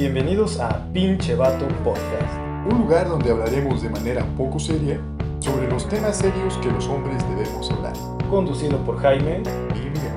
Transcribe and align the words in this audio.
Bienvenidos 0.00 0.58
a 0.58 0.90
Pinche 0.94 1.34
Vato 1.34 1.68
Podcast. 1.84 2.38
Un 2.72 2.78
lugar 2.78 3.06
donde 3.06 3.32
hablaremos 3.32 3.82
de 3.82 3.90
manera 3.90 4.24
poco 4.34 4.58
seria 4.58 4.98
sobre 5.40 5.68
los 5.68 5.86
temas 5.90 6.16
serios 6.16 6.56
que 6.56 6.70
los 6.70 6.88
hombres 6.88 7.22
debemos 7.28 7.70
hablar. 7.70 7.92
Conducido 8.30 8.82
por 8.86 8.96
Jaime. 8.96 9.42
Y 9.74 9.90
Miguel. 9.90 10.14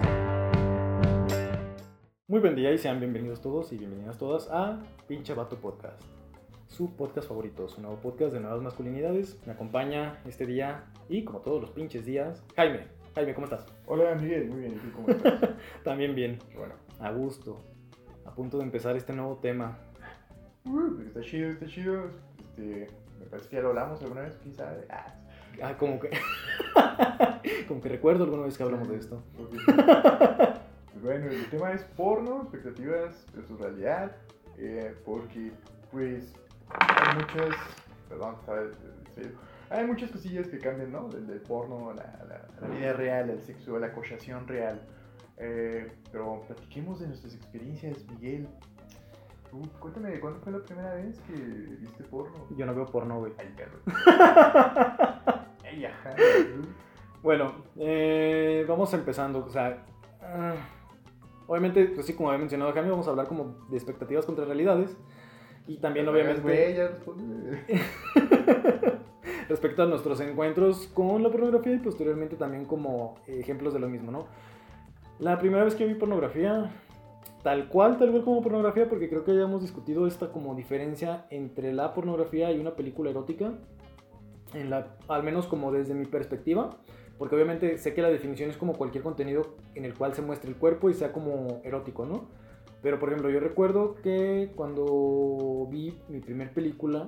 Muy 2.29 2.39
buen 2.39 2.55
día 2.55 2.71
y 2.71 2.77
sean 2.77 3.01
bienvenidos 3.01 3.41
todos 3.41 3.73
y 3.73 3.77
bienvenidas 3.77 4.17
todas 4.17 4.47
a 4.49 4.79
Pinche 5.05 5.33
Vato 5.33 5.57
Podcast. 5.57 6.01
Su 6.69 6.95
podcast 6.95 7.27
favorito, 7.27 7.67
su 7.67 7.81
nuevo 7.81 7.97
podcast 7.97 8.31
de 8.33 8.39
nuevas 8.39 8.61
masculinidades. 8.61 9.37
Me 9.45 9.51
acompaña 9.51 10.21
este 10.25 10.45
día 10.45 10.85
y 11.09 11.25
como 11.25 11.39
todos 11.39 11.59
los 11.59 11.71
pinches 11.71 12.05
días, 12.05 12.41
Jaime. 12.55 12.87
Jaime, 13.15 13.33
¿cómo 13.33 13.47
estás? 13.47 13.65
Hola 13.85 14.15
Miguel, 14.15 14.47
muy 14.47 14.61
bien. 14.61 14.75
¿Y 14.75 14.77
tú 14.77 14.93
cómo 14.95 15.09
estás? 15.09 15.41
También 15.83 16.15
bien, 16.15 16.39
bueno, 16.55 16.75
a 17.01 17.11
gusto. 17.11 17.72
A 18.25 18.31
punto 18.33 18.57
de 18.57 18.63
empezar 18.63 18.95
este 18.95 19.13
nuevo 19.13 19.37
tema. 19.37 19.77
uh, 20.65 21.01
está 21.01 21.21
chido, 21.21 21.49
está 21.49 21.65
chido. 21.67 22.09
Este, 22.39 22.87
me 23.19 23.25
parece 23.25 23.49
que 23.49 23.55
ya 23.57 23.61
lo 23.61 23.69
hablamos 23.69 24.01
alguna 24.01 24.21
vez, 24.21 24.37
sabe. 24.55 24.85
Ah, 24.89 25.13
Ah, 25.61 25.75
como 25.77 25.99
que. 25.99 26.09
como 27.67 27.79
que 27.79 27.89
recuerdo 27.89 28.23
alguna 28.23 28.43
vez 28.43 28.57
que 28.57 28.63
hablamos 28.63 28.89
de 28.89 28.97
esto. 28.97 29.21
Pues 29.37 31.03
bueno, 31.03 31.27
el 31.29 31.45
tema 31.49 31.71
es 31.73 31.83
porno, 31.95 32.41
expectativas 32.43 33.25
versus 33.35 33.59
realidad. 33.59 34.15
eh, 34.57 34.95
porque, 35.05 35.51
pues, 35.91 36.33
hay 36.69 37.15
muchas. 37.17 37.55
Perdón, 38.09 38.35
¿sabes? 38.45 38.71
Hay 39.69 39.85
muchas 39.85 40.11
cosillas 40.11 40.47
que 40.47 40.57
cambian, 40.59 40.91
¿no? 40.91 41.07
Del, 41.09 41.25
del 41.27 41.39
porno 41.41 41.89
a 41.91 41.93
la, 41.95 42.03
a 42.03 42.25
la- 42.25 42.47
a 42.57 42.67
la 42.67 42.75
vida 42.75 42.93
real, 42.93 43.29
al 43.29 43.41
sexo, 43.41 43.75
a 43.75 43.79
la 43.79 43.87
acosación 43.87 44.47
real. 44.47 44.81
Eh, 45.37 45.91
pero 46.11 46.41
platiquemos 46.47 46.99
de 46.99 47.07
nuestras 47.07 47.35
experiencias, 47.35 48.05
Miguel. 48.09 48.47
Tú, 49.49 49.61
cuéntame, 49.79 50.19
¿cuándo 50.19 50.39
fue 50.39 50.51
la 50.51 50.59
primera 50.59 50.93
vez 50.95 51.19
que 51.21 51.33
viste 51.33 52.03
porno? 52.05 52.47
Yo 52.57 52.65
no 52.65 52.73
veo 52.73 52.85
porno, 52.85 53.19
güey. 53.19 53.33
Ay, 53.37 53.53
Carlos. 53.55 53.81
Ay, 55.63 55.85
ajá. 55.85 56.15
Bueno, 57.21 57.53
eh, 57.77 58.65
vamos 58.67 58.93
empezando. 58.93 59.45
O 59.45 59.49
sea, 59.49 59.85
ah, 60.21 60.55
obviamente, 61.47 61.85
pues 61.85 62.05
sí, 62.05 62.13
como 62.13 62.29
había 62.29 62.39
mencionado 62.39 62.73
Jaime, 62.73 62.89
vamos 62.89 63.07
a 63.07 63.11
hablar 63.11 63.27
como 63.27 63.55
de 63.69 63.77
expectativas 63.77 64.25
contra 64.25 64.45
realidades. 64.45 64.95
Y 65.67 65.77
también, 65.77 66.07
obviamente, 66.07 66.75
ya 66.75 66.89
responde. 66.89 67.63
respecto 69.49 69.83
a 69.83 69.85
nuestros 69.85 70.19
encuentros 70.19 70.87
con 70.93 71.23
la 71.23 71.29
pornografía 71.29 71.73
y 71.73 71.79
posteriormente 71.79 72.35
también 72.35 72.65
como 72.65 73.15
ejemplos 73.27 73.73
de 73.73 73.79
lo 73.79 73.87
mismo, 73.87 74.11
¿no? 74.11 74.27
La 75.19 75.39
primera 75.39 75.63
vez 75.63 75.75
que 75.75 75.85
vi 75.85 75.93
pornografía, 75.93 76.71
tal 77.43 77.69
cual, 77.69 77.97
tal 77.97 78.11
cual 78.11 78.23
como 78.23 78.41
pornografía, 78.41 78.89
porque 78.89 79.09
creo 79.09 79.23
que 79.23 79.35
ya 79.35 79.43
hemos 79.43 79.61
discutido 79.61 80.07
esta 80.07 80.31
como 80.31 80.55
diferencia 80.55 81.25
entre 81.29 81.73
la 81.73 81.93
pornografía 81.93 82.51
y 82.51 82.59
una 82.59 82.75
película 82.75 83.11
erótica, 83.11 83.53
en 84.53 84.69
la, 84.69 84.95
al 85.07 85.23
menos 85.23 85.47
como 85.47 85.71
desde 85.71 85.93
mi 85.93 86.05
perspectiva, 86.05 86.69
porque 87.17 87.35
obviamente 87.35 87.77
sé 87.77 87.93
que 87.93 88.01
la 88.01 88.09
definición 88.09 88.49
es 88.49 88.57
como 88.57 88.73
cualquier 88.73 89.03
contenido 89.03 89.55
en 89.75 89.85
el 89.85 89.93
cual 89.93 90.13
se 90.13 90.21
muestre 90.21 90.49
el 90.49 90.57
cuerpo 90.57 90.89
y 90.89 90.93
sea 90.93 91.11
como 91.11 91.61
erótico, 91.63 92.05
¿no? 92.05 92.25
Pero 92.81 92.99
por 92.99 93.09
ejemplo, 93.09 93.29
yo 93.29 93.39
recuerdo 93.39 93.95
que 93.95 94.51
cuando 94.55 95.67
vi 95.71 95.97
mi 96.09 96.19
primer 96.19 96.53
película, 96.53 97.07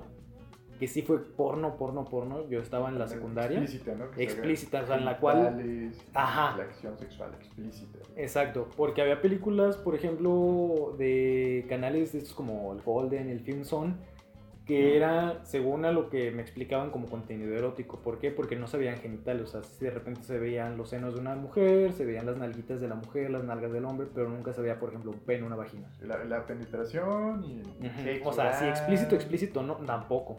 que 0.78 0.86
sí 0.88 1.02
fue 1.02 1.22
porno, 1.22 1.76
porno, 1.76 2.04
porno, 2.04 2.48
yo 2.48 2.60
estaba 2.60 2.88
en 2.88 2.98
la 2.98 3.06
secundaria. 3.08 3.58
Explícita, 3.60 3.94
¿no? 3.94 4.10
Que 4.10 4.22
Explícita, 4.22 4.82
o 4.82 4.86
sea, 4.86 4.96
en 4.96 5.04
la 5.04 5.18
cual- 5.18 5.92
Ajá. 6.14 6.56
La 6.56 6.64
acción 6.64 6.98
sexual 6.98 7.30
explícita. 7.38 7.98
Exacto, 8.16 8.68
porque 8.76 9.02
había 9.02 9.20
películas, 9.20 9.76
por 9.76 9.94
ejemplo, 9.94 10.94
de 10.98 11.64
canales 11.68 12.12
de 12.12 12.18
estos 12.18 12.34
como 12.34 12.72
el 12.72 12.82
Golden, 12.82 13.28
el 13.28 13.40
Film 13.40 13.64
Zone, 13.64 13.94
que 14.64 14.96
era, 14.96 15.44
según 15.44 15.84
a 15.84 15.92
lo 15.92 16.10
que 16.10 16.32
me 16.32 16.42
explicaban, 16.42 16.90
como 16.90 17.06
contenido 17.06 17.54
erótico. 17.56 18.00
¿Por 18.00 18.18
qué? 18.18 18.32
Porque 18.32 18.56
no 18.56 18.66
se 18.66 18.76
veían 18.76 18.96
genitales, 18.96 19.44
o 19.44 19.46
sea, 19.46 19.62
si 19.62 19.84
de 19.84 19.92
repente 19.92 20.24
se 20.24 20.40
veían 20.40 20.76
los 20.76 20.88
senos 20.90 21.14
de 21.14 21.20
una 21.20 21.36
mujer, 21.36 21.92
se 21.92 22.04
veían 22.04 22.26
las 22.26 22.36
nalguitas 22.36 22.80
de 22.80 22.88
la 22.88 22.96
mujer, 22.96 23.30
las 23.30 23.44
nalgas 23.44 23.70
del 23.72 23.84
hombre, 23.84 24.08
pero 24.12 24.28
nunca 24.28 24.52
se 24.52 24.60
veía, 24.62 24.80
por 24.80 24.88
ejemplo, 24.88 25.12
un 25.12 25.20
pene, 25.20 25.46
una 25.46 25.54
vagina. 25.54 25.88
La, 26.02 26.24
la 26.24 26.44
penetración 26.46 27.44
y 27.44 27.62
O 28.24 28.32
sea, 28.32 28.48
oral. 28.48 28.68
explícito, 28.70 29.14
explícito, 29.14 29.62
no, 29.62 29.74
tampoco. 29.76 30.38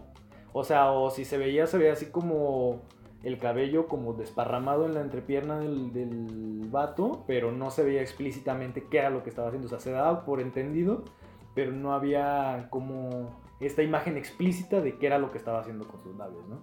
O 0.53 0.63
sea, 0.63 0.91
o 0.91 1.09
si 1.09 1.25
se 1.25 1.37
veía, 1.37 1.67
se 1.67 1.77
veía 1.77 1.93
así 1.93 2.07
como 2.07 2.81
el 3.23 3.37
cabello 3.37 3.87
como 3.87 4.13
desparramado 4.13 4.85
en 4.85 4.93
la 4.93 5.01
entrepierna 5.01 5.59
del, 5.59 5.91
del 5.91 6.67
vato, 6.69 7.23
pero 7.27 7.51
no 7.51 7.71
se 7.71 7.83
veía 7.83 8.01
explícitamente 8.01 8.85
qué 8.89 8.99
era 8.99 9.09
lo 9.09 9.23
que 9.23 9.29
estaba 9.29 9.49
haciendo. 9.49 9.67
O 9.67 9.69
sea, 9.69 9.79
se 9.79 9.91
daba 9.91 10.25
por 10.25 10.39
entendido, 10.39 11.03
pero 11.53 11.71
no 11.71 11.93
había 11.93 12.67
como 12.69 13.41
esta 13.59 13.83
imagen 13.83 14.17
explícita 14.17 14.81
de 14.81 14.97
qué 14.97 15.07
era 15.07 15.17
lo 15.17 15.31
que 15.31 15.37
estaba 15.37 15.59
haciendo 15.59 15.87
con 15.87 16.01
sus 16.01 16.15
labios, 16.15 16.47
¿no? 16.47 16.59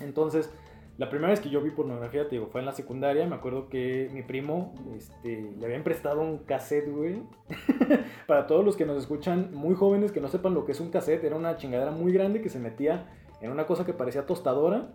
Entonces, 0.00 0.50
la 1.00 1.08
primera 1.08 1.30
vez 1.30 1.40
que 1.40 1.48
yo 1.48 1.62
vi 1.62 1.70
pornografía, 1.70 2.24
te 2.24 2.32
digo, 2.36 2.48
fue 2.48 2.60
en 2.60 2.66
la 2.66 2.72
secundaria. 2.72 3.26
Me 3.26 3.34
acuerdo 3.34 3.70
que 3.70 4.10
mi 4.12 4.22
primo 4.22 4.74
este, 4.94 5.50
le 5.58 5.64
habían 5.64 5.82
prestado 5.82 6.20
un 6.20 6.38
cassette, 6.44 6.90
güey. 6.90 7.22
Para 8.26 8.46
todos 8.46 8.62
los 8.64 8.76
que 8.76 8.84
nos 8.84 8.98
escuchan, 8.98 9.48
muy 9.54 9.74
jóvenes 9.74 10.12
que 10.12 10.20
no 10.20 10.28
sepan 10.28 10.52
lo 10.52 10.66
que 10.66 10.72
es 10.72 10.80
un 10.80 10.90
cassette, 10.90 11.24
era 11.24 11.36
una 11.36 11.56
chingadera 11.56 11.90
muy 11.90 12.12
grande 12.12 12.42
que 12.42 12.50
se 12.50 12.58
metía 12.58 13.06
en 13.40 13.50
una 13.50 13.66
cosa 13.66 13.86
que 13.86 13.94
parecía 13.94 14.26
tostadora 14.26 14.92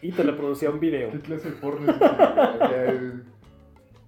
y 0.00 0.12
te 0.12 0.22
reproducía 0.22 0.70
un 0.70 0.78
video. 0.78 1.10
¿Qué 1.10 1.18
clase 1.18 1.50
de 1.50 1.56
porno 1.56 1.92
es 1.92 3.22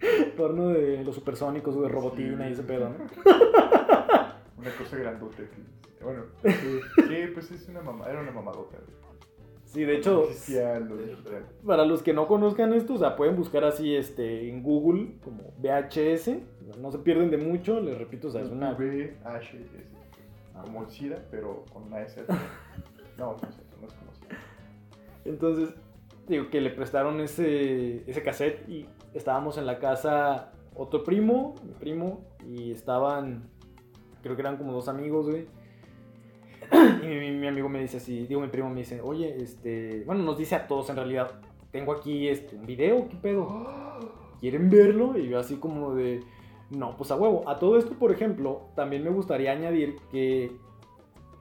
Porno 0.36 0.68
de 0.68 1.02
los 1.02 1.16
supersónicos, 1.16 1.80
de 1.82 1.88
robotina 1.88 2.48
y 2.48 2.52
ese 2.52 2.62
pedo, 2.62 2.90
¿no? 2.90 2.94
Una 4.56 4.70
cosa 4.78 4.96
grandota. 4.96 5.38
que- 5.38 6.04
Bueno, 6.04 6.22
sí, 6.44 6.50
sí, 7.08 7.16
pues 7.34 7.50
es 7.50 7.68
una 7.68 7.80
mamá, 7.80 8.06
era 8.08 8.20
una 8.20 8.30
mamadota. 8.30 8.76
güey. 8.76 9.07
Sí, 9.68 9.84
de 9.84 9.96
hecho, 9.96 10.28
para 11.66 11.84
los 11.84 12.02
que 12.02 12.14
no 12.14 12.26
conozcan 12.26 12.72
esto, 12.72 12.94
o 12.94 12.98
sea, 12.98 13.16
pueden 13.16 13.36
buscar 13.36 13.64
así 13.64 13.94
este, 13.94 14.48
en 14.48 14.62
Google 14.62 15.16
como 15.22 15.52
VHS, 15.58 16.30
no 16.80 16.90
se 16.90 16.98
pierden 17.00 17.30
de 17.30 17.36
mucho, 17.36 17.78
les 17.78 17.98
repito, 17.98 18.28
o 18.28 18.30
sea, 18.30 18.40
es 18.40 18.48
una... 18.48 18.72
VHS. 18.72 19.58
Como 20.64 20.82
el 20.82 20.90
SIDA, 20.90 21.22
pero 21.30 21.64
con 21.70 21.84
una 21.84 22.00
S. 22.00 22.24
No, 23.18 23.32
no 23.32 23.38
sé, 23.38 23.62
no 23.80 23.86
es 23.86 23.92
como 23.92 24.14
SIDA. 24.14 24.38
Entonces, 25.26 25.74
digo 26.26 26.48
que 26.48 26.62
le 26.62 26.70
prestaron 26.70 27.20
ese, 27.20 28.08
ese 28.10 28.22
cassette 28.22 28.66
y 28.68 28.86
estábamos 29.12 29.58
en 29.58 29.66
la 29.66 29.78
casa 29.78 30.52
otro 30.74 31.04
primo, 31.04 31.54
mi 31.62 31.72
primo, 31.74 32.24
y 32.46 32.72
estaban, 32.72 33.50
creo 34.22 34.34
que 34.34 34.42
eran 34.42 34.56
como 34.56 34.72
dos 34.72 34.88
amigos, 34.88 35.28
güey. 35.28 35.46
Y 37.03 37.06
mi, 37.06 37.31
mi 37.33 37.47
amigo 37.47 37.69
me 37.69 37.81
dice 37.81 37.99
así, 37.99 38.27
digo, 38.27 38.41
mi 38.41 38.49
primo 38.49 38.71
me 38.71 38.81
dice, 38.81 39.00
oye, 39.00 39.37
este, 39.37 40.03
bueno, 40.06 40.22
nos 40.22 40.39
dice 40.39 40.55
a 40.55 40.66
todos 40.66 40.91
en 40.91 40.97
realidad, 40.97 41.41
tengo 41.71 41.93
aquí 41.93 42.28
este, 42.28 42.56
un 42.56 42.66
video, 42.66 43.09
¿qué 43.09 43.16
pedo? 43.16 43.66
¿Quieren 44.41 44.71
verlo? 44.71 45.19
Y 45.19 45.28
yo 45.28 45.39
así 45.39 45.56
como 45.56 45.94
de, 45.94 46.22
no, 46.71 46.97
pues 46.97 47.11
a 47.11 47.16
huevo. 47.16 47.49
A 47.49 47.59
todo 47.59 47.78
esto, 47.78 47.94
por 47.94 48.12
ejemplo, 48.12 48.62
también 48.75 49.05
me 49.05 49.11
gustaría 49.11 49.53
añadir 49.53 49.97
que 50.11 50.53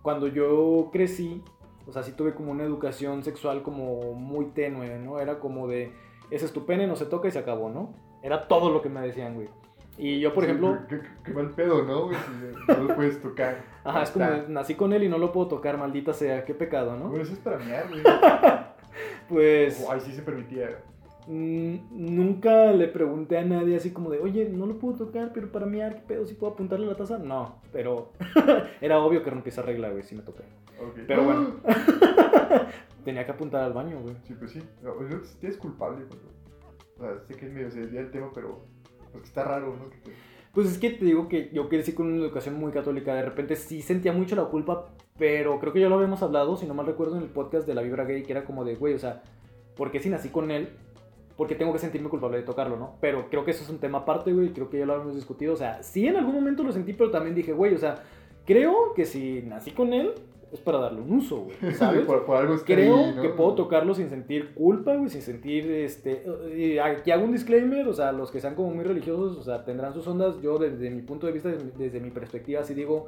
cuando 0.02 0.28
yo 0.28 0.90
crecí, 0.92 1.42
o 1.86 1.92
sea, 1.92 2.04
sí 2.04 2.14
tuve 2.14 2.34
como 2.34 2.52
una 2.52 2.64
educación 2.64 3.24
sexual 3.24 3.62
como 3.62 4.14
muy 4.14 4.48
tenue, 4.48 5.00
¿no? 5.00 5.20
Era 5.20 5.40
como 5.40 5.68
de, 5.68 5.92
ese 6.32 6.46
es 6.46 6.54
tu 6.54 6.66
pene, 6.66 6.88
no 6.88 6.96
se 6.96 7.06
toca 7.06 7.28
y 7.28 7.32
se 7.32 7.40
acabó, 7.40 7.70
¿no? 7.70 7.94
Era 8.24 8.48
todo 8.48 8.72
lo 8.72 8.82
que 8.82 8.90
me 8.90 9.02
decían, 9.02 9.36
güey. 9.36 9.50
Y 9.98 10.20
yo, 10.20 10.34
por 10.34 10.44
Sí, 10.44 10.50
ejemplo, 10.52 10.78
Qué, 10.88 11.00
qué- 11.00 11.08
qué 11.26 11.32
mal 11.34 11.50
pedo, 11.52 11.84
¿no? 11.84 12.06
güey? 12.06 12.18
Si 12.18 12.72
no 12.72 12.84
lo 12.84 12.96
puedes 12.96 13.22
tocar. 13.22 13.58
ajá, 13.84 14.04
es 14.04 14.12
como, 14.12 14.26
nací 14.48 14.76
con 14.76 14.94
él 14.94 15.04
y 15.04 15.10
no 15.10 15.18
lo 15.18 15.32
puedo 15.32 15.48
tocar, 15.48 15.78
maldita 15.78 16.14
sea, 16.14 16.46
qué 16.46 16.54
pecado, 16.54 16.96
¿no? 16.96 17.10
Bueno, 17.10 17.24
eso 17.24 17.34
es 17.34 17.40
para 17.40 17.58
mear, 17.58 17.88
güey. 17.90 18.02
Pues... 19.30 19.86
Ay, 19.90 20.00
sí 20.00 20.12
se 20.14 20.22
permitía. 20.22 20.70
Mm, 21.28 21.76
Nunca 21.92 22.72
le 22.72 22.88
pregunté 22.88 23.38
a 23.38 23.44
nadie 23.44 23.76
así 23.76 23.92
como 23.92 24.10
de, 24.10 24.20
oye, 24.20 24.48
no 24.50 24.66
lo 24.66 24.80
puedo 24.80 24.96
tocar, 24.98 25.32
pero 25.34 25.52
para 25.52 25.66
mí, 25.66 25.80
¿qué 25.80 26.02
pedo? 26.08 26.26
¿Si 26.26 26.36
puedo 26.36 26.54
apuntarle 26.54 26.86
a 26.86 26.90
la 26.92 26.96
taza? 26.96 27.18
No, 27.18 27.60
pero 27.74 28.14
era 28.82 29.00
obvio 29.00 29.24
que 29.24 29.30
rompí 29.30 29.50
esa 29.50 29.62
regla, 29.62 29.90
güey, 29.90 30.04
si 30.04 30.16
me 30.16 30.22
toqué. 30.24 30.44
Ok. 30.82 31.00
Pero 31.08 31.24
bueno. 31.26 31.56
Tenía 33.04 33.26
que 33.26 33.32
apuntar 33.32 33.64
al 33.64 33.74
baño, 33.74 34.00
güey. 34.02 34.16
Sí, 34.24 34.34
pues 34.38 34.52
sí. 34.52 34.62
No, 34.82 35.08
yo 35.10 35.20
sí 35.24 35.48
es 35.48 35.58
culpable. 35.58 36.06
cuando- 36.06 36.30
O 36.98 37.02
sea, 37.02 37.26
sé 37.26 37.36
que 37.36 37.46
es 37.48 37.52
medio 37.54 37.70
se 37.72 37.82
desvía 37.82 38.02
el 38.02 38.12
tema, 38.12 38.30
pero 38.34 38.66
pues 39.12 39.26
está 39.26 39.44
raro, 39.44 39.76
¿no? 39.76 39.90
Pues 40.54 40.68
es 40.68 40.78
que 40.80 40.90
te 40.90 41.06
digo 41.06 41.28
que 41.28 41.52
yo 41.54 41.70
crecí 41.70 41.94
con 41.94 42.08
una 42.08 42.18
educación 42.18 42.56
muy 42.56 42.72
católica. 42.72 43.14
De 43.14 43.22
repente 43.22 43.56
sí 43.56 43.82
sentía 43.82 44.12
mucho 44.12 44.36
la 44.36 44.46
culpa, 44.46 44.90
pero 45.18 45.60
creo 45.60 45.72
que 45.72 45.80
ya 45.80 45.90
lo 45.90 45.96
habíamos 45.96 46.24
hablado, 46.24 46.58
si 46.58 46.66
no 46.66 46.74
mal 46.74 46.88
recuerdo, 46.88 47.16
en 47.16 47.24
el 47.24 47.30
podcast 47.30 47.68
de 47.68 47.76
la 47.76 47.84
vibra 47.84 48.06
gay, 48.06 48.24
que 48.24 48.32
era 48.32 48.44
como 48.44 48.66
de, 48.66 48.76
güey, 48.76 48.96
o 48.96 49.00
sea, 49.00 49.22
¿por 49.76 49.92
qué 49.92 50.00
si 50.00 50.10
nací 50.10 50.30
con 50.30 50.50
él? 50.50 50.70
Porque 51.36 51.54
tengo 51.54 51.72
que 51.74 51.80
sentirme 51.80 52.10
culpable 52.10 52.38
de 52.38 52.44
tocarlo, 52.44 52.78
¿no? 52.78 52.96
Pero 53.00 53.30
creo 53.30 53.46
que 53.46 53.52
eso 53.52 53.64
es 53.64 53.70
un 53.70 53.78
tema 53.78 54.00
aparte, 54.00 54.34
güey. 54.34 54.52
Creo 54.52 54.70
que 54.70 54.80
ya 54.80 54.88
lo 54.88 54.94
habíamos 54.94 55.16
discutido. 55.16 55.54
O 55.54 55.58
sea, 55.58 55.84
sí 55.84 56.08
en 56.08 56.16
algún 56.16 56.34
momento 56.34 56.64
lo 56.64 56.72
sentí, 56.72 56.94
pero 56.94 57.12
también 57.12 57.36
dije, 57.36 57.54
güey, 57.54 57.76
o 57.76 57.78
sea, 57.78 58.04
creo 58.44 58.94
que 58.96 59.06
si 59.06 59.44
nací 59.44 59.70
con 59.72 59.94
él 59.94 60.16
es 60.52 60.60
para 60.62 60.78
darle 60.80 61.02
un 61.02 61.12
uso, 61.12 61.42
güey. 61.46 61.74
¿Sabes? 61.76 62.06
por, 62.06 62.26
por 62.26 62.38
algo 62.38 62.56
Creo 62.66 62.98
ahí, 62.98 63.14
¿no? 63.16 63.22
que 63.22 63.30
puedo 63.30 63.54
tocarlo 63.56 63.94
sin 63.94 64.10
sentir 64.10 64.54
culpa, 64.54 64.96
güey, 64.96 65.10
sin 65.10 65.22
sentir, 65.22 65.70
este, 65.72 66.24
y 66.56 66.78
aquí 66.78 67.12
hago 67.12 67.26
un 67.26 67.32
disclaimer, 67.32 67.88
o 67.88 67.94
sea, 67.94 68.12
los 68.12 68.32
que 68.32 68.40
sean 68.40 68.56
como 68.56 68.70
muy 68.72 68.84
religiosos, 68.84 69.38
o 69.38 69.44
sea, 69.44 69.66
tendrán 69.66 69.94
sus 69.94 70.08
ondas, 70.08 70.42
yo 70.42 70.58
desde 70.58 70.90
mi 70.90 71.02
punto 71.02 71.28
de 71.28 71.34
vista, 71.34 71.50
desde, 71.50 71.72
desde 71.78 72.00
mi 72.00 72.12
perspectiva, 72.12 72.64
sí 72.64 72.74
digo, 72.74 73.08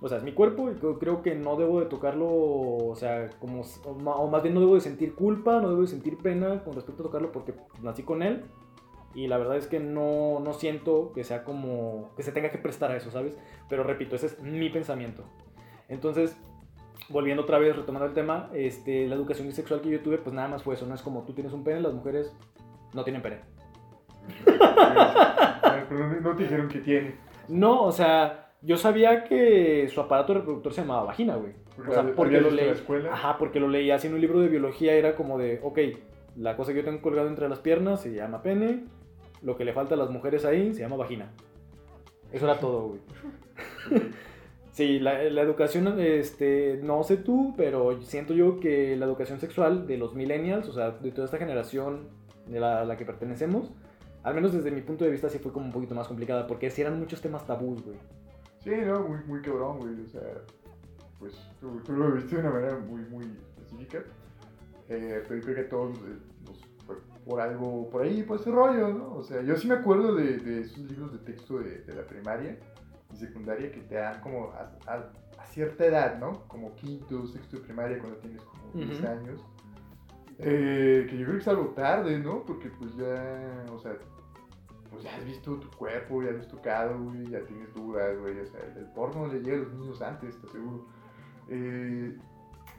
O 0.00 0.08
sea, 0.08 0.18
es 0.18 0.24
mi 0.24 0.32
cuerpo 0.32 0.70
y 0.70 0.74
creo- 0.74 1.22
que 1.22 1.34
no 1.34 1.56
debo 1.56 1.80
de 1.80 1.86
tocarlo, 1.86 2.26
o 2.28 2.94
sea, 2.94 3.30
como, 3.38 3.62
o 4.04 4.26
más 4.28 4.42
bien 4.42 4.54
no 4.54 4.60
debo 4.60 4.74
de 4.74 4.80
sentir 4.82 5.14
culpa, 5.14 5.60
no 5.60 5.70
debo 5.70 5.80
de 5.82 5.86
sentir 5.86 6.18
pena 6.18 6.62
con 6.62 6.74
respecto 6.74 7.02
a 7.02 7.06
tocarlo 7.06 7.32
porque 7.32 7.54
nací 7.82 8.02
con 8.02 8.22
él. 8.22 8.42
Y 9.14 9.28
la 9.28 9.38
verdad 9.38 9.56
es 9.56 9.66
que 9.68 9.78
no, 9.80 10.40
no 10.40 10.52
siento 10.52 11.12
que 11.14 11.22
sea 11.24 11.44
como, 11.44 12.10
que 12.16 12.22
se 12.24 12.32
tenga 12.32 12.50
que 12.50 12.58
prestar 12.58 12.90
a 12.90 12.96
eso, 12.96 13.10
¿sabes? 13.12 13.38
Pero 13.70 13.84
repito, 13.84 14.16
ese 14.16 14.26
es 14.26 14.42
mi 14.42 14.68
pensamiento. 14.68 15.22
Entonces, 15.88 16.36
volviendo 17.08 17.42
otra 17.42 17.58
vez, 17.58 17.76
retomando 17.76 18.06
el 18.06 18.14
tema, 18.14 18.48
este, 18.54 19.06
la 19.06 19.14
educación 19.14 19.50
sexual 19.52 19.80
que 19.80 19.90
yo 19.90 20.00
tuve, 20.00 20.18
pues 20.18 20.34
nada 20.34 20.48
más 20.48 20.62
fue 20.62 20.74
eso, 20.74 20.86
no 20.86 20.94
es 20.94 21.02
como 21.02 21.22
tú 21.24 21.32
tienes 21.32 21.52
un 21.52 21.64
pene, 21.64 21.80
las 21.80 21.92
mujeres 21.94 22.34
no 22.92 23.04
tienen 23.04 23.22
pene. 23.22 23.40
Pero 24.44 26.20
no- 26.20 26.36
te 26.36 26.42
dijeron 26.44 26.68
que 26.68 26.78
tiene. 26.80 27.16
No, 27.48 27.82
o 27.82 27.92
sea, 27.92 28.52
yo 28.62 28.76
sabía 28.76 29.24
que 29.24 29.88
su 29.88 30.00
aparato 30.00 30.34
reproductor 30.34 30.72
se 30.72 30.80
llamaba 30.80 31.04
vagina, 31.04 31.36
güey. 31.36 31.52
O 31.88 31.92
sea, 31.92 32.02
porque 32.14 32.40
lo 32.40 32.48
leí. 32.56 32.68
Ajá, 33.12 33.36
porque 33.38 33.60
lo 33.60 33.68
leí 33.68 33.90
así 33.90 34.06
en 34.06 34.14
un 34.14 34.20
libro 34.20 34.40
de 34.40 34.48
biología, 34.48 34.94
era 34.94 35.14
como 35.16 35.38
de, 35.38 35.60
ok, 35.62 35.78
la 36.36 36.56
cosa 36.56 36.72
que 36.72 36.78
yo 36.78 36.84
tengo 36.84 37.02
colgado 37.02 37.28
entre 37.28 37.48
las 37.48 37.58
piernas 37.58 38.00
se 38.00 38.12
llama 38.14 38.42
pene, 38.42 38.84
lo 39.42 39.56
que 39.56 39.64
le 39.64 39.72
falta 39.72 39.94
a 39.94 39.98
las 39.98 40.10
mujeres 40.10 40.44
ahí 40.44 40.72
se 40.72 40.80
llama 40.80 40.96
vagina. 40.96 41.30
Eso 42.32 42.46
era 42.46 42.58
todo, 42.58 42.88
güey. 42.88 43.00
Sí, 44.74 44.98
la, 44.98 45.22
la 45.22 45.42
educación, 45.42 46.00
este, 46.00 46.80
no 46.82 47.04
sé 47.04 47.16
tú, 47.16 47.54
pero 47.56 48.02
siento 48.02 48.34
yo 48.34 48.58
que 48.58 48.96
la 48.96 49.06
educación 49.06 49.38
sexual 49.38 49.86
de 49.86 49.96
los 49.96 50.16
millennials, 50.16 50.68
o 50.68 50.72
sea, 50.72 50.90
de 50.90 51.12
toda 51.12 51.26
esta 51.26 51.38
generación 51.38 52.08
de 52.48 52.58
la, 52.58 52.80
a 52.80 52.84
la 52.84 52.96
que 52.96 53.04
pertenecemos, 53.04 53.70
al 54.24 54.34
menos 54.34 54.52
desde 54.52 54.72
mi 54.72 54.80
punto 54.80 55.04
de 55.04 55.12
vista 55.12 55.28
sí 55.28 55.38
fue 55.38 55.52
como 55.52 55.66
un 55.66 55.72
poquito 55.72 55.94
más 55.94 56.08
complicada, 56.08 56.48
porque 56.48 56.72
sí 56.72 56.80
eran 56.80 56.98
muchos 56.98 57.20
temas 57.20 57.46
tabús, 57.46 57.84
güey. 57.84 57.96
Sí, 58.64 58.72
no, 58.84 59.06
muy, 59.06 59.18
muy 59.28 59.42
cabrón, 59.42 59.78
güey. 59.78 60.00
O 60.00 60.08
sea, 60.08 60.42
pues 61.20 61.34
tú, 61.60 61.80
tú 61.84 61.92
lo 61.92 62.10
viste 62.10 62.34
de 62.34 62.40
una 62.40 62.50
manera 62.50 62.76
muy, 62.76 63.02
muy 63.02 63.26
específica. 63.56 64.02
Eh, 64.88 65.22
pero 65.28 65.40
creo 65.40 65.54
que 65.54 65.62
todos 65.62 65.96
eh, 65.98 66.18
fue 66.84 66.96
por 67.24 67.40
algo, 67.40 67.88
por 67.90 68.02
ahí, 68.02 68.24
por 68.24 68.40
ese 68.40 68.50
rollo, 68.50 68.88
¿no? 68.88 69.14
O 69.14 69.22
sea, 69.22 69.40
yo 69.42 69.54
sí 69.54 69.68
me 69.68 69.74
acuerdo 69.74 70.16
de, 70.16 70.38
de 70.38 70.62
esos 70.62 70.78
libros 70.78 71.12
de 71.12 71.18
texto 71.18 71.60
de, 71.60 71.82
de 71.82 71.94
la 71.94 72.02
primaria 72.02 72.58
secundaria 73.16 73.70
que 73.72 73.80
te 73.80 73.94
dan 73.96 74.20
como 74.20 74.50
a, 74.52 74.70
a- 74.86 75.12
a 75.38 75.46
cierta 75.46 75.84
edad, 75.86 76.18
¿no? 76.18 76.46
Como 76.48 76.74
quinto, 76.74 77.26
sexto 77.26 77.58
de 77.58 77.62
primaria, 77.64 77.98
cuando 77.98 78.18
tienes 78.18 78.42
como 78.42 78.62
10 78.74 78.98
Ujú. 78.98 79.08
años. 79.08 79.40
Eh, 80.38 81.06
que 81.08 81.16
yo 81.16 81.24
creo 81.24 81.36
que 81.36 81.42
es 81.42 81.48
algo 81.48 81.66
tarde, 81.68 82.18
¿no? 82.18 82.44
Porque 82.44 82.68
pues 82.70 82.94
ya, 82.96 83.64
o 83.72 83.78
sea, 83.78 83.96
pues 84.90 85.04
ya 85.04 85.14
has 85.16 85.24
visto 85.24 85.56
tu 85.58 85.70
cuerpo, 85.76 86.22
ya 86.22 86.30
has 86.38 86.48
tocado, 86.48 86.98
güey, 86.98 87.26
ya 87.28 87.40
tienes 87.44 87.72
dudas, 87.72 88.18
güey, 88.18 88.40
o 88.40 88.46
sea, 88.46 88.60
el, 88.76 88.86
porno 88.86 89.26
le 89.28 89.40
llega 89.40 89.56
a 89.56 89.60
los 89.60 89.72
niños 89.74 90.02
antes, 90.02 90.40
te 90.40 90.46
aseguro. 90.48 90.86
Eh, 91.48 92.16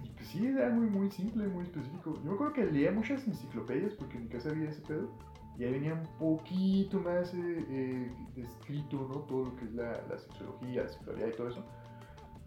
y 0.04 0.10
pues 0.10 0.28
sí, 0.28 0.46
era 0.48 0.70
muy, 0.70 0.88
muy 0.88 1.10
simple, 1.12 1.48
muy 1.48 1.64
específico. 1.64 2.14
Yo 2.24 2.34
acuerdo 2.34 2.54
que 2.54 2.66
leía 2.66 2.92
muchas 2.92 3.26
enciclopedias 3.28 3.94
porque 3.94 4.18
en 4.18 4.24
mi 4.24 4.30
casa 4.30 4.50
había 4.50 4.70
ese 4.70 4.82
pedo. 4.82 5.10
Y 5.58 5.64
ahí 5.64 5.72
venía 5.72 5.94
un 5.94 6.08
poquito 6.18 7.00
más 7.00 7.34
eh, 7.34 7.66
eh, 7.70 8.12
descrito, 8.36 8.98
¿no? 8.98 9.20
Todo 9.22 9.46
lo 9.46 9.56
que 9.56 9.66
es 9.66 9.74
la, 9.74 9.92
la 10.10 10.18
sexología, 10.18 10.84
la 10.84 10.90
sexualidad 10.90 11.28
y 11.28 11.32
todo 11.32 11.48
eso. 11.50 11.64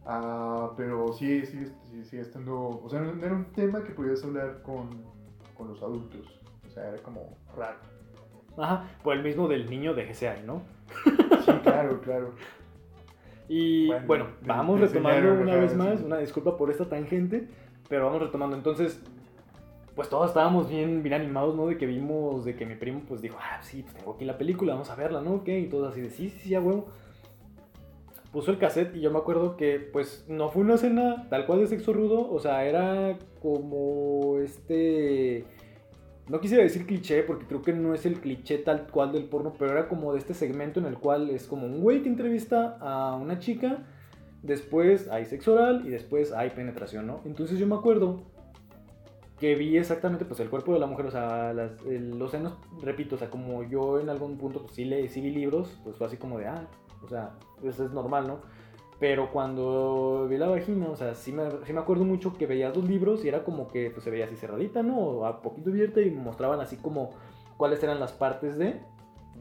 Ah, 0.04 0.72
pero 0.76 1.12
sí, 1.12 1.44
sí, 1.46 1.66
sí, 1.90 2.04
sigue 2.04 2.22
estando... 2.22 2.80
O 2.82 2.88
sea, 2.88 3.00
no, 3.00 3.24
era 3.24 3.34
un 3.34 3.46
tema 3.52 3.82
que 3.82 3.92
podías 3.92 4.22
hablar 4.24 4.62
con, 4.62 4.88
con 5.54 5.68
los 5.68 5.82
adultos. 5.82 6.40
O 6.66 6.70
sea, 6.70 6.88
era 6.88 6.98
como 7.02 7.36
raro. 7.56 7.78
Ajá, 8.56 8.88
por 9.02 9.16
el 9.16 9.22
mismo 9.22 9.48
del 9.48 9.68
niño 9.70 9.94
de 9.94 10.06
GCI, 10.06 10.44
¿no? 10.44 10.62
Sí, 11.44 11.52
claro, 11.62 12.00
claro. 12.00 12.32
Y 13.48 13.86
Bueno, 13.88 14.06
bueno, 14.06 14.26
vamos 14.42 14.80
retomando 14.80 15.32
una 15.32 15.56
vez 15.56 15.74
más, 15.74 16.00
sí. 16.00 16.04
una 16.04 16.18
disculpa 16.18 16.56
por 16.56 16.70
esta 16.70 16.86
tangente, 16.86 17.48
pero 17.88 18.06
vamos 18.06 18.20
retomando. 18.20 18.56
Entonces, 18.56 19.00
pues 19.98 20.10
todos 20.10 20.28
estábamos 20.28 20.68
bien, 20.68 21.02
bien 21.02 21.12
animados, 21.12 21.56
¿no? 21.56 21.66
De 21.66 21.76
que 21.76 21.84
vimos, 21.84 22.44
de 22.44 22.54
que 22.54 22.64
mi 22.64 22.76
primo 22.76 23.02
pues 23.08 23.20
dijo, 23.20 23.36
ah, 23.40 23.60
sí, 23.62 23.82
pues 23.82 23.96
tengo 23.96 24.12
aquí 24.12 24.24
la 24.24 24.38
película, 24.38 24.74
vamos 24.74 24.88
a 24.90 24.94
verla, 24.94 25.20
¿no? 25.22 25.42
¿Qué? 25.42 25.58
Y 25.58 25.66
todos 25.66 25.90
así 25.90 26.00
de, 26.00 26.10
sí, 26.10 26.30
sí, 26.30 26.38
sí, 26.38 26.50
ya 26.50 26.60
huevo. 26.60 26.86
Puso 28.30 28.52
el 28.52 28.58
cassette 28.58 28.94
y 28.94 29.00
yo 29.00 29.10
me 29.10 29.18
acuerdo 29.18 29.56
que 29.56 29.80
pues 29.80 30.24
no 30.28 30.50
fue 30.50 30.62
una 30.62 30.74
escena 30.74 31.26
tal 31.30 31.46
cual 31.46 31.58
de 31.58 31.66
sexo 31.66 31.92
rudo, 31.92 32.30
o 32.30 32.38
sea, 32.38 32.64
era 32.64 33.18
como 33.42 34.38
este... 34.38 35.44
No 36.28 36.38
quisiera 36.38 36.62
decir 36.62 36.86
cliché 36.86 37.24
porque 37.24 37.46
creo 37.46 37.62
que 37.62 37.72
no 37.72 37.92
es 37.92 38.06
el 38.06 38.20
cliché 38.20 38.58
tal 38.58 38.86
cual 38.86 39.10
del 39.10 39.24
porno, 39.24 39.54
pero 39.58 39.72
era 39.72 39.88
como 39.88 40.12
de 40.12 40.20
este 40.20 40.32
segmento 40.32 40.78
en 40.78 40.86
el 40.86 40.96
cual 40.96 41.28
es 41.30 41.48
como 41.48 41.66
un 41.66 41.80
güey 41.80 42.02
que 42.02 42.08
entrevista 42.08 42.78
a 42.80 43.16
una 43.16 43.40
chica, 43.40 43.84
después 44.44 45.08
hay 45.08 45.24
sexo 45.24 45.54
oral 45.54 45.82
y 45.86 45.90
después 45.90 46.30
hay 46.32 46.50
penetración, 46.50 47.08
¿no? 47.08 47.20
Entonces 47.24 47.58
yo 47.58 47.66
me 47.66 47.74
acuerdo 47.74 48.37
que 49.38 49.54
vi 49.54 49.76
exactamente 49.76 50.24
pues 50.24 50.40
el 50.40 50.50
cuerpo 50.50 50.72
de 50.74 50.80
la 50.80 50.86
mujer, 50.86 51.06
o 51.06 51.10
sea, 51.10 51.52
las- 51.52 51.80
el- 51.86 52.18
los 52.18 52.30
senos, 52.30 52.54
repito, 52.82 53.14
o 53.14 53.18
sea, 53.18 53.30
como 53.30 53.62
yo 53.64 54.00
en 54.00 54.08
algún 54.08 54.36
punto 54.36 54.62
pues 54.62 54.74
sí, 54.74 54.84
le, 54.84 55.08
sí 55.08 55.20
vi 55.20 55.30
libros, 55.30 55.78
pues 55.84 55.96
fue 55.96 56.06
así 56.06 56.16
como 56.16 56.38
de, 56.38 56.46
ah, 56.46 56.66
o 57.04 57.08
sea, 57.08 57.30
eso 57.62 57.84
es 57.84 57.92
normal, 57.92 58.26
¿no? 58.26 58.38
Pero 58.98 59.30
cuando 59.30 60.26
vi 60.28 60.38
la 60.38 60.48
vagina, 60.48 60.88
o 60.90 60.96
sea, 60.96 61.14
sí 61.14 61.30
me, 61.32 61.44
sí 61.64 61.72
me 61.72 61.78
acuerdo 61.78 62.04
mucho 62.04 62.36
que 62.36 62.46
veía 62.46 62.70
los 62.70 62.82
libros 62.88 63.24
y 63.24 63.28
era 63.28 63.44
como 63.44 63.68
que 63.68 63.90
pues, 63.90 64.02
se 64.02 64.10
veía 64.10 64.24
así 64.24 64.34
cerradita, 64.34 64.82
¿no? 64.82 64.98
O 64.98 65.24
a 65.24 65.40
poquito 65.40 65.70
abierta 65.70 66.00
y 66.00 66.10
mostraban 66.10 66.60
así 66.60 66.76
como 66.76 67.10
cuáles 67.56 67.80
eran 67.84 68.00
las 68.00 68.12
partes 68.12 68.58
de. 68.58 68.80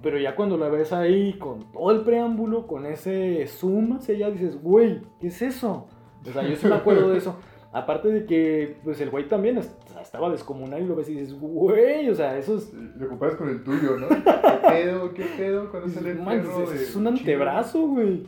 Pero 0.03 0.19
ya 0.19 0.35
cuando 0.35 0.57
la 0.57 0.69
ves 0.69 0.93
ahí 0.93 1.33
con 1.39 1.71
todo 1.71 1.89
el 1.89 2.01
preámbulo, 2.01 2.67
con 2.67 2.85
ese 2.85 3.47
zoom 3.47 3.93
hacia 3.93 4.13
allá, 4.13 4.29
dices, 4.29 4.61
güey, 4.61 5.01
¿qué 5.19 5.27
es 5.27 5.41
eso? 5.41 5.87
O 6.29 6.31
sea, 6.31 6.47
yo 6.47 6.55
sí 6.55 6.67
me 6.67 6.75
acuerdo 6.75 7.09
de 7.09 7.17
eso. 7.17 7.35
Aparte 7.73 8.07
de 8.07 8.25
que, 8.25 8.77
pues 8.83 8.99
el 9.01 9.09
güey 9.09 9.27
también 9.27 9.57
estaba 10.01 10.29
descomunal 10.31 10.81
y 10.81 10.85
lo 10.87 10.95
ves 10.95 11.09
y 11.09 11.15
dices, 11.15 11.33
güey, 11.37 12.09
o 12.09 12.15
sea, 12.15 12.37
eso 12.37 12.57
es. 12.57 12.73
Lo 12.73 13.07
comparas 13.09 13.35
con 13.35 13.49
el 13.49 13.63
tuyo, 13.63 13.97
¿no? 13.97 14.07
¿Qué 14.07 14.69
pedo? 14.69 15.13
¿Qué 15.13 15.25
pedo? 15.37 15.69
Cuando 15.69 15.89
sale 15.89 16.11
el 16.11 16.19
manches, 16.19 16.47
perro 16.49 16.71
es, 16.71 16.81
es 16.81 16.95
un 16.95 17.07
antebrazo, 17.07 17.87
güey. 17.87 18.23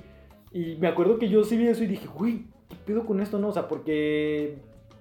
Y 0.51 0.75
me 0.75 0.87
acuerdo 0.87 1.17
que 1.19 1.29
yo 1.29 1.43
sí 1.43 1.57
vi 1.57 1.67
eso 1.67 1.83
y 1.83 1.87
dije, 1.87 2.07
güey, 2.07 2.45
¿qué 2.67 2.75
pedo 2.85 3.05
con 3.05 3.21
esto, 3.21 3.39
no? 3.39 3.47
O 3.49 3.51
sea, 3.53 3.67
porque, 3.67 4.57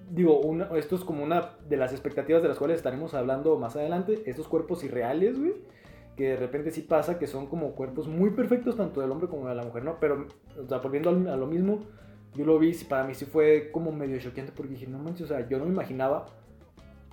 digo, 0.09 0.39
una- 0.39 0.69
esto 0.77 0.95
es 0.95 1.03
como 1.03 1.23
una 1.23 1.51
de 1.67 1.77
las 1.77 1.91
expectativas 1.91 2.41
de 2.41 2.47
las 2.47 2.57
cuales 2.57 2.77
estaremos 2.77 3.13
hablando 3.13 3.57
más 3.57 3.75
adelante. 3.75 4.23
Estos 4.25 4.47
cuerpos 4.47 4.83
irreales, 4.83 5.37
güey, 5.37 5.53
que 6.15 6.29
de 6.29 6.35
repente 6.37 6.71
sí 6.71 6.81
pasa, 6.81 7.19
que 7.19 7.27
son 7.27 7.47
como 7.47 7.73
cuerpos 7.73 8.07
muy 8.07 8.29
perfectos, 8.31 8.77
tanto 8.77 9.01
del 9.01 9.11
hombre 9.11 9.27
como 9.27 9.49
de 9.49 9.55
la 9.55 9.63
mujer, 9.63 9.83
¿no? 9.83 9.97
Pero, 9.99 10.27
o 10.63 10.67
sea, 10.67 10.77
volviendo 10.77 11.09
a 11.09 11.35
lo 11.35 11.47
mismo, 11.47 11.79
yo 12.35 12.45
lo 12.45 12.59
vi, 12.59 12.73
para 12.87 13.03
mí 13.05 13.15
sí 13.15 13.25
fue 13.25 13.71
como 13.71 13.91
medio 13.91 14.19
choqueante 14.19 14.51
porque 14.55 14.73
dije, 14.73 14.87
no 14.87 14.99
manches, 14.99 15.23
o 15.23 15.27
sea, 15.27 15.47
yo 15.47 15.57
no 15.57 15.65
me 15.65 15.71
imaginaba 15.71 16.25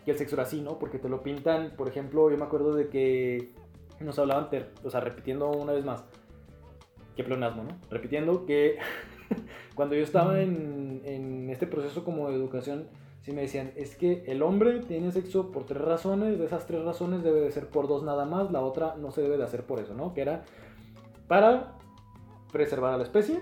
que 0.04 0.12
el 0.12 0.18
sexo 0.18 0.36
era 0.36 0.44
así, 0.44 0.60
¿no? 0.60 0.78
Porque 0.78 0.98
te 0.98 1.08
lo 1.08 1.22
pintan, 1.22 1.72
por 1.76 1.88
ejemplo, 1.88 2.30
yo 2.30 2.36
me 2.36 2.44
acuerdo 2.44 2.74
de 2.74 2.88
que 2.88 3.52
nos 4.00 4.18
hablaban, 4.18 4.48
o 4.84 4.90
sea, 4.90 5.00
repitiendo 5.00 5.50
una 5.50 5.72
vez 5.72 5.84
más, 5.84 6.04
qué 7.16 7.24
pleonasmo, 7.24 7.64
¿no? 7.64 7.70
Repitiendo 7.90 8.46
que 8.46 8.78
cuando 9.74 9.94
yo 9.94 10.02
estaba 10.02 10.40
en, 10.40 11.02
en 11.04 11.50
este 11.50 11.66
proceso 11.66 12.04
como 12.04 12.28
de 12.28 12.36
educación, 12.36 12.88
sí 13.22 13.32
me 13.32 13.42
decían, 13.42 13.72
es 13.74 13.96
que 13.96 14.22
el 14.26 14.42
hombre 14.42 14.78
tiene 14.80 15.10
sexo 15.10 15.50
por 15.50 15.66
tres 15.66 15.82
razones, 15.82 16.38
de 16.38 16.44
esas 16.44 16.66
tres 16.66 16.84
razones 16.84 17.24
debe 17.24 17.40
de 17.40 17.50
ser 17.50 17.68
por 17.68 17.88
dos 17.88 18.04
nada 18.04 18.24
más, 18.24 18.52
la 18.52 18.60
otra 18.60 18.94
no 18.96 19.10
se 19.10 19.22
debe 19.22 19.36
de 19.36 19.42
hacer 19.42 19.64
por 19.64 19.80
eso, 19.80 19.94
¿no? 19.94 20.14
Que 20.14 20.20
era 20.20 20.44
para 21.26 21.76
preservar 22.52 22.94
a 22.94 22.98
la 22.98 23.02
especie, 23.02 23.40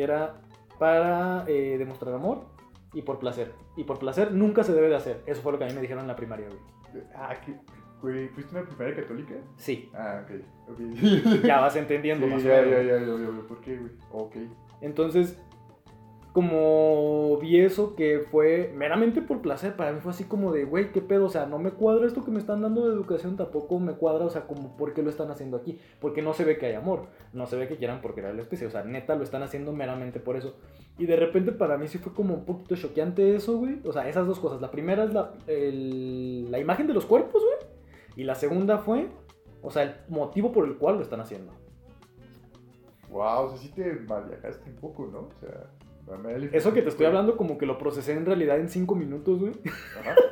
era 0.00 0.34
para 0.78 1.44
eh, 1.48 1.76
demostrar 1.78 2.14
amor 2.14 2.44
y 2.92 3.02
por 3.02 3.18
placer. 3.18 3.52
Y 3.76 3.84
por 3.84 3.98
placer 3.98 4.32
nunca 4.32 4.62
se 4.64 4.72
debe 4.72 4.88
de 4.88 4.96
hacer. 4.96 5.22
Eso 5.26 5.42
fue 5.42 5.52
lo 5.52 5.58
que 5.58 5.64
a 5.64 5.66
mí 5.68 5.74
me 5.74 5.80
dijeron 5.80 6.02
en 6.02 6.08
la 6.08 6.16
primaria, 6.16 6.46
güey. 6.48 7.04
Ah, 7.14 7.34
¿qué? 7.44 7.54
Güey, 8.00 8.28
¿fuiste 8.28 8.56
una 8.56 8.64
primaria 8.66 8.94
católica? 8.94 9.34
Sí, 9.56 9.90
Ah, 9.94 10.22
ok. 10.24 10.40
ok. 10.72 11.42
ya 11.44 11.60
vas 11.60 11.74
entendiendo 11.76 12.26
Sí, 12.26 12.32
más 12.32 12.44
o 12.44 12.46
menos. 12.48 12.64
ya, 12.70 12.82
ya, 12.82 12.82
ya, 12.82 12.98
ya, 13.00 13.16
ya. 13.16 13.48
¿Por 13.48 13.60
qué, 13.60 13.76
güey? 13.76 13.92
Ok. 14.12 14.36
Entonces, 14.80 15.36
como 16.38 17.36
vi 17.38 17.58
eso 17.58 17.96
que 17.96 18.20
fue 18.30 18.72
meramente 18.76 19.20
por 19.20 19.42
placer, 19.42 19.74
para 19.74 19.90
mí 19.92 19.98
fue 20.00 20.12
así 20.12 20.22
como 20.22 20.52
de, 20.52 20.62
güey, 20.64 20.92
¿qué 20.92 21.00
pedo? 21.02 21.26
O 21.26 21.28
sea, 21.28 21.46
no 21.46 21.58
me 21.58 21.72
cuadra 21.72 22.06
esto 22.06 22.24
que 22.24 22.30
me 22.30 22.38
están 22.38 22.62
dando 22.62 22.86
de 22.86 22.94
educación, 22.94 23.36
tampoco 23.36 23.80
me 23.80 23.94
cuadra, 23.94 24.24
o 24.24 24.30
sea, 24.30 24.42
como, 24.46 24.76
¿por 24.76 24.94
qué 24.94 25.02
lo 25.02 25.10
están 25.10 25.32
haciendo 25.32 25.56
aquí? 25.56 25.80
Porque 26.00 26.22
no 26.22 26.34
se 26.34 26.44
ve 26.44 26.56
que 26.56 26.66
hay 26.66 26.74
amor, 26.74 27.06
no 27.32 27.46
se 27.46 27.56
ve 27.56 27.66
que 27.66 27.76
quieran 27.76 28.00
por 28.00 28.14
crear 28.14 28.36
la 28.36 28.40
especie, 28.42 28.68
o 28.68 28.70
sea, 28.70 28.84
neta 28.84 29.16
lo 29.16 29.24
están 29.24 29.42
haciendo 29.42 29.72
meramente 29.72 30.20
por 30.20 30.36
eso. 30.36 30.54
Y 30.96 31.06
de 31.06 31.16
repente 31.16 31.50
para 31.50 31.76
mí 31.76 31.88
sí 31.88 31.98
fue 31.98 32.12
como 32.14 32.34
un 32.34 32.44
poquito 32.44 32.76
choqueante 32.76 33.34
eso, 33.34 33.58
güey. 33.58 33.80
O 33.84 33.92
sea, 33.92 34.08
esas 34.08 34.24
dos 34.28 34.38
cosas. 34.38 34.60
La 34.60 34.70
primera 34.70 35.02
es 35.02 35.12
la, 35.12 35.32
el- 35.48 36.48
la 36.52 36.60
imagen 36.60 36.86
de 36.86 36.94
los 36.94 37.04
cuerpos, 37.04 37.42
güey. 37.42 37.70
Y 38.14 38.22
la 38.22 38.36
segunda 38.36 38.78
fue, 38.78 39.08
o 39.60 39.72
sea, 39.72 39.82
el 39.82 39.94
motivo 40.08 40.52
por 40.52 40.66
el 40.68 40.76
cual 40.76 40.98
lo 40.98 41.02
están 41.02 41.20
haciendo. 41.20 41.52
Wow, 43.10 43.46
o 43.46 43.48
sea, 43.48 43.58
sí 43.58 43.70
te 43.74 43.92
mal 44.06 44.24
viajaste 44.28 44.70
un 44.70 44.76
poco, 44.76 45.08
¿no? 45.10 45.20
O 45.20 45.32
sea, 45.40 45.66
Eso 46.52 46.72
que 46.72 46.82
te 46.82 46.88
estoy 46.88 47.06
hablando 47.06 47.36
como 47.36 47.58
que 47.58 47.66
lo 47.66 47.78
procesé 47.78 48.12
en 48.12 48.26
realidad 48.26 48.58
en 48.58 48.68
cinco 48.68 48.94
minutos, 48.94 49.38
güey. 49.40 49.52
Ajá. 50.00 50.14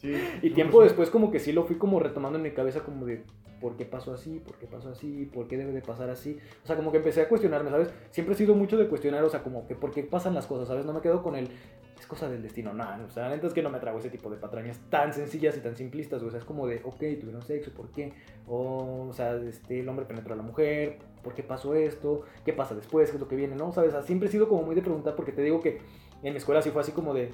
Sí. 0.00 0.14
Y 0.42 0.50
tiempo 0.50 0.80
después 0.80 1.10
como 1.10 1.32
que 1.32 1.40
sí 1.40 1.50
lo 1.50 1.64
fui 1.64 1.74
como 1.74 1.98
retomando 1.98 2.38
en 2.38 2.44
mi 2.44 2.52
cabeza 2.52 2.84
como 2.84 3.04
de 3.04 3.24
por 3.60 3.76
qué 3.76 3.84
pasó 3.84 4.14
así, 4.14 4.38
por 4.38 4.56
qué 4.56 4.68
pasó 4.68 4.90
así, 4.90 5.28
por 5.32 5.48
qué 5.48 5.56
debe 5.56 5.72
de 5.72 5.82
pasar 5.82 6.08
así. 6.08 6.38
O 6.62 6.66
sea, 6.68 6.76
como 6.76 6.92
que 6.92 6.98
empecé 6.98 7.22
a 7.22 7.28
cuestionarme, 7.28 7.70
¿sabes? 7.70 7.90
Siempre 8.12 8.34
he 8.34 8.38
sido 8.38 8.54
mucho 8.54 8.76
de 8.76 8.86
cuestionar, 8.86 9.24
o 9.24 9.28
sea, 9.28 9.42
como 9.42 9.66
que 9.66 9.74
por 9.74 9.90
qué 9.90 10.04
pasan 10.04 10.34
las 10.34 10.46
cosas, 10.46 10.68
¿sabes? 10.68 10.86
No 10.86 10.92
me 10.92 11.00
quedo 11.00 11.20
con 11.22 11.34
el 11.34 11.48
es 11.98 12.06
cosa 12.06 12.28
del 12.28 12.42
destino, 12.42 12.72
nada, 12.72 13.04
o 13.04 13.10
sea, 13.10 13.24
la 13.24 13.34
neta 13.34 13.48
es 13.48 13.52
que 13.52 13.62
no 13.62 13.70
me 13.70 13.80
trago 13.80 13.98
ese 13.98 14.10
tipo 14.10 14.30
de 14.30 14.36
patrañas 14.36 14.78
tan 14.88 15.12
sencillas 15.12 15.56
y 15.56 15.60
tan 15.60 15.76
simplistas, 15.76 16.22
o 16.22 16.30
sea, 16.30 16.38
es 16.38 16.44
como 16.44 16.66
de, 16.66 16.80
ok, 16.84 16.98
tuvieron 17.20 17.42
sexo, 17.42 17.72
¿por 17.72 17.90
qué? 17.90 18.12
O, 18.46 19.08
o 19.08 19.12
sea, 19.12 19.34
este, 19.36 19.80
el 19.80 19.88
hombre 19.88 20.06
penetró 20.06 20.34
a 20.34 20.36
la 20.36 20.42
mujer, 20.42 20.98
¿por 21.28 21.34
qué 21.34 21.42
pasó 21.42 21.74
esto? 21.74 22.22
¿Qué 22.42 22.54
pasa 22.54 22.74
después? 22.74 23.10
¿Qué 23.10 23.16
es 23.16 23.20
lo 23.20 23.28
que 23.28 23.36
viene? 23.36 23.54
¿No? 23.54 23.70
¿Sabes? 23.70 23.90
O 23.90 23.92
sea, 23.92 24.02
siempre 24.02 24.30
he 24.30 24.32
sido 24.32 24.48
como 24.48 24.62
muy 24.62 24.74
de 24.74 24.80
preguntar 24.80 25.14
porque 25.14 25.30
te 25.30 25.42
digo 25.42 25.60
que 25.60 25.82
en 26.22 26.32
mi 26.32 26.38
escuela 26.38 26.62
sí 26.62 26.70
fue 26.70 26.80
así 26.80 26.92
como 26.92 27.12
de, 27.12 27.32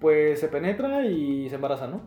pues 0.00 0.40
se 0.40 0.48
penetra 0.48 1.06
y 1.06 1.48
se 1.48 1.54
embaraza, 1.54 1.86
¿no? 1.86 2.00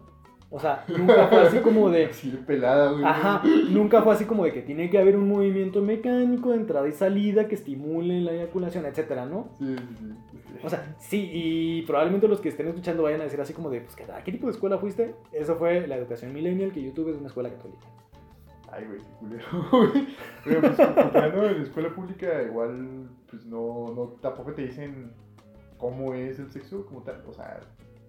O 0.49 0.59
sea, 0.59 0.83
nunca 0.89 1.27
fue 1.27 1.39
así 1.39 1.59
como 1.59 1.89
de... 1.89 2.07
De 2.23 2.37
pelada, 2.45 2.91
güey. 2.91 3.05
Ajá, 3.05 3.41
nunca 3.69 4.01
fue 4.01 4.13
así 4.13 4.25
como 4.25 4.43
de 4.43 4.51
que 4.51 4.61
tiene 4.61 4.89
que 4.89 4.97
haber 4.97 5.15
un 5.15 5.29
movimiento 5.29 5.81
mecánico 5.81 6.49
de 6.49 6.57
entrada 6.57 6.85
y 6.85 6.91
salida 6.91 7.47
que 7.47 7.55
estimule 7.55 8.19
la 8.19 8.33
eyaculación, 8.33 8.85
etcétera, 8.85 9.25
¿no? 9.25 9.47
Sí, 9.57 9.73
sí, 9.73 9.95
sí. 9.99 10.57
O 10.65 10.69
sea, 10.69 10.95
sí, 10.99 11.29
y 11.33 11.81
probablemente 11.83 12.27
los 12.27 12.41
que 12.41 12.49
estén 12.49 12.67
escuchando 12.67 13.03
vayan 13.03 13.21
a 13.21 13.23
decir 13.23 13.39
así 13.39 13.53
como 13.53 13.69
de, 13.69 13.79
pues, 13.79 13.95
¿a 14.09 14.21
qué 14.21 14.33
tipo 14.33 14.47
de 14.47 14.51
escuela 14.51 14.77
fuiste? 14.79 15.15
Eso 15.31 15.55
fue 15.55 15.87
la 15.87 15.95
educación 15.95 16.33
millennial 16.33 16.73
que 16.73 16.83
yo 16.83 16.91
tuve 16.91 17.13
de 17.13 17.19
una 17.19 17.27
escuela 17.27 17.49
católica. 17.49 17.87
Ay, 18.71 18.85
güey, 18.85 18.99
qué 18.99 19.09
culero, 19.19 19.45
güey. 19.71 20.07
Pero 20.43 20.61
pues, 20.61 20.75
comprando 20.75 21.45
en 21.45 21.57
la 21.57 21.63
escuela 21.63 21.89
pública, 21.95 22.41
igual, 22.43 23.09
pues 23.29 23.45
no, 23.45 23.93
no, 23.95 24.07
tampoco 24.21 24.53
te 24.53 24.63
dicen 24.63 25.11
cómo 25.77 26.13
es 26.13 26.39
el 26.39 26.51
sexo 26.51 26.85
como 26.85 27.01
tal. 27.03 27.23
O 27.27 27.33
sea, 27.33 27.59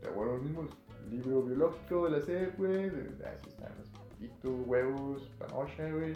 te 0.00 0.08
acuerdo 0.08 0.34
los 0.34 0.42
mismos 0.42 0.70
libro 1.10 1.42
biológico 1.42 2.06
de 2.06 2.10
la 2.18 2.20
SEP, 2.24 2.58
güey. 2.58 2.90
de- 2.90 3.26
Así 3.26 3.48
están 3.48 3.72
los 3.78 3.88
pitos, 4.18 4.66
huevos, 4.66 5.30
panocha, 5.38 5.90
güey. 5.92 6.14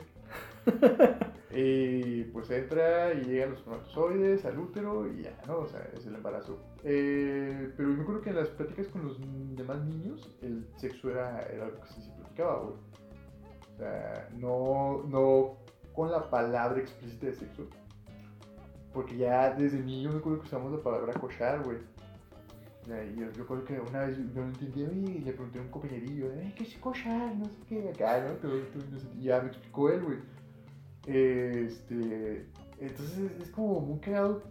Y 1.53 2.23
pues 2.27 2.49
entra 2.51 3.13
y 3.13 3.25
llegan 3.25 3.51
los 3.51 3.59
espermatozoides 3.59 4.45
al 4.45 4.57
útero 4.61 5.13
y 5.13 5.23
ya, 5.25 5.37
¿no? 5.49 5.59
O 5.59 5.67
sea, 5.67 5.81
es 5.97 6.07
el 6.07 6.15
embarazo. 6.15 6.61
Eh, 6.85 7.73
pero 7.77 7.89
yo 7.91 7.97
me 7.97 8.03
acuerdo 8.03 8.21
que 8.21 8.31
en 8.31 8.37
las 8.37 8.49
pláticas 8.51 8.87
con 8.87 9.05
los 9.05 9.19
demás 9.57 9.85
niños, 9.85 10.31
el 10.43 10.65
sexo 10.77 11.11
era, 11.11 11.43
era 11.47 11.65
algo 11.65 11.81
que 11.81 11.89
sí 11.89 12.03
se 12.03 12.13
platicaba, 12.13 12.61
güey. 12.61 12.75
Sea, 13.81 14.29
no, 14.37 15.05
no 15.09 15.57
con 15.95 16.11
la 16.11 16.29
palabra 16.29 16.79
explícita 16.81 17.27
de 17.27 17.33
sexo. 17.35 17.67
Porque 18.93 19.17
ya 19.17 19.55
desde 19.55 19.81
niño 19.81 20.11
me 20.13 20.19
acuerdo 20.19 20.41
que 20.41 20.47
usamos 20.49 20.71
la 20.71 20.83
palabra 20.83 21.15
cochar, 21.15 21.63
güey. 21.65 21.79
Y 22.87 23.19
yo, 23.21 23.27
yo 23.31 23.31
recuerdo 23.39 23.65
que 23.65 23.81
una 23.81 24.01
vez 24.01 24.19
yo 24.19 24.43
no 24.43 24.49
entendía 24.49 24.89
y 24.93 25.21
le 25.21 25.33
pregunté 25.33 25.61
a 25.61 25.63
un 25.63 25.69
compañerillo, 25.69 26.27
"Eh, 26.33 26.53
¿qué 26.57 26.65
es 26.65 26.77
cochar? 26.77 27.35
No 27.37 27.45
sé 27.47 27.53
qué, 27.69 27.89
acá, 27.89 28.21
¿no? 28.23 28.35
Todo, 28.35 28.51
todo 28.73 28.83
inocente. 28.87 29.17
y 29.19 29.23
ya 29.25 29.41
me 29.41 29.49
explicó 29.49 29.91
él, 29.91 30.03
güey. 30.03 30.19
Este, 31.07 32.47
entonces 32.81 33.31
es 33.41 33.51
como 33.51 33.81
muy 33.81 33.99
cagado 34.01 34.43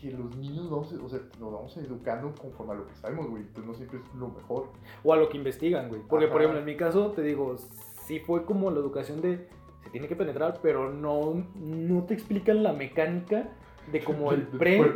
que 0.00 0.10
los 0.10 0.34
niños 0.36 0.70
vamos, 0.70 0.92
o 0.92 1.08
sea, 1.08 1.20
nos 1.38 1.52
vamos 1.52 1.76
educando 1.76 2.34
conforme 2.34 2.72
a 2.72 2.76
lo 2.76 2.86
que 2.86 2.94
sabemos, 2.96 3.28
güey. 3.28 3.44
Pues 3.44 3.66
no 3.66 3.74
siempre 3.74 3.98
es 4.00 4.14
lo 4.14 4.28
mejor. 4.28 4.70
O 5.04 5.12
a 5.12 5.16
lo 5.16 5.28
que 5.28 5.36
investigan, 5.36 5.88
güey. 5.88 6.00
Porque, 6.08 6.26
por 6.26 6.36
Ajá. 6.36 6.44
ejemplo, 6.44 6.58
en 6.60 6.64
mi 6.66 6.76
caso, 6.76 7.12
te 7.12 7.22
digo, 7.22 7.56
sí 8.06 8.20
fue 8.20 8.44
como 8.44 8.70
la 8.70 8.78
educación 8.78 9.20
de 9.20 9.48
se 9.82 9.90
tiene 9.90 10.08
que 10.08 10.16
penetrar, 10.16 10.58
pero 10.62 10.92
no, 10.92 11.44
no 11.54 12.04
te 12.04 12.14
explican 12.14 12.62
la 12.62 12.72
mecánica 12.72 13.48
de 13.92 14.02
como 14.02 14.32
el 14.32 14.42
pre. 14.42 14.92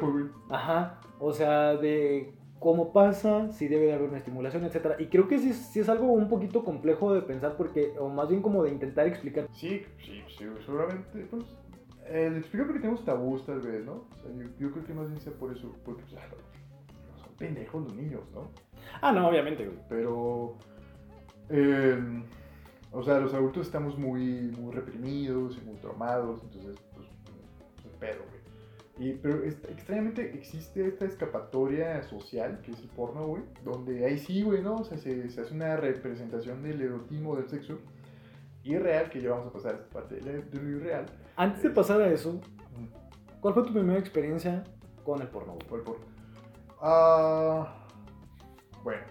Ajá. 0.49 1.01
O 1.19 1.33
sea, 1.33 1.77
de 1.77 2.33
cómo 2.59 2.93
pasa, 2.93 3.51
si 3.53 3.69
debe 3.69 3.87
de 3.87 3.95
haber 3.95 4.09
una 4.09 4.19
estimulación, 4.19 4.65
etcétera. 4.65 4.97
Y 4.99 5.07
creo 5.07 5.29
que 5.29 5.39
sí, 5.39 5.53
sí 5.53 5.81
es 5.81 5.89
algo 5.89 6.07
un 6.07 6.29
poquito 6.29 6.65
complejo 6.65 7.13
de 7.15 7.23
pensar, 7.23 7.57
porque, 7.57 7.95
o 7.99 8.09
más 8.09 8.29
bien 8.29 8.43
como 8.43 8.63
de 8.63 8.71
intentar 8.71 9.07
explicar. 9.07 9.47
Sí, 9.53 9.83
sí, 10.05 10.23
sí, 10.29 10.45
seguramente, 10.65 11.27
pues, 11.31 11.45
eh, 12.07 12.33
explico 12.37 12.67
porque 12.67 12.81
tenemos 12.81 13.05
tabús 13.05 13.45
tal 13.47 13.61
vez, 13.61 13.85
¿no? 13.85 13.93
O 13.93 14.23
sea, 14.23 14.31
yo, 14.37 14.49
yo 14.59 14.73
creo 14.73 14.85
que 14.85 14.93
más 14.93 15.09
bien 15.09 15.21
sea 15.21 15.33
por 15.33 15.53
eso, 15.53 15.75
porque, 15.85 16.03
pues, 16.03 16.17
ah, 16.23 17.23
son 17.23 17.35
pendejos 17.37 17.83
los 17.85 17.95
niños, 17.95 18.23
¿no? 18.35 18.51
Ah, 19.01 19.13
no, 19.13 19.29
obviamente, 19.29 19.65
güey. 19.65 19.79
Pero, 19.89 20.57
eh, 21.49 21.99
o 22.93 23.03
sea, 23.03 23.19
los 23.21 23.33
adultos 23.35 23.67
estamos 23.67 23.97
muy, 23.99 24.53
muy 24.59 24.73
reprimidos 24.75 25.57
y 25.57 25.61
muy 25.67 25.77
traumados, 25.77 26.43
entonces, 26.43 26.77
pues, 26.95 27.07
pues 27.83 27.95
pedo, 27.99 28.23
güey. 28.29 28.41
Y, 29.11 29.13
pero 29.15 29.43
es- 29.45 29.63
extrañamente 29.69 30.35
existe 30.35 30.87
esta 30.87 31.07
escapatoria 31.07 32.03
social, 32.03 32.61
que 32.63 32.73
es 32.73 32.81
el 32.81 32.89
porno, 32.89 33.27
güey, 33.29 33.43
donde 33.65 34.05
ahí 34.05 34.19
sí, 34.19 34.43
güey, 34.43 34.63
¿no? 34.63 34.77
O 34.77 34.85
sea, 34.85 34.99
se, 34.99 35.29
se 35.31 35.41
hace 35.41 35.55
una 35.55 35.77
representación 35.77 36.63
del 36.63 36.81
erotismo 36.83 37.37
del 37.37 37.49
sexo 37.49 37.79
irreal, 38.63 39.09
que 39.09 39.23
ya 39.23 39.31
vamos 39.31 39.47
a 39.49 39.53
pasar 39.53 39.73
a 39.73 39.79
esta 39.79 39.89
parte 39.89 40.17
de, 40.17 40.43
de 40.43 40.61
lo 40.63 40.69
irreal. 40.69 41.07
Antes 41.37 41.63
de 41.63 41.71
pasar 41.71 42.01
a 42.03 42.09
eso, 42.11 42.41
¿cuál 43.41 43.55
fue 43.55 43.63
tu 43.65 43.73
primera 43.73 43.99
experiencia 43.99 44.65
con 45.03 45.23
el 45.23 45.29
porno, 45.29 45.55
güey? 45.55 45.67
Por 45.67 45.79
el 45.79 45.85
porno. 45.87 46.05
Ah, 46.83 47.87
bueno. 48.83 49.03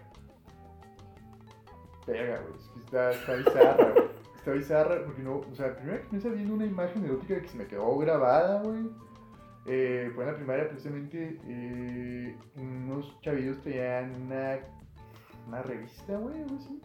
Verga, 2.05 2.41
güey. 2.41 2.59
Está, 2.89 3.12
está 3.12 3.36
bizarra, 3.36 3.91
güey. 3.91 4.05
Está 4.36 4.51
bizarra 4.51 5.05
porque 5.05 5.22
no. 5.22 5.38
O 5.38 5.55
sea, 5.55 5.75
primero 5.75 5.98
que 6.00 6.03
empieza 6.05 6.29
viendo 6.29 6.55
una 6.55 6.65
imagen 6.65 7.05
erótica 7.05 7.39
que 7.39 7.48
se 7.48 7.55
me 7.58 7.67
quedó 7.67 7.96
grabada, 8.00 8.63
güey. 8.63 8.89
Eh, 9.67 10.12
fue 10.15 10.24
en 10.24 10.31
la 10.31 10.36
primaria 10.36 10.67
precisamente. 10.67 11.39
eh, 11.48 12.36
unos 12.55 13.15
chavillos 13.22 13.62
traían 13.62 14.12
una. 14.24 14.58
Una 15.48 15.62
revista, 15.62 16.17
güey, 16.17 16.41
algo 16.41 16.55
así. 16.58 16.81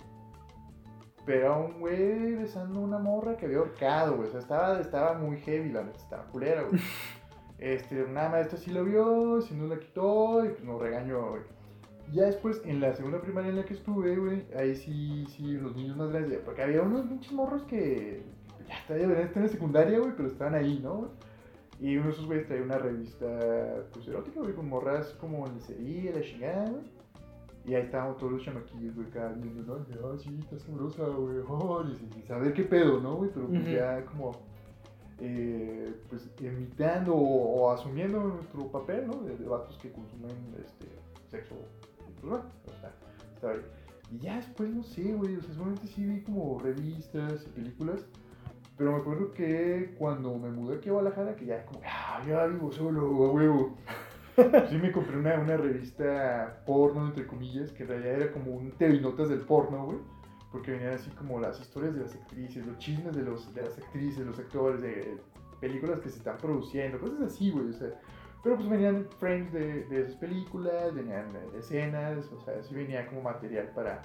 Pero 1.25 1.41
era 1.41 1.53
un 1.53 1.81
güey 1.81 2.35
besando 2.35 2.81
a 2.81 2.83
una 2.83 2.99
morra 2.99 3.37
que 3.37 3.47
había 3.47 3.59
ahorcado, 3.59 4.17
güey. 4.17 4.29
O 4.29 4.31
sea, 4.31 4.41
estaba, 4.41 4.81
estaba 4.81 5.15
muy 5.15 5.39
heavy, 5.39 5.71
la 5.71 5.85
neta, 5.85 5.99
estaba 5.99 6.25
culera, 6.25 6.63
güey. 6.65 6.81
Este, 7.57 8.03
una 8.03 8.29
maestra 8.29 8.59
sí 8.59 8.73
lo 8.73 8.85
vio, 8.85 9.41
sí 9.41 9.55
nos 9.55 9.71
la 9.71 9.79
quitó 9.79 10.45
y 10.45 10.49
pues 10.49 10.65
nos 10.65 10.83
regañó, 10.83 11.31
güey. 11.31 11.43
Ya 12.13 12.25
después, 12.27 12.61
en 12.65 12.81
la 12.81 12.95
segunda 12.95 13.21
primaria 13.21 13.51
en 13.51 13.57
la 13.57 13.65
que 13.65 13.75
estuve, 13.75 14.17
güey, 14.17 14.45
ahí 14.57 14.75
sí, 14.77 15.25
sí, 15.29 15.53
los 15.55 15.75
niños 15.75 15.97
más 15.97 16.11
grandes, 16.11 16.39
porque 16.45 16.63
había 16.63 16.83
unos 16.83 17.07
pinches 17.07 17.33
morros 17.33 17.63
que 17.65 18.23
ya 18.69 18.75
ya 18.89 18.95
deberían 18.95 19.29
estar 19.29 19.43
en 19.43 19.49
secundaria, 19.49 19.99
güey, 19.99 20.13
pero 20.17 20.29
estaban 20.29 20.55
ahí, 20.55 20.81
¿no? 20.83 21.11
Y 21.81 21.97
uno 21.97 22.07
de 22.07 22.13
esos 22.13 22.27
güeyes 22.27 22.47
traía 22.47 22.63
una 22.63 22.79
revista, 22.79 23.27
pues, 23.93 24.07
erótica, 24.07 24.41
güey, 24.41 24.55
con 24.55 24.69
morras 24.69 25.15
como 25.21 25.47
en 25.47 25.53
lencería, 25.55 26.13
la 26.13 26.21
chingada, 26.21 26.71
güey. 26.71 26.85
Y 27.67 27.75
ahí 27.75 27.83
estábamos 27.83 28.19
todos 28.19 28.33
los 28.33 28.45
chamaquillos, 28.45 28.95
güey, 28.95 29.09
cada 29.09 29.33
viendo, 29.33 29.63
¿no? 29.63 29.87
Y, 29.89 29.93
ah, 29.95 30.19
sí, 30.19 30.39
está 30.41 30.59
sabrosa, 30.59 31.05
güey, 31.07 31.39
oh, 31.49 31.85
y 31.91 31.95
sin 31.97 32.27
saber 32.27 32.53
qué 32.53 32.63
pedo, 32.63 33.01
¿no, 33.01 33.17
güey? 33.17 33.31
Pero 33.33 33.49
pues 33.49 33.67
ya 33.67 34.05
como 34.05 34.33
eh, 35.21 35.95
pues 36.11 36.29
imitando 36.41 37.15
o, 37.15 37.63
o 37.63 37.71
asumiendo 37.71 38.23
nuestro 38.23 38.71
papel, 38.71 39.07
¿no? 39.07 39.23
De, 39.23 39.37
de 39.37 39.47
vatos 39.47 39.79
que 39.79 39.91
consumen 39.93 40.37
este, 40.63 40.89
sexo. 41.31 41.55
Y 42.25 42.27
pues 42.27 42.41
bueno, 42.81 42.95
está 43.35 43.51
bien. 43.51 43.65
Y 44.11 44.19
ya 44.19 44.37
después, 44.37 44.71
no 44.71 44.83
sé, 44.83 45.15
güey, 45.15 45.37
o 45.37 45.41
sea, 45.41 45.53
seguramente 45.53 45.87
sí 45.89 46.05
vi 46.05 46.23
como 46.23 46.59
revistas 46.59 47.47
y 47.47 47.51
películas. 47.51 48.07
Pero 48.77 48.93
me 48.93 48.99
acuerdo 48.99 49.33
que 49.33 49.95
cuando 49.99 50.37
me 50.37 50.51
mudé 50.51 50.77
aquí 50.77 50.89
a 50.89 50.93
Guadalajara, 50.93 51.37
que 51.37 51.47
ya 51.47 51.65
como, 51.67 51.81
ah, 51.87 52.23
ya 52.27 52.47
vivo 52.47 52.73
solo, 52.73 53.03
a 53.25 53.33
huevo. 53.33 53.77
Sí 54.69 54.79
me 54.79 54.91
compré 54.91 55.17
una, 55.17 55.39
una 55.39 55.57
revista 55.57 56.61
porno, 56.67 57.07
entre 57.07 57.25
comillas, 57.25 57.71
que 57.71 57.85
en 57.85 57.91
realidad 57.91 58.15
era 58.15 58.33
como 58.33 58.51
un 58.51 58.73
TV 58.73 59.01
notas 59.01 59.29
del 59.29 59.43
porno, 59.43 59.87
güey. 59.87 59.99
Porque 60.51 60.73
venían 60.73 60.95
así 60.95 61.09
como 61.11 61.39
las 61.39 61.61
historias 61.61 61.95
de 61.95 62.01
las 62.01 62.17
actrices, 62.17 62.67
los 62.67 62.77
chismes 62.79 63.15
de, 63.15 63.23
los, 63.23 63.55
de 63.55 63.63
las 63.63 63.79
actrices, 63.79 64.27
los 64.27 64.37
actores, 64.37 64.83
de 64.83 65.21
películas 65.61 66.01
que 66.01 66.09
se 66.09 66.19
están 66.19 66.37
produciendo, 66.39 66.99
cosas 66.99 67.23
así, 67.23 67.53
güey. 67.53 67.69
O 67.69 67.73
sea, 67.73 67.91
pero 68.45 68.57
pues 68.57 68.69
venían 68.69 69.09
frames 69.19 69.51
de, 69.55 69.85
de 69.85 70.03
esas 70.03 70.17
películas, 70.17 70.95
venían 70.95 71.33
escenas, 71.59 72.31
o 72.31 72.41
sea, 72.43 72.63
sí 72.63 72.75
venía 72.75 73.07
como 73.07 73.23
material 73.23 73.71
para, 73.75 74.03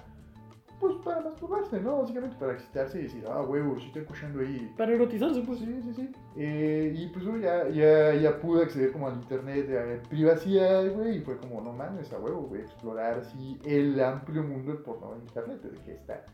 pues 0.80 0.96
para 1.04 1.20
masturbarse, 1.20 1.78
¿no? 1.78 1.98
Básicamente 2.00 2.36
para 2.38 2.54
excitarse 2.54 3.00
y 3.00 3.02
decir, 3.02 3.24
ah, 3.28 3.42
huevo, 3.42 3.78
sí 3.78 3.88
estoy 3.88 4.00
escuchando 4.00 4.40
ahí. 4.40 4.72
Para 4.78 4.94
erotizarse, 4.94 5.42
Pues 5.42 5.58
sí, 5.58 5.82
sí, 5.82 5.92
sí. 5.92 6.12
Eh, 6.36 6.94
y 6.96 7.08
pues 7.08 7.26
ya, 7.42 7.68
ya, 7.68 8.14
ya 8.14 8.40
pude 8.40 8.62
acceder 8.62 8.92
como 8.92 9.08
al 9.08 9.16
internet 9.16 9.66
de 9.66 9.96
privacidad, 10.08 10.90
güey, 10.90 11.18
y 11.18 11.20
fue 11.20 11.36
como, 11.36 11.60
no 11.60 11.74
mames, 11.74 12.10
a 12.10 12.18
huevo, 12.18 12.40
güey, 12.44 12.62
explorar 12.62 13.18
así 13.18 13.60
el 13.66 14.02
amplio 14.02 14.42
mundo 14.42 14.72
del 14.72 14.82
porno 14.82 15.16
en 15.16 15.20
internet, 15.20 15.60
de 15.60 15.82
que 15.82 15.92
está 15.92 16.24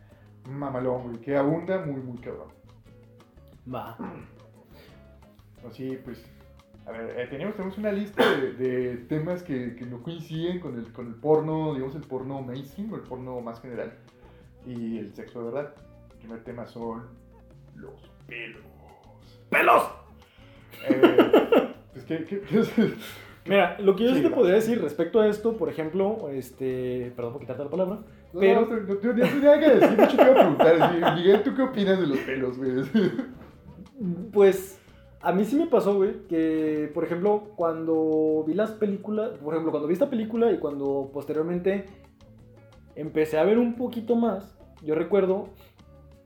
mamalón, 0.49 1.09
güey, 1.09 1.21
que 1.21 1.37
abunda 1.37 1.85
muy, 1.85 2.01
muy 2.01 2.19
cabrón. 2.19 2.51
Va. 3.69 3.99
Así, 5.69 5.99
pues, 6.05 6.25
a 6.87 6.93
ver, 6.93 7.19
eh, 7.19 7.27
tenemos, 7.29 7.55
tenemos 7.57 7.77
una 7.79 7.91
lista 7.93 8.25
de, 8.37 8.53
de 8.53 8.97
temas 9.09 9.43
que, 9.43 9.75
que 9.75 9.85
no 9.87 10.03
coinciden 10.03 10.61
con 10.61 10.79
el, 10.79 10.93
con 10.93 11.09
el 11.09 11.15
porno, 11.15 11.75
digamos, 11.75 11.97
el 11.97 12.03
porno 12.03 12.41
mainstream 12.43 12.93
o 12.93 12.97
el 12.97 13.03
porno 13.03 13.41
más 13.41 13.61
general, 13.61 13.93
y 14.67 14.99
el 14.99 15.13
sexo 15.15 15.41
de 15.41 15.45
verdad. 15.53 15.75
El 16.13 16.19
primer 16.19 16.45
tema 16.45 16.67
son 16.67 17.03
los 17.75 17.93
pelos. 18.27 18.63
¡Pelos! 19.51 19.83
Eh, 20.89 21.75
pues, 21.93 22.05
¿qué, 22.05 22.25
qué, 22.25 22.41
qué 22.41 22.61
es? 22.61 22.73
Mira, 23.47 23.77
lo 23.81 23.95
que 23.95 24.05
yo 24.05 24.15
Sí, 24.15 24.23
te 24.23 24.31
podría 24.31 24.55
decir 24.57 24.81
respecto 24.83 25.21
a 25.21 25.29
esto, 25.29 25.57
por 25.57 25.69
ejemplo, 25.69 26.29
este, 26.31 27.13
perdón 27.15 27.33
por 27.33 27.41
quitarte 27.43 27.63
la 27.65 27.71
palabra, 27.71 27.99
No, 28.33 28.41
Pero- 28.41 28.61
no, 28.63 28.77
no, 28.77 28.83
no, 28.95 29.01
que 29.01 29.09
decir, 29.09 29.97
te 29.97 30.15
iba 30.15 30.27
a 30.27 30.35
preguntar, 30.35 31.15
Miguel, 31.17 31.43
¿tú 31.45 31.55
qué 31.55 31.63
opinas 31.63 32.01
de 32.01 32.07
los 32.09 32.19
pelos, 32.19 32.59
güey? 32.59 32.83
Pues 34.33 34.76
a 35.29 35.33
mí 35.33 35.45
sí 35.45 35.57
me 35.57 35.67
pasó, 35.67 35.95
güey, 35.97 36.27
que 36.29 36.91
por 36.95 37.05
ejemplo 37.05 37.51
cuando 37.57 38.45
vi 38.47 38.55
las 38.55 38.71
películas, 38.73 39.31
por 39.39 39.55
ejemplo 39.55 39.71
cuando 39.73 39.89
vi 39.89 39.95
esta 39.95 40.09
película 40.11 40.51
y 40.53 40.59
cuando 40.59 41.11
posteriormente 41.13 41.87
empecé 42.95 43.39
a 43.39 43.45
ver 43.45 43.59
un 43.59 43.75
poquito 43.75 44.17
más, 44.17 44.57
yo 44.83 44.95
recuerdo 44.95 45.49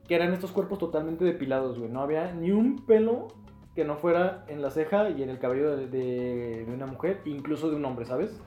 que 0.07 0.15
eran 0.15 0.33
estos 0.33 0.51
cuerpos 0.51 0.79
totalmente 0.79 1.23
depilados, 1.25 1.79
güey. 1.79 1.89
No 1.91 2.01
había 2.01 2.33
ni 2.33 2.51
un 2.51 2.85
pelo 2.85 3.27
que 3.75 3.85
no 3.85 3.95
fuera 3.95 4.43
en 4.47 4.61
la 4.61 4.69
ceja 4.69 5.09
y 5.09 5.23
en 5.23 5.29
el 5.29 5.39
cabello 5.39 5.75
de, 5.77 5.87
de- 5.87 6.65
de 6.65 6.73
una 6.73 6.85
mujer, 6.85 7.21
incluso 7.25 7.69
de 7.69 7.77
un 7.77 7.85
hombre, 7.85 8.05
¿sabes? 8.05 8.37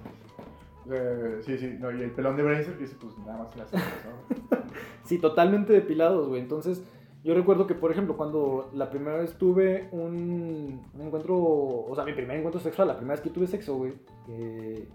Eh, 0.91 1.39
sí, 1.41 1.57
sí, 1.57 1.77
no, 1.81 1.91
y 1.91 2.03
el 2.03 2.11
pelón 2.11 2.37
de 2.37 2.43
Bracer 2.43 2.75
que 2.75 2.83
dice, 2.85 2.97
pues 3.01 3.17
nada 3.19 3.39
más 3.45 3.53
en 3.55 3.59
las 3.61 3.71
cejas, 3.71 4.05
¿no? 4.05 4.59
Sí, 5.05 5.19
totalmente 5.19 5.73
depilados, 5.73 6.29
güey. 6.29 6.41
Entonces, 6.43 6.83
yo 7.25 7.35
recuerdo 7.35 7.66
que, 7.66 7.75
por 7.75 7.90
ejemplo, 7.90 8.19
cuando 8.19 8.71
la 8.75 8.90
primera 8.90 9.16
vez 9.16 9.33
tuve 9.38 9.88
un, 9.93 10.83
un 10.93 11.00
encuentro, 11.00 11.37
o 11.38 11.93
sea, 11.95 12.04
mi 12.04 12.12
primer 12.12 12.37
encuentro 12.37 12.61
sexual, 12.61 12.88
la 12.88 12.97
primera 12.97 13.14
vez 13.14 13.23
que 13.23 13.31
tuve 13.31 13.47
sexo, 13.47 13.76
güey, 13.76 13.95
eh, 14.28 14.87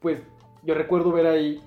pues 0.00 0.22
yo 0.64 0.74
recuerdo 0.74 1.12
ver 1.12 1.26
ahí 1.26 1.60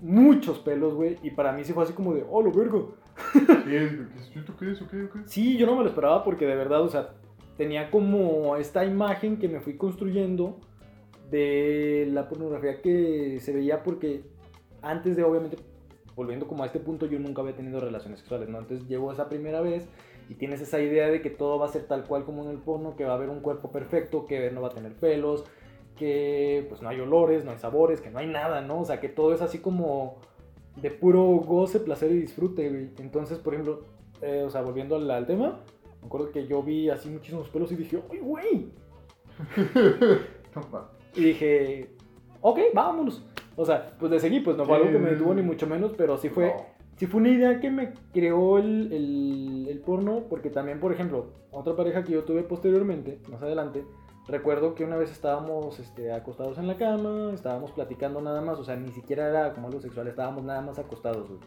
muchos 0.00 0.58
pelos, 0.58 0.94
güey, 0.94 1.16
y 1.22 1.30
para 1.30 1.52
mí 1.52 1.64
sí 1.64 1.72
fue 1.72 1.84
así 1.84 1.94
como 1.94 2.12
de, 2.12 2.26
oh, 2.30 2.42
lo 2.42 2.52
vergo. 2.52 2.94
Sí, 3.34 3.74
es, 3.74 4.44
¿tú 4.44 4.54
qué 4.58 4.72
es? 4.72 4.82
¿O 4.82 4.88
qué? 4.88 5.04
¿O 5.04 5.10
qué? 5.10 5.20
Sí, 5.24 5.56
yo 5.56 5.64
no 5.64 5.76
me 5.76 5.82
lo 5.82 5.88
esperaba 5.88 6.22
porque 6.22 6.46
de 6.46 6.56
verdad, 6.56 6.82
o 6.82 6.88
sea, 6.90 7.14
tenía 7.56 7.90
como 7.90 8.56
esta 8.56 8.84
imagen 8.84 9.38
que 9.38 9.48
me 9.48 9.60
fui 9.60 9.78
construyendo 9.78 10.58
de 11.30 12.06
la 12.10 12.28
pornografía 12.28 12.82
que 12.82 13.38
se 13.40 13.52
veía 13.54 13.82
porque 13.82 14.24
antes 14.82 15.16
de, 15.16 15.22
obviamente, 15.22 15.56
volviendo 16.16 16.46
como 16.46 16.62
a 16.62 16.66
este 16.66 16.80
punto, 16.80 17.06
yo 17.06 17.18
nunca 17.18 17.42
había 17.42 17.54
tenido 17.54 17.80
relaciones 17.80 18.20
sexuales, 18.20 18.48
¿no? 18.48 18.58
Entonces 18.58 18.86
llego 18.88 19.12
esa 19.12 19.28
primera 19.28 19.60
vez 19.60 19.88
y 20.28 20.34
tienes 20.34 20.60
esa 20.60 20.80
idea 20.80 21.08
de 21.08 21.20
que 21.20 21.30
todo 21.30 21.58
va 21.58 21.66
a 21.66 21.68
ser 21.68 21.84
tal 21.84 22.04
cual 22.04 22.24
como 22.24 22.44
en 22.44 22.50
el 22.50 22.58
porno, 22.58 22.96
que 22.96 23.04
va 23.04 23.12
a 23.12 23.16
haber 23.16 23.30
un 23.30 23.40
cuerpo 23.40 23.70
perfecto, 23.70 24.26
que 24.26 24.50
no 24.50 24.60
va 24.60 24.68
a 24.68 24.74
tener 24.74 24.94
pelos, 24.94 25.44
que 25.96 26.66
pues 26.68 26.82
no 26.82 26.88
hay 26.88 27.00
olores, 27.00 27.44
no 27.44 27.50
hay 27.50 27.58
sabores, 27.58 28.00
que 28.00 28.10
no 28.10 28.18
hay 28.18 28.26
nada, 28.26 28.60
¿no? 28.60 28.80
O 28.80 28.84
sea, 28.84 29.00
que 29.00 29.08
todo 29.08 29.34
es 29.34 29.42
así 29.42 29.58
como 29.58 30.18
de 30.76 30.90
puro 30.90 31.22
goce, 31.22 31.80
placer 31.80 32.10
y 32.12 32.20
disfrute, 32.20 32.68
güey. 32.68 32.90
Entonces, 32.98 33.38
por 33.38 33.54
ejemplo, 33.54 33.84
eh, 34.22 34.44
o 34.46 34.50
sea, 34.50 34.62
volviendo 34.62 34.96
al, 34.96 35.10
al 35.10 35.26
tema, 35.26 35.60
me 36.00 36.06
acuerdo 36.06 36.30
que 36.30 36.46
yo 36.46 36.62
vi 36.62 36.88
así 36.90 37.08
muchísimos 37.08 37.48
pelos 37.48 37.72
y 37.72 37.76
dije, 37.76 38.02
¡ay, 38.10 38.18
güey! 38.18 38.72
Y 41.14 41.24
dije, 41.24 41.90
ok, 42.40 42.58
vámonos. 42.72 43.24
O 43.60 43.66
sea, 43.66 43.92
pues 43.98 44.10
de 44.10 44.18
seguir, 44.20 44.42
pues 44.42 44.56
no 44.56 44.64
fue 44.64 44.76
algo 44.76 44.90
que 44.90 44.98
me 44.98 45.10
detuvo 45.10 45.34
ni 45.34 45.42
mucho 45.42 45.66
menos, 45.66 45.92
pero 45.94 46.16
sí 46.16 46.30
fue, 46.30 46.46
No. 46.46 46.64
sí 46.96 47.06
fue 47.06 47.20
una 47.20 47.28
idea 47.28 47.60
que 47.60 47.70
me 47.70 47.92
creó 48.12 48.56
el, 48.56 48.90
el, 48.90 49.66
el 49.68 49.78
porno, 49.80 50.22
porque 50.30 50.48
también, 50.48 50.80
por 50.80 50.92
ejemplo, 50.92 51.26
otra 51.50 51.76
pareja 51.76 52.02
que 52.02 52.12
yo 52.12 52.24
tuve 52.24 52.42
posteriormente, 52.42 53.18
más 53.30 53.42
adelante, 53.42 53.84
recuerdo 54.28 54.74
que 54.74 54.84
una 54.84 54.96
vez 54.96 55.10
estábamos 55.10 55.78
este, 55.78 56.10
acostados 56.10 56.56
en 56.56 56.68
la 56.68 56.76
cama, 56.78 57.32
estábamos 57.34 57.70
platicando 57.72 58.22
nada 58.22 58.40
más, 58.40 58.58
o 58.58 58.64
sea, 58.64 58.76
ni 58.76 58.92
siquiera 58.92 59.28
era 59.28 59.52
como 59.52 59.66
algo 59.66 59.80
sexual, 59.80 60.08
estábamos 60.08 60.42
nada 60.42 60.62
más 60.62 60.78
acostados, 60.78 61.28
güey. 61.28 61.40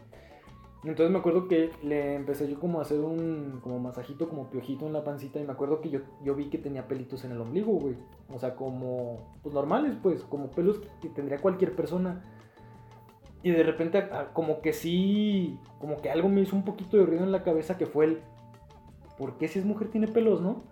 Entonces 0.84 1.10
me 1.10 1.18
acuerdo 1.18 1.48
que 1.48 1.70
le 1.82 2.14
empecé 2.14 2.48
yo 2.48 2.60
como 2.60 2.78
a 2.78 2.82
hacer 2.82 3.00
un 3.00 3.60
como 3.62 3.78
masajito, 3.78 4.28
como 4.28 4.50
piojito 4.50 4.86
en 4.86 4.92
la 4.92 5.02
pancita 5.02 5.40
y 5.40 5.44
me 5.44 5.52
acuerdo 5.52 5.80
que 5.80 5.88
yo, 5.88 6.00
yo 6.22 6.34
vi 6.34 6.50
que 6.50 6.58
tenía 6.58 6.86
pelitos 6.86 7.24
en 7.24 7.32
el 7.32 7.40
ombligo, 7.40 7.72
güey. 7.72 7.96
O 8.28 8.38
sea, 8.38 8.54
como 8.54 9.34
pues 9.42 9.54
normales, 9.54 9.96
pues, 10.02 10.22
como 10.24 10.50
pelos 10.50 10.80
que 11.00 11.08
tendría 11.08 11.38
cualquier 11.38 11.74
persona. 11.74 12.22
Y 13.42 13.50
de 13.50 13.62
repente 13.62 14.08
como 14.32 14.60
que 14.60 14.72
sí, 14.72 15.58
como 15.78 15.96
que 15.96 16.10
algo 16.10 16.28
me 16.28 16.42
hizo 16.42 16.56
un 16.56 16.64
poquito 16.64 16.96
de 16.96 17.06
ruido 17.06 17.24
en 17.24 17.32
la 17.32 17.42
cabeza 17.42 17.76
que 17.78 17.86
fue 17.86 18.04
el 18.06 18.22
¿por 19.18 19.38
qué 19.38 19.48
si 19.48 19.58
es 19.58 19.64
mujer 19.64 19.88
tiene 19.88 20.08
pelos, 20.08 20.40
no? 20.40 20.64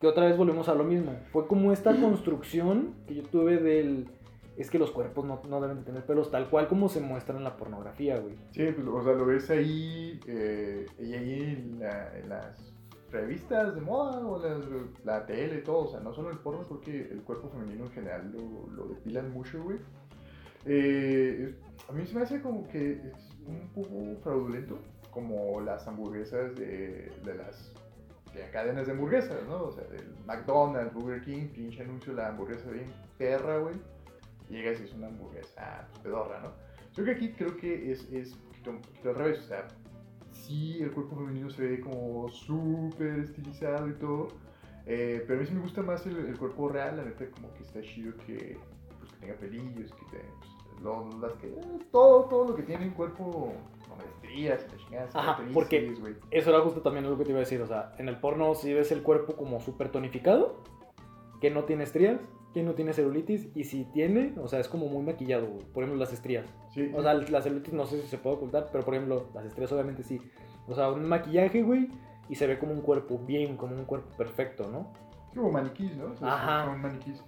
Que 0.00 0.06
otra 0.06 0.26
vez 0.26 0.36
volvemos 0.36 0.68
a 0.68 0.74
lo 0.74 0.84
mismo. 0.84 1.12
Fue 1.32 1.46
como 1.46 1.72
esta 1.72 1.94
construcción 1.98 2.94
que 3.06 3.14
yo 3.14 3.22
tuve 3.22 3.58
del 3.58 4.08
es 4.56 4.70
que 4.70 4.78
los 4.78 4.90
cuerpos 4.90 5.24
no, 5.24 5.40
no 5.48 5.60
deben 5.60 5.78
de 5.78 5.84
tener 5.84 6.04
pelos 6.06 6.30
tal 6.30 6.48
cual 6.50 6.68
como 6.68 6.88
se 6.88 7.00
muestra 7.00 7.36
en 7.36 7.44
la 7.44 7.56
pornografía, 7.56 8.18
güey. 8.18 8.36
Sí, 8.52 8.66
pues, 8.74 8.86
o 8.86 9.02
sea, 9.02 9.12
lo 9.14 9.26
ves 9.26 9.50
ahí, 9.50 10.20
eh, 10.26 10.86
y 10.98 11.12
ahí 11.14 11.40
en, 11.42 11.80
la- 11.80 12.12
las 12.28 12.72
revistas 13.10 13.74
de 13.74 13.80
moda 13.80 14.18
o 14.26 14.40
la 15.04 15.24
tele 15.26 15.58
y 15.58 15.62
todo, 15.62 15.84
o 15.84 15.88
sea, 15.88 16.00
no 16.00 16.12
solo 16.12 16.30
el 16.30 16.38
porno, 16.38 16.66
porque 16.68 17.08
el 17.10 17.22
cuerpo 17.22 17.48
femenino 17.48 17.84
en 17.84 17.90
general 17.92 18.32
lo, 18.32 18.70
lo 18.72 18.88
depilan 18.88 19.30
mucho, 19.32 19.62
güey. 19.62 19.78
Eh, 20.66 21.54
a 21.88 21.92
mí 21.92 22.06
se 22.06 22.14
me 22.14 22.22
hace 22.22 22.40
como 22.40 22.66
que 22.68 22.92
es 22.92 23.30
un 23.46 23.68
poco 23.74 24.20
fraudulento, 24.22 24.78
como 25.10 25.60
las 25.60 25.86
hamburguesas 25.86 26.54
de, 26.56 27.12
de 27.24 27.34
las 27.34 27.72
de 28.34 28.50
cadenas 28.50 28.86
de 28.86 28.92
hamburguesas, 28.92 29.46
¿no? 29.46 29.64
O 29.64 29.72
sea, 29.72 29.84
del 29.84 30.12
McDonald's, 30.26 30.92
Burger 30.92 31.20
King, 31.22 31.46
pinche 31.54 31.82
anuncio 31.82 32.12
la 32.14 32.28
hamburguesa 32.30 32.68
bien 32.70 32.92
perra, 33.16 33.58
güey. 33.58 33.76
Llegas 34.48 34.80
y 34.80 34.84
es 34.84 34.92
una 34.94 35.06
hamburguesa, 35.08 35.86
pues 35.90 36.00
pedorra, 36.02 36.40
¿no? 36.40 36.48
Yo 36.92 37.02
creo 37.02 37.06
que 37.06 37.12
aquí 37.12 37.32
creo 37.32 37.56
que 37.56 37.92
es, 37.92 38.08
es 38.12 38.32
un, 38.34 38.40
poquito, 38.42 38.70
poquito 38.82 39.08
al 39.10 39.14
revés, 39.16 39.38
o 39.40 39.42
sea, 39.42 39.66
sí 40.32 40.78
el 40.82 40.92
cuerpo 40.92 41.16
femenino 41.16 41.50
se 41.50 41.66
ve 41.66 41.80
como 41.80 42.28
súper 42.28 43.20
estilizado 43.20 43.88
y 43.88 43.94
todo, 43.94 44.28
eh, 44.86 45.24
pero 45.26 45.38
a 45.38 45.42
mí 45.42 45.48
sí 45.48 45.54
me 45.54 45.60
gusta 45.62 45.82
más 45.82 46.06
el, 46.06 46.16
el 46.18 46.38
cuerpo 46.38 46.68
real, 46.68 46.96
la 46.98 47.04
neta 47.04 47.24
como 47.30 47.52
que 47.54 47.62
está 47.62 47.80
chido 47.80 48.14
que, 48.26 48.58
pues, 48.98 49.10
que 49.12 49.18
tenga 49.20 49.34
pelillos, 49.34 49.90
que 49.92 50.04
tenga, 50.10 51.20
pues, 51.20 51.32
que, 51.40 51.46
eh, 51.48 51.78
todo, 51.90 52.24
todo 52.24 52.48
lo 52.48 52.54
que 52.54 52.62
tiene 52.62 52.84
un 52.86 52.92
cuerpo 52.92 53.54
con 53.88 53.98
estrías 54.06 54.66
la 54.70 54.78
chingada, 54.78 55.08
Ajá, 55.14 55.42
porque- 55.52 55.94
güey. 56.00 56.14
Eso 56.30 56.50
era 56.50 56.60
justo 56.60 56.82
también 56.82 57.08
lo 57.08 57.16
que 57.16 57.24
te 57.24 57.30
iba 57.30 57.38
a 57.38 57.40
decir. 57.40 57.60
O 57.62 57.66
sea, 57.66 57.94
en 57.98 58.08
el 58.08 58.18
porno 58.20 58.54
si 58.54 58.72
ves 58.72 58.92
el 58.92 59.02
cuerpo 59.02 59.34
como 59.36 59.60
súper 59.60 59.90
tonificado, 59.90 60.62
que 61.40 61.50
no 61.50 61.64
tiene 61.64 61.84
estrías, 61.84 62.20
que 62.54 62.62
no 62.62 62.74
tiene 62.74 62.92
celulitis, 62.92 63.48
y 63.54 63.64
si 63.64 63.84
tiene, 63.84 64.32
o 64.40 64.48
sea, 64.48 64.60
es 64.60 64.68
como 64.68 64.86
muy 64.86 65.02
maquillado, 65.02 65.46
güey. 65.46 65.64
Por 65.66 65.82
ejemplo, 65.82 66.02
las 66.02 66.12
estrías. 66.12 66.46
Sí, 66.72 66.90
O 66.94 67.02
sea, 67.02 67.12
la 67.14 67.42
celulitis 67.42 67.74
no 67.74 67.84
sé 67.84 68.00
si 68.00 68.06
se 68.06 68.16
puede 68.16 68.36
ocultar, 68.36 68.68
pero 68.72 68.84
por 68.84 68.94
ejemplo, 68.94 69.28
las 69.34 69.44
estrías 69.44 69.70
obviamente 69.72 70.04
sí. 70.04 70.20
O 70.68 70.74
sea, 70.74 70.90
un 70.90 71.06
maquillaje, 71.06 71.62
güey, 71.62 71.90
y 72.28 72.36
se 72.36 72.46
ve 72.46 72.58
como 72.58 72.72
un 72.72 72.80
cuerpo 72.80 73.18
bien, 73.18 73.56
como 73.56 73.74
un 73.74 73.84
cuerpo 73.84 74.16
perfecto, 74.16 74.70
¿no? 74.70 74.92
Como 75.34 75.50
maniquís, 75.50 75.94
¿no? 75.96 76.12
O 76.12 76.16
sea, 76.16 76.34
Ajá. 76.34 76.64
Son 76.66 76.80
maniquís. 76.80 77.22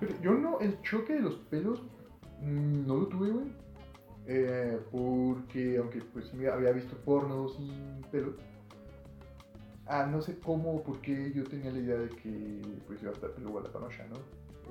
Pero 0.00 0.14
yo 0.22 0.32
no, 0.32 0.60
el 0.60 0.80
choque 0.82 1.14
de 1.14 1.20
los 1.20 1.34
pelos 1.34 1.82
mm, 2.40 2.86
no 2.86 2.96
lo 2.96 3.06
tuve, 3.08 3.30
güey. 3.30 3.46
Eh, 4.26 4.78
porque, 4.92 5.78
aunque 5.78 6.00
pues 6.02 6.28
sí 6.28 6.46
había 6.46 6.70
visto 6.72 6.96
porno 6.98 7.48
sin 7.48 8.02
pelo. 8.12 8.36
Ah, 9.86 10.06
no 10.06 10.20
sé 10.20 10.38
cómo 10.38 10.74
o 10.74 10.82
por 10.82 11.00
qué 11.00 11.32
yo 11.34 11.44
tenía 11.44 11.72
la 11.72 11.78
idea 11.78 11.96
de 11.96 12.10
que 12.10 12.60
pues 12.86 13.00
iba 13.00 13.10
a 13.10 13.14
estar 13.14 13.30
peludo 13.30 13.58
a 13.58 13.62
la 13.62 13.72
panocha, 13.72 14.06
¿no? 14.10 14.16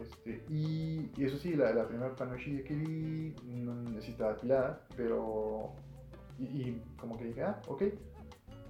Este, 0.01 0.43
y, 0.49 1.09
y 1.17 1.25
eso 1.25 1.37
sí, 1.37 1.55
la, 1.55 1.73
la 1.73 1.87
primera 1.87 2.15
panochilla 2.15 2.63
que 2.63 2.75
vi 2.75 3.35
no 3.45 3.73
necesitaba 3.75 4.33
depilada, 4.33 4.81
pero... 4.95 5.71
Y, 6.39 6.43
y 6.43 6.83
como 6.99 7.17
que 7.17 7.25
dije, 7.25 7.41
ah, 7.43 7.59
ok. 7.67 7.83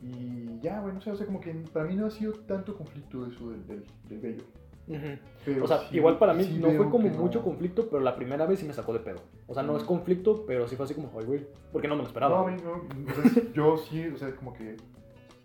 Y 0.01 0.59
ya, 0.61 0.79
bueno, 0.81 0.99
o 0.99 1.01
sea, 1.01 1.13
o 1.13 1.15
sea, 1.15 1.25
como 1.25 1.41
que 1.41 1.51
para 1.73 1.85
mí 1.85 1.95
no 1.95 2.05
ha 2.05 2.11
sido 2.11 2.33
tanto 2.33 2.75
conflicto 2.77 3.25
eso 3.25 3.49
del, 3.49 3.65
del, 3.67 3.83
del 4.07 4.19
vello. 4.19 4.43
Ujú. 4.87 5.19
Pero 5.43 5.65
O 5.65 5.67
sea, 5.67 5.79
sí- 5.79 5.97
igual 5.97 6.17
para 6.17 6.33
mí 6.33 6.43
sí 6.45 6.59
no 6.59 6.71
fue 6.71 6.89
como 6.89 7.09
mucho 7.09 7.39
no- 7.39 7.45
conflicto, 7.45 7.89
pero 7.89 8.01
la 8.01 8.15
primera 8.15 8.45
vez 8.45 8.59
sí 8.59 8.65
me 8.65 8.73
sacó 8.73 8.93
de 8.93 8.99
pedo. 8.99 9.17
O 9.47 9.53
sea, 9.53 9.63
no 9.63 9.75
es 9.75 9.83
conflicto, 9.83 10.45
pero 10.45 10.67
sí 10.67 10.75
fue 10.77 10.85
así 10.85 10.93
como, 10.93 11.11
ay, 11.19 11.25
güey, 11.25 11.47
porque 11.73 11.87
no 11.89 11.95
me 11.95 12.03
lo 12.03 12.07
esperaba. 12.07 12.49
No, 12.51 12.57
no, 12.57 12.83
yo 13.53 13.75
sí, 13.77 14.07
o 14.07 14.17
sea, 14.17 14.33
como 14.35 14.53
que 14.53 14.77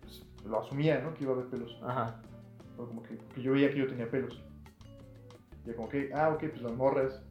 pues, 0.01 0.23
lo 0.45 0.59
asumía, 0.61 1.01
¿no? 1.01 1.13
Que 1.13 1.23
iba 1.23 1.33
a 1.33 1.35
haber 1.35 1.47
pelos. 1.49 1.77
Ajá. 1.83 2.21
O 2.77 2.85
como 2.85 3.03
que, 3.03 3.17
que 3.35 3.41
yo 3.41 3.51
veía 3.53 3.69
que 3.69 3.79
yo 3.79 3.87
tenía 3.87 4.09
pelos. 4.09 4.41
Y 5.65 5.73
como 5.73 5.89
que, 5.89 6.11
ah, 6.13 6.29
ok, 6.29 6.39
pues 6.39 6.61
las 6.61 6.73
morras 6.73 7.21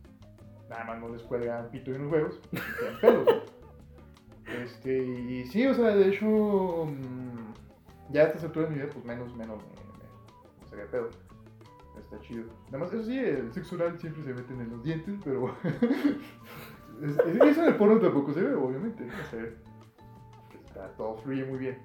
nada 0.71 0.85
más 0.85 1.01
no 1.01 1.09
les 1.11 1.23
cuelgan 1.23 1.71
pito 1.71 1.91
y 1.91 1.95
unos 1.95 2.13
huevos, 2.13 2.41
tienen 2.51 3.01
pelos. 3.01 3.29
Este, 4.63 4.99
y 4.99 5.45
sí, 5.47 5.67
o 5.67 5.75
sea, 5.75 5.95
de 5.95 6.09
hecho, 6.09 6.27
mm, 6.27 8.13
ya 8.13 8.23
a 8.23 8.25
estas 8.27 8.45
alturas 8.45 8.69
de 8.71 8.77
mi 8.77 8.83
vida, 8.83 8.93
pues 8.93 9.05
menos, 9.05 9.35
menos 9.37 9.59
me, 9.63 10.77
me, 10.77 10.83
de 10.83 10.89
pedo. 10.89 11.09
Está 11.99 12.19
chido. 12.21 12.45
Nada 12.67 12.79
más, 12.85 12.93
eso 12.93 13.05
sí, 13.05 13.19
el 13.19 13.53
sexo 13.53 13.77
oral 13.77 13.99
siempre 13.99 14.23
se 14.25 14.35
meten 14.35 14.61
en 14.61 14.71
los 14.71 14.83
dientes, 14.83 15.15
pero. 15.25 15.55
es- 15.65 17.19
es- 17.19 17.37
eso 17.43 17.63
en 17.63 17.69
el 17.69 17.77
porno 17.77 17.99
tampoco 18.01 18.33
se 18.33 18.43
ve, 18.43 18.55
obviamente. 18.55 19.05
No 19.05 19.13
se. 19.31 19.55
Está, 20.67 20.89
todo 20.97 21.17
fluye 21.19 21.45
muy 21.45 21.59
bien. 21.59 21.79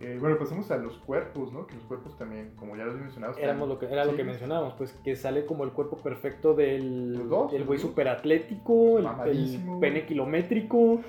Eh, 0.00 0.16
bueno, 0.20 0.38
pasamos 0.38 0.70
a 0.70 0.76
los 0.76 0.96
cuerpos, 0.98 1.52
¿no? 1.52 1.66
Que 1.66 1.74
los 1.74 1.84
cuerpos 1.84 2.16
también, 2.16 2.52
como 2.56 2.76
ya 2.76 2.84
los 2.84 2.94
he 2.94 2.98
mencionado, 2.98 3.32
están- 3.32 3.44
Éramos 3.48 3.68
lo 3.68 3.78
que, 3.78 3.86
era 3.86 4.04
lo 4.04 4.14
que 4.14 4.22
mencionábamos, 4.24 4.74
pues 4.74 4.92
que 5.04 5.16
sale 5.16 5.44
como 5.44 5.64
el 5.64 5.72
cuerpo 5.72 5.96
perfecto 5.96 6.54
del 6.54 7.28
dos, 7.28 7.52
el 7.52 7.64
güey 7.64 7.78
dos. 7.80 7.88
super 7.90 8.06
atlético, 8.08 8.98
el, 8.98 9.06
el 9.28 9.60
pene 9.80 10.06
kilométrico. 10.06 11.00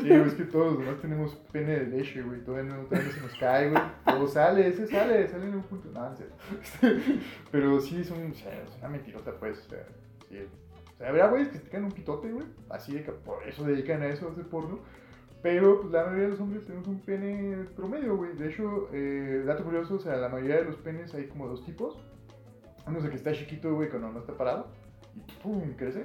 Sí, 0.00 0.12
es 0.12 0.34
que 0.34 0.44
todos 0.44 0.72
los 0.74 0.78
demás 0.78 1.00
tenemos 1.00 1.34
pene 1.52 1.78
de 1.80 1.86
leche, 1.96 2.20
güey. 2.22 2.40
Todavía 2.44 2.74
no, 2.74 2.82
todavía 2.84 3.08
no 3.08 3.14
se 3.14 3.20
nos 3.22 3.34
cae, 3.36 3.70
güey. 3.70 3.82
Todo 4.04 4.28
sale, 4.28 4.68
ese 4.68 4.86
sale, 4.86 5.26
sale 5.28 5.46
en 5.46 5.54
un 5.54 5.62
punto. 5.62 5.88
No, 5.92 6.06
en 6.08 6.16
serio. 6.16 6.32
Pero 7.50 7.80
sí, 7.80 8.00
es, 8.00 8.10
un, 8.10 8.30
o 8.30 8.34
sea, 8.34 8.52
es 8.62 8.76
una 8.78 8.88
mentirota, 8.88 9.32
pues. 9.38 9.58
O 9.66 9.70
sea, 9.70 9.86
sí, 10.28 10.36
O 10.94 10.96
sea, 10.98 11.08
habrá 11.08 11.28
güeyes 11.28 11.48
que 11.48 11.58
se 11.58 11.64
tengan 11.64 11.84
un 11.84 11.92
pitote, 11.92 12.30
güey. 12.30 12.44
Así 12.68 12.92
de 12.94 13.02
que 13.02 13.12
por 13.12 13.42
eso 13.48 13.64
dedican 13.64 14.02
a 14.02 14.06
eso, 14.08 14.28
a 14.28 14.32
hacer 14.32 14.44
porno. 14.48 14.78
Pero 15.44 15.82
pues, 15.82 15.92
la 15.92 16.04
mayoría 16.04 16.24
de 16.24 16.30
los 16.30 16.40
hombres 16.40 16.64
tenemos 16.64 16.88
un 16.88 17.00
pene 17.00 17.66
promedio, 17.76 18.16
güey. 18.16 18.32
De 18.32 18.48
hecho, 18.48 18.88
eh, 18.94 19.42
dato 19.44 19.62
curioso, 19.62 19.96
o 19.96 19.98
sea, 19.98 20.16
la 20.16 20.30
mayoría 20.30 20.56
de 20.56 20.64
los 20.64 20.76
penes 20.76 21.14
hay 21.14 21.26
como 21.26 21.46
dos 21.46 21.62
tipos. 21.66 21.98
Uno 22.86 22.98
es 22.98 23.04
el 23.04 23.10
que 23.10 23.16
está 23.16 23.30
chiquito, 23.32 23.74
güey, 23.74 23.90
cuando 23.90 24.08
no 24.10 24.20
está 24.20 24.32
parado. 24.32 24.68
Y 25.14 25.20
pum, 25.42 25.60
crece. 25.76 26.04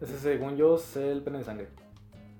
Ese, 0.00 0.16
según 0.16 0.56
yo, 0.56 0.76
es 0.76 0.96
el 0.96 1.22
pene 1.24 1.38
de 1.38 1.44
sangre. 1.44 1.68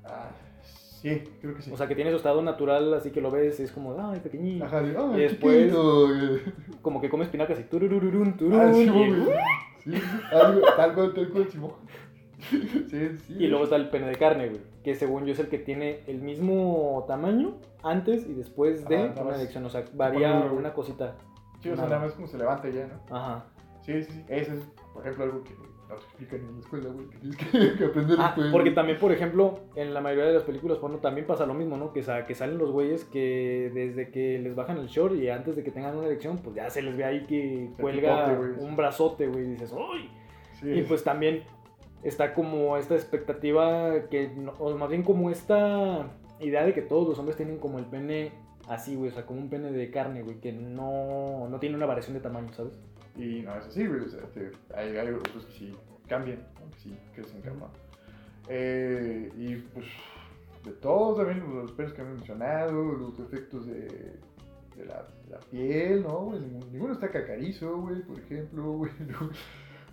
Ah, 0.04 0.30
sí, 0.62 1.24
creo 1.40 1.56
que 1.56 1.62
sí. 1.62 1.72
O 1.72 1.76
sea, 1.76 1.88
que 1.88 1.96
tiene 1.96 2.12
su 2.12 2.18
estado 2.18 2.40
natural, 2.40 2.94
así 2.94 3.11
que 3.11 3.20
lo 3.20 3.32
ves 3.32 3.58
y 3.58 3.64
es 3.64 3.72
como, 3.72 3.96
ay, 4.00 4.20
pequeñito. 4.20 4.64
Ajá, 4.64 4.80
de, 4.80 4.96
ah, 4.96 5.12
y 5.16 5.20
después- 5.22 5.56
chiquito. 5.56 6.08
Como 6.82 7.00
que 7.00 7.11
come 7.11 7.24
espinacas 7.24 7.58
y 7.58 7.64
tururururun, 7.64 8.37
turun, 8.37 8.61
Ah, 8.61 8.72
sí, 8.72 8.85
y. 8.88 9.90
Sí, 9.90 10.02
algo, 10.30 10.61
tal 10.76 10.94
cual, 10.94 11.14
tal 11.14 11.28
cual. 11.30 11.48
Sí, 12.88 13.08
sí. 13.26 13.35
y 13.40 13.48
luego 13.48 13.64
está 13.64 13.74
el 13.74 13.90
pene 13.90 14.06
de 14.06 14.14
carne, 14.14 14.48
güey. 14.50 14.71
Que 14.83 14.95
según 14.95 15.25
yo 15.27 15.33
es 15.33 15.38
el 15.38 15.49
que 15.49 15.59
tiene 15.59 16.01
el 16.07 16.21
mismo 16.21 17.05
tamaño 17.07 17.57
antes 17.83 18.27
y 18.27 18.35
después 18.35 18.87
de 18.88 18.97
Ajá, 18.97 19.05
nada 19.09 19.23
una 19.23 19.31
más 19.31 19.40
erección. 19.40 19.64
O 19.64 19.71
sea, 19.71 19.85
varía 19.95 20.35
una 20.53 20.73
cosita. 20.75 21.14
Sí, 21.61 21.68
o 21.71 21.77
sea, 21.77 21.85
nada 21.85 22.01
más 22.01 22.12
como 22.12 22.27
se 22.27 22.38
levanta 22.38 22.68
ya, 22.68 22.87
¿no? 22.88 23.16
Ajá. 23.16 23.45
Sí, 23.83 24.03
sí, 24.03 24.12
sí. 24.12 24.25
Eso 24.29 24.55
es, 24.55 24.64
por 24.92 25.03
ejemplo, 25.03 25.25
algo 25.25 25.45
que 25.45 25.51
no 25.55 25.95
te 25.97 26.05
explican 26.05 26.40
en 26.40 26.55
la 26.55 26.61
escuela, 26.61 26.88
güey. 26.90 27.09
Que 27.11 27.18
tienes 27.18 27.37
que, 27.37 27.77
que 27.79 27.85
aprender 27.85 28.16
Ah, 28.21 28.27
después. 28.29 28.51
porque 28.53 28.71
también, 28.73 28.99
por 28.99 29.12
ejemplo, 29.12 29.61
en 29.77 29.95
la 29.95 30.01
mayoría 30.01 30.27
de 30.27 30.35
las 30.35 30.42
películas 30.42 30.79
porno 30.79 30.99
también 30.99 31.27
pasa 31.27 31.47
lo 31.47 31.55
mismo, 31.55 31.77
¿no? 31.77 31.92
Que, 31.92 32.03
sa- 32.03 32.25
que 32.27 32.35
salen 32.35 32.59
los 32.59 32.71
güeyes 32.73 33.05
que 33.05 33.71
desde 33.75 34.11
que 34.11 34.38
les 34.40 34.55
bajan 34.57 34.79
el 34.79 34.87
short 34.88 35.14
y 35.14 35.29
antes 35.29 35.55
de 35.55 35.62
que 35.62 35.71
tengan 35.71 35.97
una 35.97 36.07
erección, 36.07 36.38
pues 36.38 36.57
ya 36.57 36.68
se 36.71 36.83
les 36.83 36.97
ve 36.97 37.05
ahí 37.05 37.25
que 37.27 37.66
El 37.66 37.73
cuelga 37.75 38.37
un 38.59 38.75
brazote, 38.77 39.29
güey, 39.29 39.45
y 39.45 39.49
dices, 39.51 39.73
¡uy! 39.73 40.11
Sí, 40.61 40.71
Y 40.71 40.83
pues 40.83 41.03
también 41.05 41.42
está 42.02 42.34
como 42.34 42.76
esta 42.76 42.94
expectativa 42.94 44.08
que, 44.10 44.30
o 44.58 44.74
más 44.76 44.88
bien 44.88 45.02
como 45.02 45.30
esta 45.30 46.10
idea 46.40 46.64
de 46.64 46.72
que 46.74 46.82
todos 46.82 47.08
los 47.08 47.18
hombres 47.18 47.36
tienen 47.36 47.58
como 47.58 47.78
el 47.78 47.84
pene 47.86 48.32
así, 48.68 48.94
güey, 48.96 49.10
o 49.10 49.14
sea, 49.14 49.26
como 49.26 49.40
un 49.40 49.48
pene 49.50 49.70
de 49.72 49.90
carne, 49.90 50.22
güey, 50.22 50.40
que 50.40 50.52
no, 50.52 51.48
no 51.48 51.58
tiene 51.60 51.76
una 51.76 51.86
variación 51.86 52.14
de 52.14 52.20
tamaño, 52.20 52.52
¿sabes? 52.52 52.78
Y 53.16 53.42
no 53.42 53.54
es 53.56 53.66
así, 53.66 53.86
güey. 53.86 54.00
O 54.00 54.08
sea, 54.08 54.20
te- 54.32 54.50
hay, 54.74 54.96
hay 54.96 55.08
otros 55.08 55.44
que 55.46 55.52
sí 55.52 55.74
cambian, 56.08 56.46
aunque 56.60 56.78
sí 56.78 56.96
crecen 57.14 57.40
cabrón. 57.42 57.68
Eh, 58.48 59.30
y 59.36 59.56
pues, 59.56 59.86
de 60.64 60.72
todos 60.72 61.18
también 61.18 61.42
los 61.54 61.72
pelos 61.72 61.92
que 61.92 62.00
han 62.02 62.14
mencionado, 62.14 62.82
los 62.82 63.18
efectos 63.20 63.66
de, 63.66 63.74
de, 64.76 64.84
la, 64.86 65.06
de 65.24 65.30
la 65.30 65.38
piel, 65.50 66.02
¿no? 66.02 66.28
Pues, 66.30 66.40
ninguno, 66.40 66.66
ninguno 66.72 66.92
está 66.94 67.10
cacarizo, 67.10 67.76
güey, 67.82 68.02
por 68.02 68.18
ejemplo, 68.18 68.72
güey. 68.78 68.92
no- 69.08 69.30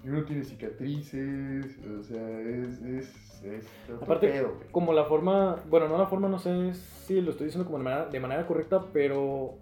ninguno 0.04 0.24
tiene 0.26 0.44
cicatrices, 0.44 1.78
o 2.00 2.04
sea, 2.04 2.40
es. 2.42 2.82
es, 2.82 3.44
es 3.44 3.66
otro 3.86 4.04
Aparte, 4.04 4.28
pedo, 4.30 4.56
güey. 4.56 4.68
Como 4.72 4.94
la 4.94 5.06
forma, 5.06 5.58
bueno, 5.70 5.88
no 5.88 5.98
la 5.98 6.08
forma, 6.08 6.28
no 6.30 6.40
sé 6.40 6.74
si 6.74 7.22
lo 7.22 7.32
estoy 7.32 7.46
diciendo 7.46 7.66
como 7.66 7.78
de 7.78 7.84
manera, 7.86 8.06
de 8.08 8.20
manera 8.20 8.46
correcta, 8.48 8.86
pero 8.94 9.56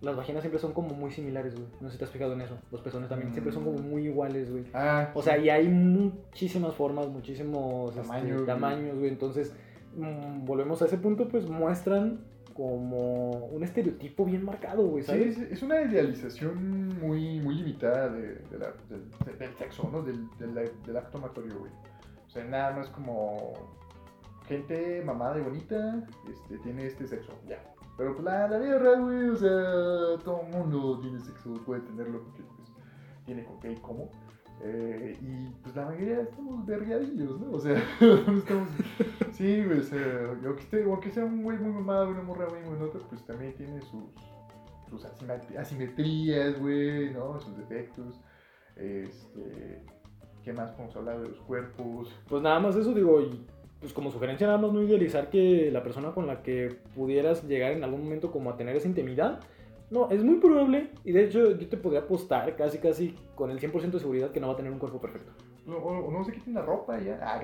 las 0.00 0.16
vaginas 0.16 0.42
siempre 0.42 0.58
son 0.60 0.72
como 0.72 0.94
muy 0.94 1.10
similares, 1.10 1.54
güey. 1.54 1.66
No 1.80 1.88
sé 1.88 1.92
si 1.94 1.98
te 1.98 2.04
has 2.04 2.10
fijado 2.10 2.32
en 2.32 2.40
eso. 2.40 2.56
Los 2.72 2.80
pezones 2.80 3.08
también 3.08 3.32
siempre 3.32 3.52
son 3.52 3.64
como 3.64 3.78
muy 3.78 4.06
iguales, 4.06 4.50
güey. 4.50 4.64
Ah, 4.72 5.10
O 5.14 5.22
sea, 5.22 5.36
y 5.38 5.50
hay 5.50 5.68
muchísimas 5.68 6.74
formas, 6.74 7.08
muchísimos 7.08 7.90
este, 7.90 8.00
Tamaños, 8.02 8.34
güey. 8.36 8.46
tamaños, 8.46 8.98
güey. 8.98 9.10
Entonces, 9.10 9.52
mm, 9.96 10.44
volvemos 10.46 10.80
a 10.82 10.86
ese 10.86 10.96
punto, 10.96 11.28
pues 11.28 11.48
muestran 11.48 12.20
como 12.54 13.30
un 13.46 13.62
estereotipo 13.64 14.24
bien 14.24 14.44
marcado, 14.44 14.86
güey, 14.86 15.02
Sí, 15.02 15.08
¿sabes? 15.10 15.38
es, 15.38 15.52
es 15.52 15.62
una 15.62 15.80
idealización 15.82 16.88
muy, 17.00 17.40
muy 17.40 17.54
limitada 17.56 18.08
de, 18.10 18.36
de 18.36 18.58
la- 18.58 18.74
del, 18.88 19.10
del 19.38 19.54
sexo, 19.56 19.88
¿no? 19.92 20.02
Del, 20.02 20.28
del, 20.38 20.54
del 20.86 20.96
acto 20.96 21.18
amatorio, 21.18 21.58
güey. 21.58 21.72
O 22.26 22.30
sea, 22.30 22.44
nada 22.44 22.76
más 22.76 22.88
como 22.90 23.52
gente 24.46 25.02
mamada 25.04 25.38
y 25.38 25.42
bonita 25.42 26.04
este, 26.30 26.58
tiene 26.58 26.86
este 26.86 27.06
sexo, 27.06 27.32
ya. 27.48 27.58
Pero 27.96 28.14
pues 28.14 28.24
la, 28.24 28.48
la 28.48 28.58
real, 28.58 29.02
güey, 29.02 29.28
o 29.28 29.36
sea, 29.36 30.22
todo 30.24 30.42
el 30.46 30.56
mundo 30.56 30.98
tiene 31.00 31.20
sexo, 31.20 31.54
puede 31.66 31.82
tenerlo 31.82 32.22
porque 32.22 32.42
pues, 32.42 32.68
tiene 33.26 33.44
con 33.44 33.60
qué 33.60 33.72
y 33.72 33.76
cómo. 33.76 34.10
Eh, 34.62 35.16
y 35.22 35.48
pues 35.62 35.74
la 35.74 35.86
mayoría 35.86 36.20
estamos 36.20 36.66
vergadillos, 36.66 37.40
¿no? 37.40 37.52
O 37.52 37.60
sea, 37.60 37.82
estamos. 38.00 38.68
Sí, 39.32 39.64
güey, 39.64 39.78
o 39.78 39.82
sea, 39.82 40.32
esté- 40.58 40.84
aunque 40.84 41.10
sea 41.10 41.24
un 41.24 41.42
güey 41.42 41.56
muy 41.58 41.72
mamado, 41.72 42.10
una 42.10 42.22
morra 42.22 42.46
muy 42.50 42.60
buenota, 42.68 42.98
pues 43.08 43.24
también 43.24 43.54
tiene 43.54 43.80
sus, 43.80 44.04
sus 44.90 45.04
asimet- 45.06 45.56
asimetrías, 45.58 46.60
güey, 46.60 47.10
¿no? 47.14 47.40
Sus 47.40 47.56
defectos. 47.56 48.20
Este. 48.76 49.82
¿Qué 50.44 50.52
más 50.54 50.70
podemos 50.72 50.96
hablar 50.96 51.20
de 51.20 51.28
los 51.28 51.38
cuerpos? 51.40 52.10
Pues 52.28 52.42
nada 52.42 52.58
más 52.60 52.74
eso, 52.76 52.94
digo, 52.94 53.20
y 53.20 53.44
pues 53.78 53.92
como 53.92 54.10
sugerencia 54.10 54.46
nada 54.46 54.58
más 54.58 54.72
no 54.72 54.82
idealizar 54.82 55.28
que 55.30 55.70
la 55.70 55.82
persona 55.82 56.12
con 56.12 56.26
la 56.26 56.42
que 56.42 56.76
pudieras 56.94 57.44
llegar 57.46 57.72
en 57.72 57.84
algún 57.84 58.04
momento 58.04 58.30
como 58.30 58.50
a 58.50 58.56
tener 58.56 58.74
esa 58.76 58.88
intimidad, 58.88 59.40
no, 59.90 60.08
es 60.10 60.22
muy 60.22 60.36
probable, 60.36 60.90
y 61.04 61.12
de 61.12 61.24
hecho 61.24 61.50
yo 61.56 61.68
te 61.68 61.76
podría 61.76 62.00
apostar 62.00 62.54
casi 62.56 62.78
casi 62.78 63.14
con 63.34 63.50
el 63.50 63.58
100% 63.60 63.90
de 63.90 63.98
seguridad 64.00 64.30
que 64.30 64.40
no 64.40 64.46
va 64.48 64.52
a 64.54 64.56
tener 64.56 64.70
un 64.72 64.78
cuerpo 64.78 65.00
perfecto. 65.00 65.32
O, 65.68 65.72
o- 65.72 66.10
no 66.10 66.24
se 66.24 66.32
quiten 66.32 66.54
la 66.54 66.62
ropa 66.62 66.98
y 67.00 67.04
ya. 67.06 67.18
Ah, 67.22 67.40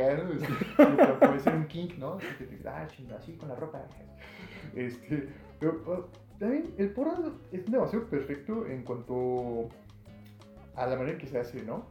¿no? 0.79 1.19
Puede 1.21 1.41
ser 1.41 1.55
un 1.55 1.67
kink, 1.67 1.99
¿no? 1.99 2.15
Así 2.15 2.45
que 2.47 2.69
ah, 2.69 2.87
chinga, 2.89 3.17
así 3.17 3.33
con 3.35 3.49
la 3.49 3.55
ropa. 3.57 3.83
Este. 4.75 5.29
Pero 5.61 6.09
también 6.39 6.75
el 6.79 6.91
porno 6.93 7.33
es 7.53 7.65
demasiado 7.71 8.07
perfecto 8.07 8.67
en 8.67 8.83
cuanto 8.85 9.69
a 10.75 10.87
la 10.87 10.97
manera 10.97 11.13
en 11.13 11.19
que 11.19 11.27
se 11.27 11.39
hace, 11.39 11.63
¿no? 11.63 11.85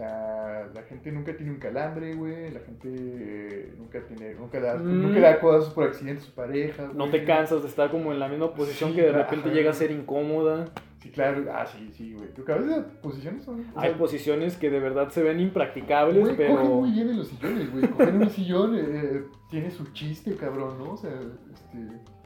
Sea, 0.00 0.66
la 0.74 0.82
gente 0.84 1.12
nunca 1.12 1.36
tiene 1.36 1.52
un 1.52 1.58
calambre, 1.58 2.14
güey. 2.14 2.50
La 2.52 2.60
gente 2.60 2.88
eh, 2.90 3.74
nunca 3.76 4.00
tiene. 4.06 4.34
Nunca 4.34 4.58
da, 4.58 4.76
Mm. 4.78 5.02
nunca 5.02 5.20
da 5.20 5.38
codazos 5.40 5.74
por 5.74 5.84
accidente 5.88 6.22
a 6.22 6.24
su 6.24 6.32
pareja. 6.32 6.90
No 6.94 7.10
te 7.10 7.22
cansas 7.24 7.60
de 7.60 7.68
estar 7.68 7.90
como 7.90 8.10
en 8.10 8.18
la 8.18 8.26
misma 8.28 8.54
posición 8.54 8.90
Sí, 8.90 8.96
que 8.96 9.02
de 9.02 9.10
ajá. 9.10 9.18
repente 9.24 9.50
llega 9.50 9.70
a 9.70 9.74
ser 9.74 9.90
incómoda. 9.90 10.64
Sí, 11.02 11.10
claro. 11.10 11.44
Ah, 11.52 11.66
sí, 11.66 11.90
sí, 11.92 12.14
güey. 12.14 12.28
Porque 12.34 12.52
a 12.52 12.54
veces 12.56 12.70
las 12.70 12.86
posiciones 13.02 13.44
son. 13.44 13.64
Hay 13.76 13.90
sea, 13.90 13.98
posiciones 13.98 14.56
que 14.56 14.70
de 14.70 14.80
verdad 14.80 15.10
se 15.10 15.22
ven 15.22 15.38
impracticables, 15.38 16.18
Güey, 16.24 16.36
pero... 16.36 16.56
cogen 16.56 16.70
muy 16.70 16.90
bien 16.92 17.10
en 17.10 17.18
los 17.18 17.28
sillones, 17.28 17.70
güey. 17.70 17.86
Coger 17.90 18.08
en 18.08 18.22
un 18.22 18.30
sillón 18.30 18.74
eh, 18.76 18.80
eh, 18.86 19.24
tiene 19.50 19.70
su 19.70 19.84
chiste, 19.92 20.34
cabrón, 20.34 20.78
¿no? 20.78 20.92
O 20.92 20.96
sea, 20.96 21.10
este, 21.12 21.78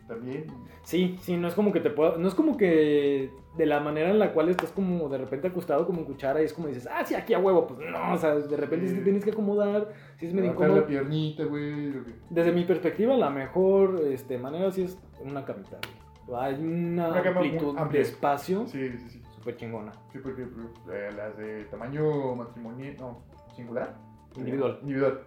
también. 0.06 0.46
Sí, 0.84 1.16
sí, 1.22 1.37
no 1.37 1.48
es 1.48 1.54
como 1.54 1.72
que 1.72 1.80
te 1.80 1.90
pueda... 1.90 2.18
No 2.18 2.28
es 2.28 2.34
como 2.34 2.56
que 2.56 3.30
de 3.57 3.67
la 3.67 3.81
manera 3.81 4.11
en 4.11 4.19
la 4.19 4.33
cual 4.33 4.49
estás 4.49 4.71
como 4.73 5.09
de 5.09 5.19
repente 5.19 5.49
acostado 5.49 5.87
como 5.87 6.01
en 6.01 6.07
cuchara 6.07 6.43
y 6.43 6.45
es 6.45 6.53
como 6.53 6.69
dices, 6.69 6.88
ah, 6.90 7.05
sí, 7.05 7.14
aquí 7.14 7.35
a 7.35 7.38
huevo. 7.38 7.67
Pues 7.67 7.88
no, 7.88 8.12
o 8.12 8.19
sea, 8.19 8.35
de 8.35 8.57
repente 8.57 8.88
sí 8.88 8.97
te 8.97 9.03
tienes 9.03 9.25
que 9.25 9.31
acomodar, 9.31 9.93
sí 10.17 10.27
es 10.27 10.35
medio 10.35 10.51
incómodo. 10.51 10.81
la 10.81 10.87
piernita, 10.87 11.45
güey. 11.45 11.95
Desde 12.31 12.53
mi 12.53 12.64
perspectiva, 12.64 13.17
la 13.17 13.31
mejor 13.31 14.01
este, 14.07 14.38
manera 14.38 14.71
sí 14.71 14.83
es 14.83 14.99
una 15.21 15.45
camita, 15.45 15.79
güey. 16.27 16.40
Hay 16.40 16.55
una, 16.55 17.19
amplitud 17.19 17.79
de 17.79 18.01
espacio 18.01 18.67
Sí, 18.67 18.88
sí, 18.93 19.11
sí. 19.11 19.23
súper 19.35 19.57
chingona. 19.57 19.93
Sí, 20.11 20.19
porque 20.21 20.43
eh, 20.43 21.11
las 21.14 21.37
de 21.37 21.64
tamaño 21.64 22.35
matrimonial, 22.35 22.97
no, 22.99 23.25
singular. 23.55 23.95
Individual. 24.37 24.79
Individual. 24.83 25.21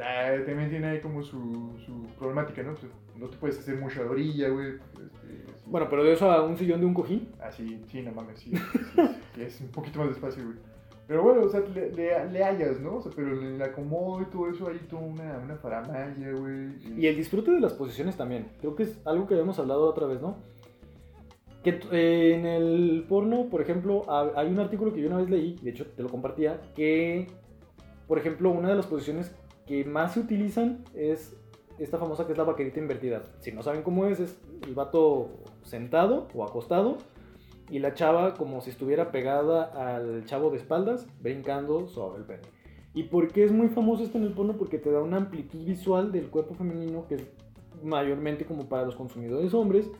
Ah, 0.00 0.30
también 0.46 0.70
tiene 0.70 0.86
ahí 0.86 1.00
como 1.00 1.22
su, 1.22 1.72
su 1.84 2.06
problemática, 2.18 2.62
¿no? 2.62 2.74
Pues, 2.74 2.92
no 3.16 3.28
te 3.28 3.36
puedes 3.36 3.58
hacer 3.58 3.76
mucha 3.76 4.02
orilla, 4.02 4.48
güey. 4.48 4.68
Este, 4.68 5.02
sí. 5.56 5.62
Bueno, 5.66 5.88
pero 5.90 6.04
de 6.04 6.12
eso 6.12 6.30
a 6.30 6.42
un 6.44 6.56
sillón 6.56 6.80
de 6.80 6.86
un 6.86 6.94
cojín, 6.94 7.28
Así, 7.42 7.82
sí, 7.90 8.02
no 8.02 8.12
mames, 8.12 8.38
sí, 8.38 8.50
sí, 8.52 8.58
sí, 8.94 9.02
sí, 9.34 9.42
es 9.42 9.60
un 9.60 9.68
poquito 9.68 9.98
más 9.98 10.08
despacio, 10.08 10.44
güey. 10.44 10.56
Pero 11.08 11.22
bueno, 11.22 11.42
o 11.42 11.48
sea, 11.48 11.60
le, 11.60 11.90
le, 11.92 12.30
le 12.30 12.44
hallas, 12.44 12.80
¿no? 12.80 12.96
O 12.96 13.02
sea, 13.02 13.10
pero 13.16 13.32
el 13.32 13.60
acomodo 13.62 14.20
y 14.22 14.26
todo 14.26 14.48
eso, 14.50 14.68
hay 14.68 14.76
toda 14.90 15.02
una, 15.02 15.38
una 15.38 15.56
faramaya, 15.56 16.32
güey. 16.32 16.68
Y 16.96 17.06
el 17.06 17.16
disfrute 17.16 17.50
de 17.50 17.60
las 17.60 17.72
posiciones 17.72 18.14
también. 18.16 18.46
Creo 18.60 18.76
que 18.76 18.82
es 18.82 19.00
algo 19.06 19.26
que 19.26 19.32
habíamos 19.34 19.58
hablado 19.58 19.84
otra 19.88 20.06
vez, 20.06 20.20
¿no? 20.20 20.36
Que 21.64 21.80
eh, 21.90 22.34
en 22.38 22.46
el 22.46 23.04
porno, 23.08 23.46
por 23.50 23.60
ejemplo, 23.62 24.02
ha- 24.08 24.30
hay 24.36 24.48
un 24.48 24.60
artículo 24.60 24.92
que 24.92 25.00
yo 25.00 25.08
una 25.08 25.16
vez 25.16 25.28
leí, 25.30 25.56
de 25.62 25.70
hecho 25.70 25.86
te 25.86 26.02
lo 26.02 26.08
compartía, 26.10 26.60
que, 26.76 27.26
por 28.06 28.18
ejemplo, 28.18 28.50
una 28.50 28.68
de 28.68 28.76
las 28.76 28.86
posiciones 28.86 29.34
que 29.68 29.84
más 29.84 30.14
se 30.14 30.20
utilizan 30.20 30.82
es 30.94 31.36
esta 31.78 31.98
famosa 31.98 32.26
que 32.26 32.32
es 32.32 32.38
la 32.38 32.44
vaquerita 32.44 32.80
invertida. 32.80 33.22
Si 33.40 33.52
no 33.52 33.62
saben 33.62 33.82
cómo 33.82 34.06
es, 34.06 34.18
es 34.18 34.36
el 34.66 34.74
vato 34.74 35.28
sentado 35.62 36.26
o 36.34 36.42
acostado 36.42 36.96
y 37.70 37.78
la 37.78 37.92
chava 37.92 38.34
como 38.34 38.62
si 38.62 38.70
estuviera 38.70 39.12
pegada 39.12 39.64
al 39.64 40.24
chavo 40.24 40.50
de 40.50 40.56
espaldas, 40.56 41.06
brincando 41.20 41.86
sobre 41.86 42.20
el 42.20 42.24
pene. 42.24 42.42
¿Y 42.94 43.04
por 43.04 43.28
qué 43.28 43.44
es 43.44 43.52
muy 43.52 43.68
famoso 43.68 44.02
esto 44.02 44.16
en 44.16 44.24
el 44.24 44.32
porno? 44.32 44.54
Porque 44.56 44.78
te 44.78 44.90
da 44.90 45.02
una 45.02 45.18
amplitud 45.18 45.62
visual 45.64 46.10
del 46.10 46.30
cuerpo 46.30 46.54
femenino 46.54 47.06
que 47.06 47.16
es 47.16 47.28
mayormente 47.82 48.46
como 48.46 48.68
para 48.68 48.86
los 48.86 48.96
consumidores 48.96 49.52
hombres. 49.52 49.90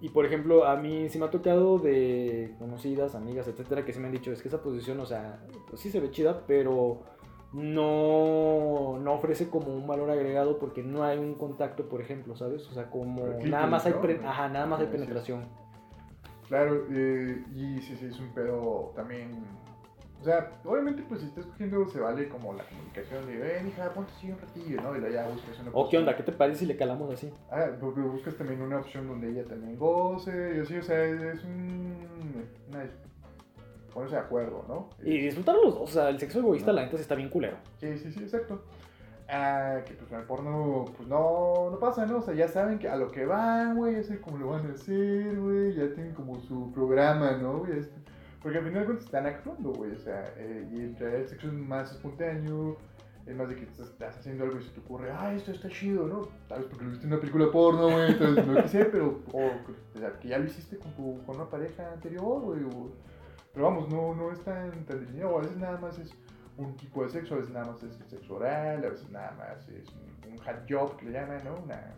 Y 0.00 0.08
por 0.08 0.24
ejemplo, 0.24 0.64
a 0.64 0.76
mí 0.76 1.08
sí 1.10 1.18
me 1.18 1.26
ha 1.26 1.30
tocado 1.30 1.78
de 1.78 2.56
conocidas, 2.58 3.14
amigas, 3.14 3.46
etcétera, 3.46 3.84
que 3.84 3.92
sí 3.92 4.00
me 4.00 4.06
han 4.06 4.12
dicho, 4.12 4.32
es 4.32 4.42
que 4.42 4.48
esa 4.48 4.60
posición, 4.60 4.98
o 4.98 5.06
sea, 5.06 5.46
pues 5.68 5.80
sí 5.80 5.90
se 5.90 6.00
ve 6.00 6.10
chida, 6.10 6.44
pero 6.46 7.02
no, 7.52 8.98
no 8.98 9.12
ofrece 9.14 9.48
como 9.48 9.74
un 9.74 9.86
valor 9.86 10.10
agregado 10.10 10.58
porque 10.58 10.82
no 10.82 11.04
hay 11.04 11.18
un 11.18 11.34
contacto, 11.34 11.88
por 11.88 12.00
ejemplo, 12.00 12.36
¿sabes? 12.36 12.66
O 12.68 12.72
sea, 12.74 12.90
como 12.90 13.26
nada 13.44 13.66
más 13.66 13.86
hay, 13.86 13.92
pre- 13.94 14.18
nada 14.18 14.66
más 14.66 14.80
hay 14.80 14.86
penetración. 14.86 15.40
Claro, 16.48 16.84
eh, 16.90 17.44
y 17.54 17.80
sí, 17.80 17.96
sí, 17.96 18.06
es 18.06 18.18
un 18.20 18.28
pedo 18.34 18.92
también 18.94 19.42
O 20.20 20.24
sea, 20.24 20.52
obviamente, 20.64 21.02
pues 21.08 21.20
si 21.20 21.26
estás 21.26 21.46
cogiendo, 21.46 21.88
se 21.88 21.98
vale 21.98 22.28
como 22.28 22.52
la 22.52 22.64
comunicación 22.64 23.26
de, 23.26 23.58
eh, 23.58 23.64
hija, 23.66 23.88
ponte 23.94 24.12
así 24.16 24.30
un 24.30 24.38
ratillo, 24.38 24.80
¿no? 24.82 24.94
Y 24.96 25.00
luego 25.00 25.14
ya 25.14 25.28
buscas 25.28 25.58
una 25.60 25.70
¿O 25.72 25.88
qué 25.88 25.98
onda? 25.98 26.14
¿Qué 26.16 26.22
te 26.22 26.32
parece 26.32 26.60
si 26.60 26.66
le 26.66 26.76
calamos 26.76 27.10
así? 27.12 27.32
Ah, 27.50 27.68
porque 27.80 28.00
buscas 28.00 28.34
también 28.36 28.60
una 28.62 28.78
opción 28.78 29.08
donde 29.08 29.30
ella 29.30 29.44
también 29.44 29.76
goce, 29.78 30.56
y 30.56 30.60
así, 30.60 30.76
o 30.76 30.82
sea, 30.82 31.02
es 31.04 31.42
un. 31.44 31.96
Una, 32.68 32.84
ponerse 33.92 34.16
de 34.16 34.22
acuerdo, 34.22 34.64
¿no? 34.68 34.90
Y 35.02 35.18
disfrutar 35.18 35.56
los 35.56 35.74
dos. 35.74 35.90
O 35.90 35.92
sea, 35.92 36.08
el 36.08 36.18
sexo 36.18 36.40
egoísta, 36.40 36.72
la 36.72 36.84
neta, 36.84 36.96
está 36.96 37.14
bien 37.14 37.28
culero. 37.28 37.56
Sí, 37.78 37.98
sí, 37.98 38.12
sí, 38.12 38.22
exacto. 38.22 38.62
Ah, 39.28 39.80
que 39.86 39.94
pues 39.94 40.10
en 40.12 40.18
el 40.18 40.24
porno, 40.24 40.84
pues 40.96 41.08
no, 41.08 41.70
no 41.70 41.78
pasa, 41.78 42.04
¿no? 42.04 42.18
O 42.18 42.22
sea, 42.22 42.34
ya 42.34 42.48
saben 42.48 42.78
que 42.78 42.88
a 42.88 42.96
lo 42.96 43.10
que 43.10 43.24
van, 43.24 43.76
güey, 43.76 43.96
ya 43.96 44.02
saben 44.02 44.20
cómo 44.20 44.36
lo 44.36 44.48
van 44.48 44.70
a 44.70 44.74
hacer, 44.74 45.38
güey, 45.38 45.74
ya 45.74 45.90
tienen 45.94 46.12
como 46.12 46.38
su 46.40 46.70
programa, 46.72 47.32
¿no? 47.32 47.60
güey? 47.60 47.80
Porque 48.42 48.58
al 48.58 48.64
final 48.64 48.80
de 48.80 48.86
cuentas 48.86 49.06
están 49.06 49.26
actuando, 49.26 49.72
güey, 49.72 49.92
o 49.92 49.98
sea, 49.98 50.34
eh, 50.36 50.68
y 50.70 50.80
el 50.80 51.28
sexo 51.28 51.46
es 51.46 51.52
más 51.52 51.92
espontáneo, 51.92 52.76
es 53.24 53.36
más 53.36 53.48
de 53.48 53.54
que 53.54 53.62
estás, 53.62 53.86
estás 53.86 54.18
haciendo 54.18 54.44
algo 54.44 54.58
y 54.58 54.64
se 54.64 54.70
te 54.72 54.80
ocurre, 54.80 55.10
ah, 55.12 55.32
esto 55.32 55.52
está 55.52 55.68
chido, 55.68 56.06
¿no? 56.08 56.28
Tal 56.48 56.58
vez 56.58 56.68
porque 56.68 56.84
lo 56.84 56.90
viste 56.90 57.06
en 57.06 57.12
una 57.12 57.20
película 57.20 57.50
porno, 57.52 57.88
güey, 57.88 58.10
entonces 58.10 58.46
no 58.46 58.68
sé, 58.68 58.84
pero, 58.86 59.20
o, 59.32 59.46
o 59.46 59.98
sea, 59.98 60.18
que 60.18 60.28
ya 60.28 60.38
lo 60.38 60.44
hiciste 60.44 60.76
con, 60.76 60.92
tu, 60.94 61.24
con 61.24 61.36
una 61.36 61.48
pareja 61.48 61.92
anterior, 61.92 62.40
güey, 62.42 62.64
o, 62.64 62.90
pero 63.52 63.66
vamos, 63.66 63.88
no, 63.88 64.14
no 64.14 64.30
es 64.30 64.40
tan, 64.40 64.70
tan 64.84 65.00
definido, 65.00 65.36
a 65.38 65.42
veces 65.42 65.56
nada 65.58 65.78
más 65.78 65.98
es 65.98 66.14
un 66.56 66.74
tipo 66.76 67.02
de 67.02 67.10
sexo, 67.10 67.34
a 67.34 67.38
veces 67.38 67.52
nada 67.52 67.72
más 67.72 67.82
es 67.82 67.94
sexo 68.08 68.36
oral, 68.36 68.84
a 68.84 68.90
veces 68.90 69.10
nada 69.10 69.32
más 69.32 69.68
es 69.68 69.88
un, 69.90 70.32
un 70.32 70.40
hat 70.48 70.68
job 70.68 70.96
que 70.96 71.06
le 71.06 71.12
llaman, 71.12 71.38
¿no? 71.44 71.54
Una, 71.62 71.94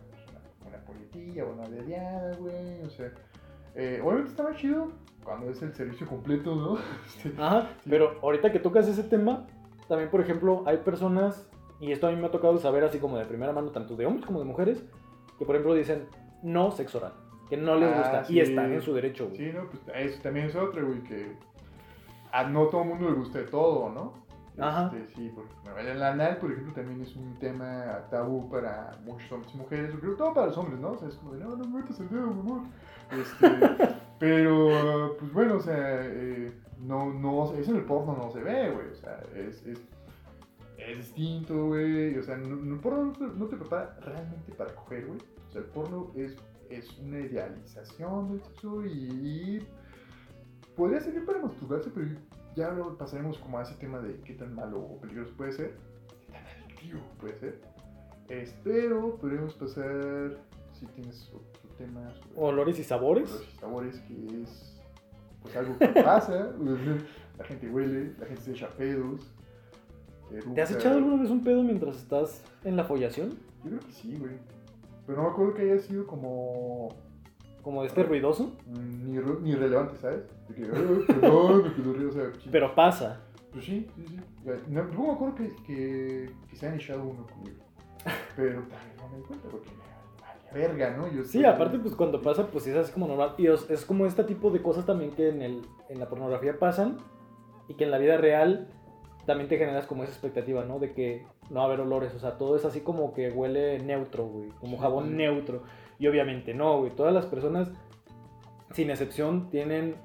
una, 0.65 0.77
una 0.77 1.45
o 1.45 1.53
una 1.53 1.67
dediada, 1.69 2.35
güey, 2.37 2.81
o 2.83 2.89
sea, 2.89 3.11
eh, 3.75 3.99
obviamente 4.03 4.31
está 4.31 4.43
más 4.43 4.57
chido 4.57 4.91
cuando 5.23 5.49
es 5.49 5.61
el 5.61 5.73
servicio 5.73 6.07
completo, 6.07 6.55
¿no? 6.55 6.77
Este, 7.05 7.33
Ajá, 7.41 7.69
sí. 7.83 7.89
pero 7.89 8.19
ahorita 8.21 8.51
que 8.51 8.59
tocas 8.59 8.87
ese 8.87 9.03
tema, 9.03 9.45
también, 9.87 10.09
por 10.09 10.21
ejemplo, 10.21 10.63
hay 10.65 10.77
personas, 10.77 11.47
y 11.79 11.91
esto 11.91 12.07
a 12.07 12.11
mí 12.11 12.17
me 12.17 12.27
ha 12.27 12.31
tocado 12.31 12.57
saber 12.57 12.83
así 12.83 12.99
como 12.99 13.17
de 13.17 13.25
primera 13.25 13.53
mano, 13.53 13.71
tanto 13.71 13.95
de 13.95 14.05
hombres 14.05 14.25
como 14.25 14.39
de 14.39 14.45
mujeres, 14.45 14.83
que 15.37 15.45
por 15.45 15.55
ejemplo 15.55 15.73
dicen 15.75 16.07
no 16.41 16.71
sexo 16.71 16.99
oral, 16.99 17.13
que 17.49 17.57
no 17.57 17.75
les 17.75 17.89
Ah, 17.93 17.97
gusta, 17.97 18.23
sí. 18.25 18.33
y 18.35 18.39
están 18.39 18.71
en 18.73 18.81
su 18.81 18.93
derecho, 18.93 19.25
güey. 19.27 19.37
Sí, 19.37 19.51
no, 19.53 19.67
pues 19.69 19.81
eso 19.95 20.21
también 20.21 20.47
es 20.47 20.55
otro, 20.55 20.85
güey, 20.85 21.01
que 21.03 21.35
a 22.31 22.43
no 22.49 22.65
todo 22.67 22.81
el 22.83 22.89
mundo 22.89 23.09
le 23.09 23.15
gusta 23.15 23.39
de 23.39 23.45
todo, 23.45 23.89
¿no? 23.89 24.25
Ajá. 24.57 24.89
Este, 24.95 25.13
sí, 25.15 25.31
porque 25.35 25.51
bueno, 25.73 25.89
el 25.89 26.01
anal, 26.01 26.37
por 26.37 26.51
ejemplo, 26.51 26.73
también 26.73 27.01
es 27.01 27.13
un 27.15 27.37
tema 27.39 28.05
tabú 28.09 28.49
para 28.49 28.91
muchos 29.03 29.29
hombres 29.31 29.53
y 29.53 29.57
mujeres, 29.57 29.93
creo 29.99 30.11
que 30.11 30.17
todo 30.17 30.33
para 30.33 30.47
los 30.47 30.57
hombres, 30.57 30.79
¿no? 30.79 30.91
O 30.91 30.97
sea, 30.97 31.09
es 31.09 31.15
como 31.15 31.33
de, 31.33 31.39
no, 31.43 31.55
no 31.57 31.65
me 31.65 31.81
metas 31.81 31.99
el 31.99 32.09
dedo, 32.09 32.27
mi 32.27 32.39
amor. 32.39 32.61
Este, 33.11 33.47
pero, 34.19 35.15
pues 35.19 35.33
bueno, 35.33 35.55
o 35.55 35.59
sea, 35.59 35.99
eh, 36.05 36.51
no, 36.79 37.13
no, 37.13 37.53
eso 37.53 37.71
en 37.71 37.77
el 37.77 37.83
porno 37.83 38.15
no 38.15 38.31
se 38.31 38.41
ve, 38.41 38.71
güey, 38.71 38.87
o 38.91 38.95
sea, 38.95 39.21
es, 39.35 39.65
es, 39.65 39.81
es 40.77 40.97
distinto, 40.97 41.67
güey, 41.67 42.17
o 42.17 42.23
sea, 42.23 42.37
no- 42.37 42.73
el 42.75 42.79
porno 42.79 43.05
no 43.05 43.11
te, 43.13 43.25
no 43.25 43.45
te 43.47 43.57
prepara 43.57 43.97
realmente 44.01 44.51
para 44.53 44.73
coger, 44.73 45.05
güey, 45.05 45.19
o 45.19 45.51
sea, 45.51 45.61
el 45.61 45.67
porno 45.67 46.11
es, 46.15 46.35
es 46.69 46.97
una 46.99 47.19
idealización 47.19 48.31
del 48.31 48.43
sexo 48.43 48.85
y, 48.85 48.89
y 48.89 49.67
podría 50.75 50.99
servir 51.01 51.25
para 51.25 51.39
masturbarse, 51.39 51.89
pero 51.93 52.07
ya 52.55 52.71
lo 52.71 52.97
pasaremos 52.97 53.37
como 53.39 53.59
a 53.59 53.63
ese 53.63 53.75
tema 53.75 53.99
de 53.99 54.19
qué 54.21 54.33
tan 54.33 54.53
malo 54.55 54.79
o 54.79 55.01
peligroso 55.01 55.33
puede 55.35 55.51
ser, 55.51 55.77
qué 56.07 56.33
tan 56.33 56.45
adictivo 56.45 56.99
puede 57.19 57.37
ser. 57.37 57.61
Es, 58.29 58.55
pero 58.63 59.17
podríamos 59.17 59.53
pasar, 59.53 60.37
si 60.73 60.85
tienes 60.87 61.31
otro 61.33 61.69
tema 61.77 62.11
sobre 62.13 62.29
Olores 62.35 62.79
y 62.79 62.83
sabores. 62.83 63.31
los 63.31 63.45
sabores, 63.59 63.99
que 64.01 64.41
es 64.41 64.81
pues 65.43 65.55
algo 65.55 65.77
que 65.77 65.87
pasa, 66.03 66.51
la 67.37 67.45
gente 67.45 67.69
huele, 67.69 68.13
la 68.17 68.25
gente 68.25 68.41
se 68.41 68.51
echa 68.51 68.69
pedos. 68.69 69.31
¿Te 70.55 70.61
has 70.61 70.71
echado 70.71 70.97
alguna 70.97 71.21
vez 71.21 71.29
un 71.29 71.43
pedo 71.43 71.61
mientras 71.61 71.97
estás 71.97 72.41
en 72.63 72.75
la 72.75 72.83
follación? 72.83 73.29
Yo 73.63 73.69
creo 73.69 73.79
que 73.79 73.91
sí, 73.91 74.15
güey. 74.17 74.33
Pero 75.05 75.17
no 75.17 75.23
me 75.27 75.29
acuerdo 75.33 75.53
que 75.53 75.61
haya 75.63 75.79
sido 75.79 76.05
como 76.07 76.89
Como 77.61 77.83
este 77.83 78.03
ruidoso. 78.03 78.53
mm, 78.67 79.11
ni, 79.11 79.19
ni 79.41 79.55
relevante, 79.55 79.97
¿sabes? 79.97 80.23
De 80.49 80.55
que, 80.55 80.63
"Ay, 80.63 81.03
perdón, 81.07 81.63
me 81.63 81.73
quedó 81.73 81.93
río", 81.93 82.09
o 82.09 82.11
sea, 82.11 82.31
sí. 82.39 82.49
Pero 82.51 82.73
pasa. 82.75 83.21
Pues 83.51 83.65
sí, 83.65 83.87
sí, 83.95 84.05
sí. 84.07 84.17
No, 84.67 84.83
no 84.83 85.03
me 85.07 85.11
acuerdo 85.13 85.35
que, 85.35 85.55
que, 85.65 86.29
que 86.49 86.55
se 86.55 86.67
han 86.67 86.75
echado 86.75 87.03
uno 87.03 87.25
conmigo. 87.27 87.63
Pero 88.35 88.61
también 88.63 88.95
no 88.97 89.07
me 89.09 89.17
di 89.17 89.23
cuenta 89.23 89.47
porque 89.49 89.69
verga, 90.53 90.95
¿no? 90.95 91.11
Yo 91.11 91.23
Sí, 91.23 91.43
aparte, 91.43 91.79
pues 91.79 91.95
cuando 91.95 92.21
pasa, 92.21 92.47
pues 92.47 92.67
es 92.67 92.75
así 92.75 92.91
como 92.91 93.07
normal. 93.07 93.33
Y 93.37 93.47
es, 93.47 93.69
es 93.69 93.83
como 93.85 94.05
este 94.05 94.23
tipo 94.25 94.51
de 94.51 94.61
cosas 94.61 94.85
también 94.85 95.11
que 95.11 95.29
en, 95.29 95.41
el, 95.41 95.61
en 95.89 95.99
la 95.99 96.07
pornografía 96.07 96.59
pasan 96.59 96.97
y 97.67 97.73
que 97.75 97.83
en 97.85 97.91
la 97.91 97.97
vida 97.97 98.17
real 98.17 98.67
también 99.25 99.49
te 99.49 99.57
generas 99.57 99.85
como 99.87 100.03
esa 100.03 100.11
expectativa, 100.11 100.63
¿no? 100.65 100.77
De 100.79 100.93
que 100.93 101.25
no 101.49 101.55
va 101.57 101.61
a 101.63 101.65
haber 101.65 101.81
olores. 101.81 102.13
O 102.15 102.19
sea, 102.19 102.37
todo 102.37 102.55
es 102.55 102.65
así 102.65 102.81
como 102.81 103.13
que 103.13 103.29
huele 103.29 103.79
neutro, 103.79 104.25
güey. 104.27 104.49
Como 104.59 104.77
Sí. 104.77 104.81
jabón 104.81 105.15
neutro. 105.17 105.63
Y 105.99 106.07
obviamente 106.07 106.53
no, 106.53 106.79
güey. 106.79 106.91
Todas 106.95 107.13
las 107.13 107.25
personas, 107.25 107.71
sin 108.73 108.89
excepción, 108.89 109.49
tienen 109.49 109.95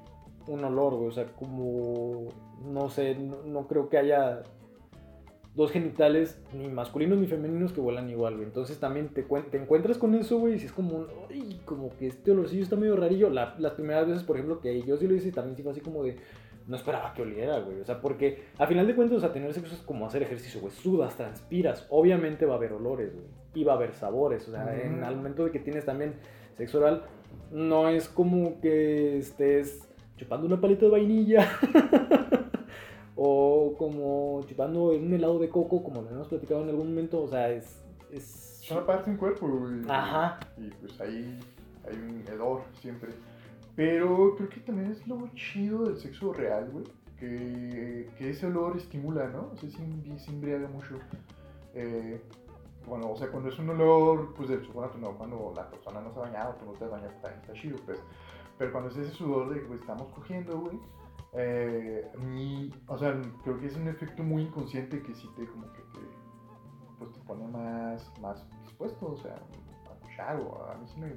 un 0.47 0.63
olor, 0.63 0.95
güey. 0.95 1.07
O 1.09 1.11
sea, 1.11 1.25
como, 1.27 2.27
no 2.65 2.89
sé, 2.89 3.15
no, 3.15 3.43
no 3.43 3.67
creo 3.67 3.89
que 3.89 3.97
haya 3.97 4.43
dos 5.53 5.69
genitales, 5.71 6.41
ni 6.53 6.69
masculinos 6.69 7.17
ni 7.19 7.27
femeninos, 7.27 7.73
que 7.73 7.81
huelan 7.81 8.09
igual, 8.09 8.35
güey. 8.35 8.45
Entonces 8.45 8.79
también 8.79 9.09
te, 9.09 9.23
te 9.23 9.57
encuentras 9.57 9.97
con 9.97 10.15
eso, 10.15 10.37
güey, 10.39 10.53
y 10.53 10.59
si 10.59 10.67
es 10.67 10.71
como 10.71 10.95
un, 10.99 11.07
"Ay, 11.29 11.59
como 11.65 11.89
que 11.97 12.07
este 12.07 12.31
olorcillo 12.31 12.63
está 12.63 12.77
medio 12.77 12.95
rarillo. 12.95 13.29
La- 13.29 13.55
las 13.59 13.73
primeras 13.73 14.07
veces, 14.07 14.23
por 14.23 14.37
ejemplo, 14.37 14.61
que 14.61 14.81
yo 14.83 14.95
sí 14.95 15.07
lo 15.07 15.13
hice, 15.15 15.33
también 15.33 15.57
sí 15.57 15.61
fue 15.63 15.73
así 15.73 15.81
como 15.81 16.03
de, 16.03 16.15
no 16.67 16.75
esperaba 16.75 17.13
que 17.13 17.21
oliera, 17.21 17.59
güey. 17.59 17.79
O 17.79 17.85
sea, 17.85 18.01
porque 18.01 18.45
a 18.57 18.67
final 18.67 18.87
de 18.87 18.95
cuentas, 18.95 19.17
o 19.17 19.21
sea, 19.21 19.33
tener 19.33 19.53
sexo 19.53 19.75
es 19.75 19.81
como 19.81 20.05
hacer 20.05 20.23
ejercicio, 20.23 20.61
güey. 20.61 20.73
Sudas, 20.73 21.15
transpiras. 21.15 21.85
Obviamente 21.89 22.45
va 22.45 22.53
a 22.53 22.57
haber 22.57 22.73
olores, 22.73 23.13
güey. 23.13 23.25
Y 23.53 23.63
va 23.63 23.73
a 23.73 23.75
haber 23.75 23.93
sabores. 23.93 24.47
O 24.47 24.51
sea, 24.51 24.79
en, 24.81 25.03
al 25.03 25.15
momento 25.15 25.45
de 25.45 25.51
que 25.51 25.59
tienes 25.59 25.85
también 25.85 26.15
sexo 26.57 26.79
oral, 26.79 27.03
no 27.51 27.89
es 27.89 28.07
como 28.07 28.59
que 28.61 29.17
estés 29.17 29.87
chupando 30.17 30.47
una 30.47 30.61
paleta 30.61 30.85
de 30.85 30.91
vainilla. 30.91 31.49
o 33.15 33.75
como 33.77 34.41
chupando 34.47 34.85
un 34.91 35.13
helado 35.13 35.39
de 35.39 35.49
coco, 35.49 35.83
como 35.83 36.01
lo 36.01 36.09
hemos 36.09 36.27
platicado 36.27 36.63
en 36.63 36.69
algún 36.69 36.89
momento. 36.89 37.23
O 37.23 37.27
sea, 37.27 37.49
es. 37.49 37.81
es... 38.11 38.59
Son 38.61 38.77
aparte 38.77 39.05
de 39.05 39.11
un 39.11 39.17
cuerpo, 39.17 39.47
güey. 39.47 39.81
Ajá. 39.89 40.39
Y 40.57 40.69
pues 40.69 40.99
ahí 41.01 41.39
hay 41.89 41.95
un 41.95 42.23
hedor 42.27 42.61
siempre. 42.79 43.09
Pero 43.81 44.35
creo 44.35 44.47
que 44.47 44.59
también 44.59 44.91
es 44.91 45.07
lo 45.07 45.27
chido 45.33 45.85
del 45.85 45.97
sexo 45.97 46.31
real, 46.33 46.69
güey. 46.69 46.85
Que, 47.17 48.07
que 48.15 48.29
ese 48.29 48.45
olor 48.45 48.77
estimula, 48.77 49.27
¿no? 49.29 49.49
O 49.51 49.57
sea, 49.57 49.71
sí, 49.71 50.13
sí 50.19 50.29
embriaga 50.29 50.67
mucho. 50.67 50.99
Eh, 51.73 52.21
bueno, 52.85 53.09
o 53.09 53.15
sea, 53.17 53.31
cuando 53.31 53.49
es 53.49 53.57
un 53.57 53.71
olor, 53.71 54.35
pues 54.35 54.49
del 54.49 54.61
chocolate, 54.61 54.99
no, 54.99 55.17
cuando 55.17 55.51
la 55.55 55.67
persona 55.67 55.99
no 55.99 56.13
se 56.13 56.19
ha 56.19 56.21
bañado, 56.21 56.53
tú 56.59 56.65
no 56.67 56.73
te 56.73 56.85
has 56.85 56.91
bañado, 56.91 57.11
también 57.23 57.41
está 57.41 57.53
chido, 57.53 57.79
pues. 57.87 57.97
Pero 58.59 58.71
cuando 58.71 58.91
es 58.91 58.97
ese 58.97 59.13
sudor 59.13 59.51
de 59.51 59.61
que 59.61 59.65
pues, 59.65 59.81
estamos 59.81 60.07
cogiendo, 60.13 60.59
güey, 60.59 60.79
eh, 61.33 62.07
o 62.85 62.97
sea, 62.99 63.19
creo 63.43 63.59
que 63.59 63.65
es 63.65 63.75
un 63.77 63.87
efecto 63.87 64.21
muy 64.21 64.43
inconsciente 64.43 65.01
que 65.01 65.15
sí 65.15 65.27
te, 65.35 65.47
como 65.47 65.65
que 65.73 65.81
te, 65.81 65.99
pues 66.99 67.11
te 67.13 67.19
pone 67.21 67.47
más, 67.47 68.13
más 68.21 68.47
dispuesto, 68.61 69.13
o 69.13 69.17
sea, 69.17 69.33
a 69.89 69.93
escuchar, 69.95 70.39
o 70.39 70.69
a 70.69 70.75
mí 70.75 70.85
sí 70.87 70.99
me 70.99 71.15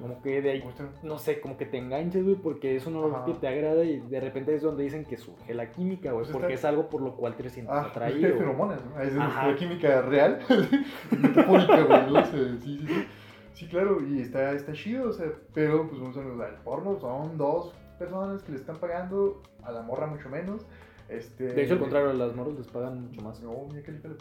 Como 0.00 0.20
que 0.20 0.42
de 0.42 0.50
ahí, 0.50 0.64
no 1.02 1.18
sé, 1.18 1.40
como 1.40 1.56
que 1.56 1.64
te 1.64 1.78
enganches, 1.78 2.22
güey, 2.22 2.36
porque 2.36 2.76
es 2.76 2.86
un 2.86 2.96
olor 2.96 3.14
Ajá. 3.14 3.24
que 3.24 3.32
te 3.34 3.48
agrada 3.48 3.82
y 3.82 3.98
de 4.00 4.20
repente 4.20 4.54
es 4.54 4.60
donde 4.62 4.84
dicen 4.84 5.04
que 5.06 5.16
surge 5.16 5.54
la 5.54 5.70
química, 5.70 6.12
güey, 6.12 6.24
Pues 6.24 6.32
porque 6.36 6.52
está- 6.54 6.68
es 6.68 6.72
algo 6.74 6.90
por 6.90 7.00
lo 7.00 7.16
cual 7.16 7.34
te 7.34 7.48
sientes 7.48 7.74
Ah, 7.74 7.86
atraído. 7.88 8.20
güey. 8.28 8.38
feromonas, 8.38 8.84
¿no? 8.84 9.00
Es 9.00 9.14
la 9.14 9.54
química 9.58 10.02
real, 10.02 10.38
metafórica, 11.10 11.82
güey, 11.84 12.06
¿no? 12.12 12.24
Sea, 12.26 12.32
sí, 12.32 12.58
sí, 12.62 12.86
sí. 12.86 13.06
Sí, 13.54 13.66
claro, 13.68 14.06
y 14.06 14.20
está, 14.20 14.52
está 14.52 14.74
chido, 14.74 15.08
o 15.08 15.12
sea, 15.14 15.32
pero 15.54 15.88
pues 15.88 15.98
vamos 15.98 16.16
a 16.18 16.20
ver, 16.20 16.50
el 16.50 16.60
porno 16.62 16.98
son 17.00 17.38
dos 17.38 17.72
personas 17.98 18.42
que 18.42 18.52
le 18.52 18.58
están 18.58 18.76
pagando, 18.76 19.40
a 19.62 19.72
la 19.72 19.80
morra 19.80 20.06
mucho 20.06 20.28
menos. 20.28 20.66
Este, 21.08 21.44
De 21.44 21.62
hecho, 21.62 21.74
al 21.74 21.80
contrario, 21.80 22.12
las 22.12 22.34
morros 22.36 22.58
les 22.58 22.66
pagan 22.66 23.06
mucho 23.06 23.22
más. 23.22 23.40
No, 23.40 23.66
mira 23.70 23.82
que 23.82 23.92
le 23.92 23.98
güey. 24.00 24.16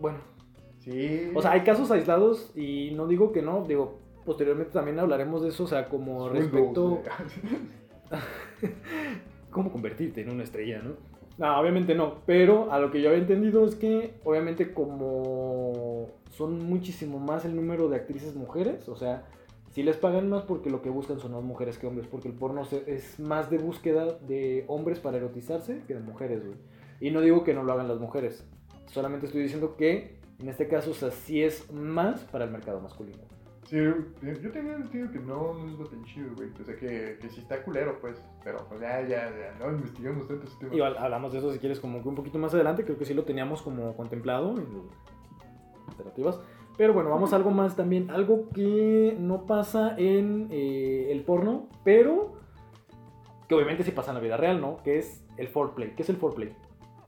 Bueno, 0.00 0.18
Sí. 0.84 1.30
o 1.34 1.40
sea, 1.40 1.52
hay 1.52 1.62
casos 1.62 1.90
aislados 1.90 2.52
y 2.54 2.92
no 2.94 3.06
digo 3.06 3.32
que 3.32 3.40
no, 3.40 3.64
digo, 3.66 3.98
posteriormente 4.26 4.72
también 4.72 4.98
hablaremos 4.98 5.42
de 5.42 5.48
eso, 5.48 5.64
o 5.64 5.66
sea, 5.66 5.88
como 5.88 6.28
respecto... 6.28 7.02
cómo 9.50 9.70
convertirte 9.70 10.20
en 10.20 10.30
una 10.30 10.42
estrella, 10.42 10.82
¿no? 10.82 10.96
No, 11.38 11.58
obviamente 11.58 11.94
no, 11.94 12.18
pero 12.26 12.70
a 12.70 12.78
lo 12.78 12.90
que 12.90 13.00
yo 13.00 13.08
había 13.08 13.20
entendido 13.20 13.64
es 13.64 13.74
que 13.74 14.14
obviamente 14.24 14.72
como 14.72 16.08
son 16.30 16.58
muchísimo 16.58 17.18
más 17.18 17.44
el 17.44 17.56
número 17.56 17.88
de 17.88 17.96
actrices 17.96 18.34
mujeres, 18.34 18.88
o 18.88 18.96
sea, 18.96 19.24
sí 19.70 19.82
les 19.82 19.96
pagan 19.96 20.28
más 20.28 20.42
porque 20.42 20.70
lo 20.70 20.82
que 20.82 20.90
buscan 20.90 21.18
son 21.18 21.32
más 21.32 21.42
mujeres 21.42 21.78
que 21.78 21.86
hombres, 21.86 22.06
porque 22.08 22.28
el 22.28 22.34
porno 22.34 22.62
es 22.86 23.18
más 23.18 23.50
de 23.50 23.58
búsqueda 23.58 24.12
de 24.26 24.64
hombres 24.68 25.00
para 25.00 25.16
erotizarse 25.16 25.82
que 25.86 25.94
de 25.94 26.00
mujeres, 26.00 26.44
güey. 26.44 26.58
Y 27.00 27.10
no 27.10 27.20
digo 27.20 27.42
que 27.42 27.54
no 27.54 27.64
lo 27.64 27.72
hagan 27.72 27.88
las 27.88 27.98
mujeres, 27.98 28.44
solamente 28.86 29.26
estoy 29.26 29.42
diciendo 29.42 29.76
que 29.76 30.16
en 30.38 30.48
este 30.48 30.68
caso, 30.68 30.90
o 30.90 30.94
sea, 30.94 31.10
sí 31.10 31.42
es 31.42 31.72
más 31.72 32.20
para 32.24 32.44
el 32.44 32.50
mercado 32.50 32.80
masculino. 32.80 33.22
Sí, 33.68 33.76
yo 33.76 34.52
tenía 34.52 34.74
entendido 34.74 35.10
que 35.10 35.18
no, 35.18 35.54
no 35.54 35.72
es 35.72 35.78
lo 35.78 35.86
tan 35.86 36.04
chido, 36.04 36.28
güey. 36.36 36.50
O 36.60 36.64
sea, 36.64 36.76
que, 36.76 37.16
que 37.20 37.28
sí 37.30 37.40
está 37.40 37.62
culero, 37.62 37.98
pues. 37.98 38.22
Pero 38.42 38.58
pues 38.68 38.80
ya, 38.80 39.00
ya, 39.00 39.30
ya, 39.30 39.56
no 39.58 39.72
investigamos 39.72 40.28
tanto 40.28 40.46
ese 40.46 40.58
tema. 40.58 40.74
Igual 40.74 40.96
hablamos 40.98 41.32
de 41.32 41.38
eso 41.38 41.50
si 41.50 41.58
quieres 41.58 41.80
como 41.80 42.02
que 42.02 42.08
un 42.08 42.14
poquito 42.14 42.38
más 42.38 42.52
adelante, 42.52 42.84
creo 42.84 42.98
que 42.98 43.06
sí 43.06 43.14
lo 43.14 43.24
teníamos 43.24 43.62
como 43.62 43.96
contemplado 43.96 44.50
en 44.58 44.66
alternativas. 45.88 46.40
Pero 46.76 46.92
bueno, 46.92 47.08
vamos 47.08 47.32
a 47.32 47.36
algo 47.36 47.52
más 47.52 47.76
también, 47.76 48.10
algo 48.10 48.48
que 48.50 49.16
no 49.18 49.46
pasa 49.46 49.94
en 49.96 50.48
eh, 50.50 51.08
el 51.10 51.22
porno, 51.22 51.68
pero 51.84 52.34
que 53.48 53.54
obviamente 53.54 53.84
sí 53.84 53.92
pasa 53.92 54.10
en 54.10 54.16
la 54.16 54.20
vida 54.20 54.36
real, 54.36 54.60
¿no? 54.60 54.82
Que 54.82 54.98
es 54.98 55.24
el 55.36 55.48
foreplay. 55.48 55.94
¿Qué 55.94 56.02
es 56.02 56.08
el 56.08 56.16
foreplay? 56.16 56.54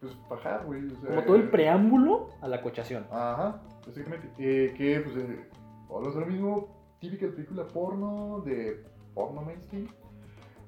Pues 0.07 0.29
bajar, 0.29 0.65
güey. 0.67 0.87
O 0.87 0.97
sea, 1.01 1.09
Como 1.11 1.23
todo 1.23 1.37
el 1.37 1.51
preámbulo 1.51 2.31
a 2.41 2.49
la 2.49 2.63
cochación. 2.63 3.07
Ajá, 3.11 3.61
básicamente. 3.87 4.29
Eh, 4.39 4.75
que, 4.77 5.01
pues, 5.01 5.17
eh, 5.17 5.49
a 5.91 6.19
lo 6.21 6.27
mismo, 6.27 6.97
típica 7.01 7.27
película 7.29 7.67
porno 7.67 8.41
de 8.41 8.85
porno 9.15 9.43
mainstream. 9.43 9.89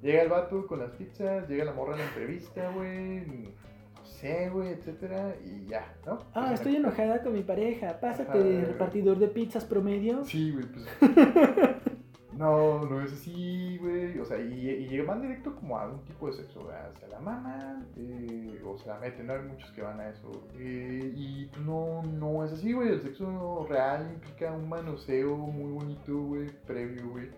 Llega 0.03 0.23
el 0.23 0.29
vato 0.29 0.67
con 0.67 0.79
las 0.79 0.91
pizzas, 0.93 1.49
llega 1.49 1.65
la 1.65 1.73
morra 1.73 1.93
en 1.95 1.99
la 1.99 2.05
entrevista, 2.07 2.71
güey, 2.71 3.27
no 3.27 4.05
sé, 4.05 4.49
güey, 4.51 4.69
etcétera, 4.69 5.35
y 5.45 5.67
ya, 5.67 5.93
¿no? 6.07 6.19
Ah, 6.35 6.47
Pues, 6.49 6.53
estoy 6.61 6.77
enojada 6.77 7.21
con 7.23 7.33
mi 7.33 7.43
pareja. 7.43 7.99
Pásate, 8.01 8.59
Ajá. 8.59 8.67
repartidor 8.69 9.19
de 9.19 9.29
pizzas 9.29 9.65
promedio. 9.65 10.25
Sí, 10.25 10.53
güey, 10.53 10.67
pues. 10.67 10.87
No, 12.39 12.85
no 12.85 13.03
es 13.03 13.13
así, 13.13 13.79
güey. 13.79 14.17
O 14.21 14.25
sea, 14.25 14.39
y, 14.39 14.87
y 14.89 15.01
van 15.01 15.21
directo 15.21 15.57
como 15.57 15.77
a 15.77 15.89
un 15.89 16.05
tipo 16.05 16.29
de 16.29 16.35
sexo, 16.35 16.65
¿verdad? 16.65 16.95
Se 17.01 17.09
la 17.09 17.19
maman 17.19 17.89
eh, 17.97 18.63
o 18.65 18.79
se 18.79 18.87
la 18.87 18.97
meten, 19.01 19.27
¿no? 19.27 19.33
Hay 19.33 19.43
muchos 19.43 19.69
que 19.73 19.83
van 19.83 19.99
a 19.99 20.09
eso. 20.09 20.31
Eh, 20.57 21.13
y 21.17 21.51
no, 21.65 22.01
no 22.05 22.45
es 22.45 22.53
así, 22.53 22.73
güey. 22.73 22.91
El 22.91 23.03
sexo 23.03 23.67
real 23.69 24.09
implica 24.15 24.53
un 24.53 24.69
manoseo 24.69 25.37
muy 25.37 25.73
bonito, 25.73 26.17
güey, 26.17 26.47
previo, 26.65 27.11
güey. 27.11 27.29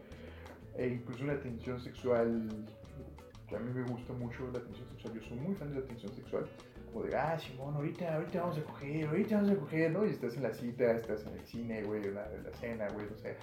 E 0.77 0.89
incluso 0.89 1.25
una 1.25 1.41
tensión 1.41 1.81
sexual. 1.81 2.67
Que 3.49 3.57
a 3.57 3.59
mí 3.59 3.73
me 3.73 3.83
gusta 3.91 4.13
mucho 4.13 4.47
la 4.53 4.61
tensión 4.61 4.87
sexual. 4.91 5.15
Yo 5.15 5.23
soy 5.23 5.39
muy 5.39 5.55
fan 5.55 5.73
de 5.73 5.81
la 5.81 5.87
tensión 5.87 6.13
sexual. 6.13 6.47
Como 6.93 7.07
de, 7.07 7.17
ah, 7.17 7.39
Simón, 7.39 7.75
ahorita, 7.75 8.17
ahorita 8.17 8.43
vamos 8.43 8.59
a 8.59 8.65
coger, 8.65 9.07
ahorita 9.07 9.37
vamos 9.37 9.51
a 9.53 9.57
coger, 9.57 9.93
¿no? 9.93 10.05
Y 10.05 10.11
estás 10.11 10.37
en 10.37 10.43
la 10.43 10.53
cita, 10.53 10.93
estás 10.93 11.25
en 11.25 11.35
el 11.39 11.47
cine, 11.47 11.83
güey, 11.85 12.05
en 12.05 12.17
la, 12.17 12.29
la 12.29 12.53
cena, 12.59 12.87
güey, 12.89 13.07
o 13.07 13.17
sea 13.17 13.35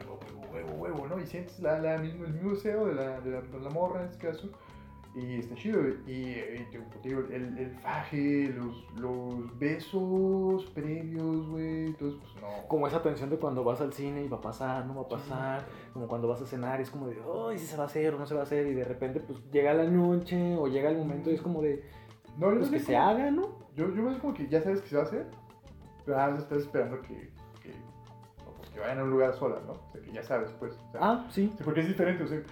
huevo, 0.00 0.18
huevo, 0.52 0.52
huevo, 0.52 0.82
huevo, 0.82 1.06
¿no? 1.08 1.20
Y 1.20 1.26
sientes 1.26 1.60
la, 1.60 1.78
la 1.78 1.98
mismo, 1.98 2.24
el 2.24 2.32
mismo 2.34 2.50
deseo 2.52 2.86
de 2.86 2.94
la, 2.94 3.20
de 3.20 3.30
la, 3.30 3.40
de 3.40 3.60
la 3.60 3.70
morra 3.70 4.02
en 4.02 4.10
este 4.10 4.26
caso. 4.26 4.50
Y 5.12 5.40
está 5.40 5.56
chido. 5.56 5.80
Y, 6.06 6.12
y 6.12 6.68
digo, 7.02 7.22
el, 7.30 7.58
el 7.58 7.70
faje, 7.82 8.54
los, 8.56 8.86
los 8.96 9.58
besos 9.58 10.66
previos, 10.66 11.48
güey, 11.48 11.86
entonces, 11.86 12.20
pues 12.20 12.42
no. 12.42 12.68
Como 12.68 12.86
esa 12.86 13.02
tensión 13.02 13.28
de 13.28 13.36
cuando 13.36 13.64
vas 13.64 13.80
al 13.80 13.92
cine 13.92 14.22
y 14.22 14.28
va 14.28 14.36
a 14.36 14.40
pasar, 14.40 14.86
no 14.86 14.94
va 14.94 15.02
a 15.02 15.08
pasar. 15.08 15.66
Como 15.92 16.06
cuando 16.06 16.28
vas 16.28 16.40
a 16.42 16.46
cenar, 16.46 16.80
es 16.80 16.90
como 16.90 17.08
de, 17.08 17.16
ay, 17.48 17.58
si 17.58 17.66
se 17.66 17.76
va 17.76 17.84
a 17.84 17.86
hacer 17.86 18.14
o 18.14 18.18
no 18.18 18.26
se 18.26 18.34
va 18.34 18.40
a 18.40 18.44
hacer. 18.44 18.68
Y 18.68 18.74
de 18.74 18.84
repente, 18.84 19.18
pues 19.18 19.40
llega 19.50 19.74
la 19.74 19.84
noche 19.84 20.56
o 20.56 20.68
llega 20.68 20.90
el 20.90 20.98
momento 20.98 21.30
y 21.30 21.34
es 21.34 21.42
como 21.42 21.60
de, 21.60 21.82
No, 22.38 22.50
pues 22.54 22.70
que 22.70 22.78
sé 22.78 22.86
se 22.86 22.96
haga, 22.96 23.32
¿no? 23.32 23.58
Yo, 23.74 23.92
yo 23.92 24.04
veo 24.04 24.18
como 24.20 24.32
que 24.32 24.46
ya 24.46 24.62
sabes 24.62 24.80
que 24.80 24.88
se 24.90 24.96
va 24.96 25.02
a 25.02 25.06
hacer, 25.06 25.26
pero 26.04 26.16
nada 26.18 26.30
más 26.30 26.40
estás 26.40 26.58
esperando 26.58 27.00
que, 27.02 27.30
que, 28.80 28.86
vayan 28.86 28.98
a 28.98 29.04
un 29.04 29.10
lugar 29.10 29.34
sola, 29.34 29.60
¿no? 29.66 29.72
O 29.72 29.90
sea, 29.92 30.00
que 30.00 30.12
ya 30.12 30.22
sabes, 30.22 30.50
pues. 30.58 30.74
o 30.88 30.92
sea, 30.92 31.00
Ah, 31.02 31.26
sí, 31.30 31.52
sí, 31.56 31.62
porque 31.64 31.80
es 31.80 31.88
diferente, 31.88 32.24
o 32.24 32.26
sea, 32.26 32.42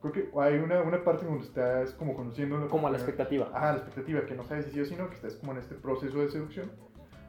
creo 0.00 0.12
que 0.12 0.30
hay 0.40 0.58
una, 0.58 0.82
una 0.82 1.02
parte 1.02 1.24
donde 1.26 1.44
estás 1.44 1.92
como 1.92 2.14
conociendo... 2.14 2.68
como 2.68 2.86
a 2.86 2.90
la 2.90 2.96
expectativa. 2.96 3.50
Ajá, 3.54 3.72
la 3.72 3.78
expectativa, 3.78 4.24
que 4.26 4.34
no 4.34 4.44
sabes 4.44 4.66
si 4.66 4.72
sí 4.72 4.80
o 4.80 4.84
si 4.84 4.96
no, 4.96 5.08
que 5.08 5.16
estás 5.16 5.34
como 5.36 5.52
en 5.52 5.58
este 5.58 5.74
proceso 5.74 6.18
de 6.18 6.28
seducción. 6.28 6.70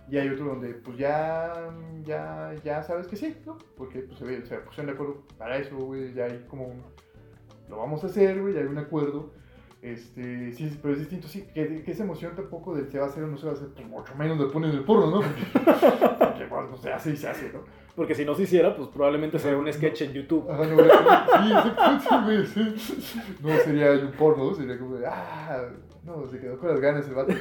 Y 0.09 0.17
hay 0.17 0.29
otro 0.29 0.45
donde 0.45 0.73
pues 0.73 0.97
ya, 0.97 1.69
ya, 2.03 2.53
ya 2.63 2.81
sabes 2.81 3.07
que 3.07 3.17
sí, 3.17 3.35
¿no? 3.45 3.57
Porque 3.75 3.99
pues 3.99 4.19
se, 4.19 4.25
ve, 4.25 4.45
se 4.45 4.57
pusieron 4.57 4.87
de 4.87 4.93
acuerdo 4.93 5.23
para 5.37 5.57
eso, 5.57 5.75
güey, 5.77 6.13
ya 6.13 6.25
hay 6.25 6.45
como 6.49 6.65
un... 6.67 6.81
Lo 7.69 7.77
vamos 7.77 8.03
a 8.03 8.07
hacer, 8.07 8.41
güey, 8.41 8.53
ya 8.53 8.61
hay 8.61 8.67
un 8.67 8.77
acuerdo. 8.77 9.33
Este, 9.81 10.53
sí, 10.53 10.69
sí, 10.69 10.79
pero 10.81 10.93
es 10.93 11.01
distinto, 11.01 11.27
sí, 11.27 11.45
que, 11.53 11.83
que 11.83 11.91
esa 11.91 12.03
emoción 12.03 12.35
tampoco 12.35 12.73
del 12.73 12.89
se 12.89 12.97
va 12.99 13.05
a 13.05 13.09
hacer 13.09 13.23
o 13.23 13.27
no 13.27 13.37
se 13.37 13.45
va 13.45 13.51
a 13.51 13.55
hacer, 13.55 13.69
pues 13.69 13.85
mucho 13.85 14.15
menos 14.15 14.39
le 14.39 14.47
ponen 14.47 14.71
el 14.71 14.83
porno, 14.83 15.11
¿no? 15.11 15.21
Porque, 15.53 16.17
porque 16.17 16.45
bueno, 16.47 16.69
pues 16.69 16.81
se 16.81 16.91
hace 16.91 17.11
y 17.11 17.17
se 17.17 17.27
hace, 17.27 17.51
¿no? 17.53 17.63
Porque 17.97 18.13
si 18.13 18.23
no 18.23 18.35
se 18.35 18.43
hiciera, 18.43 18.75
pues 18.75 18.89
probablemente 18.89 19.39
sería 19.39 19.57
un 19.57 19.73
sketch 19.73 20.03
en 20.03 20.13
YouTube. 20.13 20.47
Ajá, 20.49 20.65
no, 20.67 22.45
sí, 22.45 22.45
sí. 22.53 23.35
No 23.41 23.49
sería 23.65 23.91
un 23.93 24.11
porno, 24.11 24.53
sería 24.53 24.77
como 24.77 24.97
de, 24.97 25.07
ah, 25.07 25.63
no, 26.05 26.23
se 26.27 26.39
quedó 26.39 26.59
con 26.59 26.69
las 26.69 26.79
ganas 26.79 27.07
el 27.07 27.15
vato. 27.15 27.33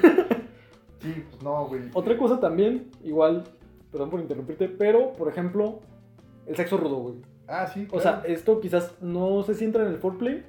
Sí, 0.99 1.25
pues 1.31 1.42
no, 1.42 1.66
güey. 1.66 1.83
Otra 1.92 2.16
cosa 2.16 2.40
también, 2.40 2.90
igual, 3.05 3.45
perdón 3.92 4.09
por 4.09 4.19
interrumpirte, 4.19 4.66
pero, 4.71 5.12
por 5.12 5.29
ejemplo, 5.29 5.81
el 6.47 6.57
sexo 6.57 6.79
rudo, 6.79 6.97
güey. 6.97 7.16
Ah, 7.47 7.66
sí. 7.66 7.87
O 7.92 8.01
sea, 8.01 8.23
esto 8.27 8.59
quizás 8.59 8.95
no 9.03 9.42
sé 9.42 9.55
si 9.55 9.66
entra 9.66 9.83
en 9.83 9.88
el 9.92 9.99
foreplay, 9.99 10.42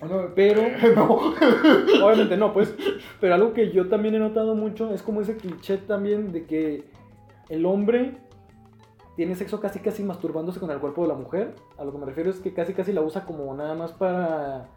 no, 0.00 0.32
pero- 0.36 0.62
no. 0.94 1.34
Obviamente 2.06 2.36
no, 2.36 2.52
pues. 2.52 2.72
Pero 3.20 3.34
algo 3.34 3.52
que 3.54 3.72
yo 3.72 3.88
también 3.88 4.14
he 4.14 4.20
notado 4.20 4.54
mucho 4.54 4.94
es 4.94 5.02
como 5.02 5.20
ese 5.20 5.36
cliché 5.36 5.78
también 5.78 6.30
de 6.30 6.46
que 6.46 6.84
el 7.48 7.66
hombre 7.66 8.18
tiene 9.18 9.34
sexo 9.34 9.60
casi 9.60 9.80
casi 9.80 10.04
masturbándose 10.04 10.60
con 10.60 10.70
el 10.70 10.78
cuerpo 10.78 11.02
de 11.02 11.08
la 11.08 11.14
mujer. 11.14 11.56
A 11.76 11.82
lo 11.82 11.90
que 11.90 11.98
me 11.98 12.06
refiero 12.06 12.30
es 12.30 12.38
que 12.38 12.54
casi 12.54 12.72
casi 12.72 12.92
la 12.92 13.00
usa 13.00 13.24
como 13.24 13.52
nada 13.52 13.74
más 13.74 13.90
para. 13.92 14.68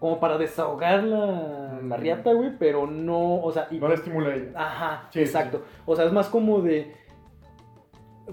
Como 0.00 0.18
para 0.18 0.38
desahogar 0.38 1.04
la, 1.04 1.78
la 1.82 1.96
Mm. 1.98 2.00
riata, 2.00 2.32
güey, 2.32 2.56
pero 2.58 2.86
no, 2.86 3.42
o 3.42 3.52
sea, 3.52 3.68
y- 3.70 3.78
No 3.78 3.88
la 3.88 3.94
estimula 3.96 4.34
ella. 4.34 4.50
Ajá, 4.54 5.08
Sí, 5.10 5.20
exacto. 5.20 5.60
O 5.84 5.94
sea, 5.94 6.06
es 6.06 6.12
más 6.14 6.28
como 6.30 6.62
de. 6.62 6.94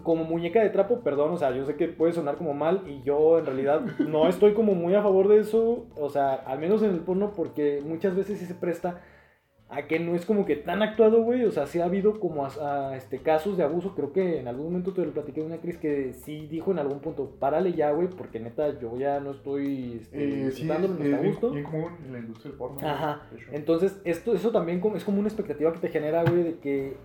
Como 0.02 0.24
muñeca 0.24 0.62
de 0.64 0.70
trapo, 0.70 1.02
perdón, 1.02 1.34
o 1.34 1.38
sea, 1.38 1.52
yo 1.52 1.66
sé 1.66 1.76
que 1.76 1.90
puede 1.90 2.14
sonar 2.14 2.36
como 2.38 2.54
mal 2.54 2.84
y 2.88 3.02
yo 3.04 3.40
en 3.40 3.46
realidad 3.46 3.82
no 4.00 4.30
estoy 4.30 4.54
como 4.54 4.76
muy 4.76 4.96
a 4.96 5.02
favor 5.04 5.28
de 5.28 5.40
eso, 5.40 5.88
o 6.00 6.10
sea, 6.10 6.36
al 6.36 6.58
menos 6.60 6.82
en 6.84 6.92
el 6.92 7.02
porno, 7.02 7.34
porque 7.36 7.82
muchas 7.86 8.16
veces 8.16 8.40
sí 8.40 8.46
se 8.46 8.56
presta 8.56 9.02
a 9.76 9.88
que 9.88 10.00
no 10.00 10.16
es 10.16 10.26
como 10.26 10.46
que 10.46 10.56
tan 10.56 10.82
actuado, 10.82 11.24
güey, 11.24 11.46
o 11.46 11.52
sea, 11.52 11.66
sí 11.66 11.80
ha 11.80 11.86
habido 11.86 12.20
como 12.20 12.46
a- 12.46 12.90
a, 12.92 12.96
este, 12.98 13.20
casos 13.20 13.58
de 13.58 13.64
abuso, 13.64 13.96
creo 13.96 14.14
que 14.14 14.40
en 14.40 14.48
algún 14.48 14.66
momento 14.68 14.94
te 14.94 15.06
lo 15.06 15.12
platiqué 15.12 15.42
de 15.42 15.48
una 15.48 15.56
actriz 15.56 15.78
que 15.78 16.14
sí 16.14 16.48
dijo 16.48 16.72
en 16.72 16.80
algún 16.80 17.00
punto, 17.00 17.32
párale 17.40 17.74
ya, 17.74 17.92
güey, 17.92 18.08
porque 18.10 18.40
neta 18.40 18.80
yo 18.80 18.98
ya 18.98 19.20
no 19.20 19.32
estoy 19.32 20.00
este, 20.02 20.48
Eh, 20.48 20.52
sí, 20.52 20.66
no 20.66 21.04
está 21.04 21.18
gusto. 21.28 21.52
bien 21.52 21.64
común 21.66 21.92
en 22.06 22.14
la 22.14 22.20
industria 22.20 22.50
del 22.52 22.58
porno. 22.58 22.78
Ajá. 22.88 23.22
de. 23.32 23.56
Entonces, 23.56 24.00
esto, 24.06 24.34
eso 24.34 24.52
también 24.52 24.82
es 24.96 25.04
como 25.04 25.20
una 25.20 25.28
expectativa 25.28 25.72
que 25.74 25.80
te 25.80 25.90
genera, 25.90 26.24
güey, 26.24 26.44
de 26.44 26.56
que 26.60 26.96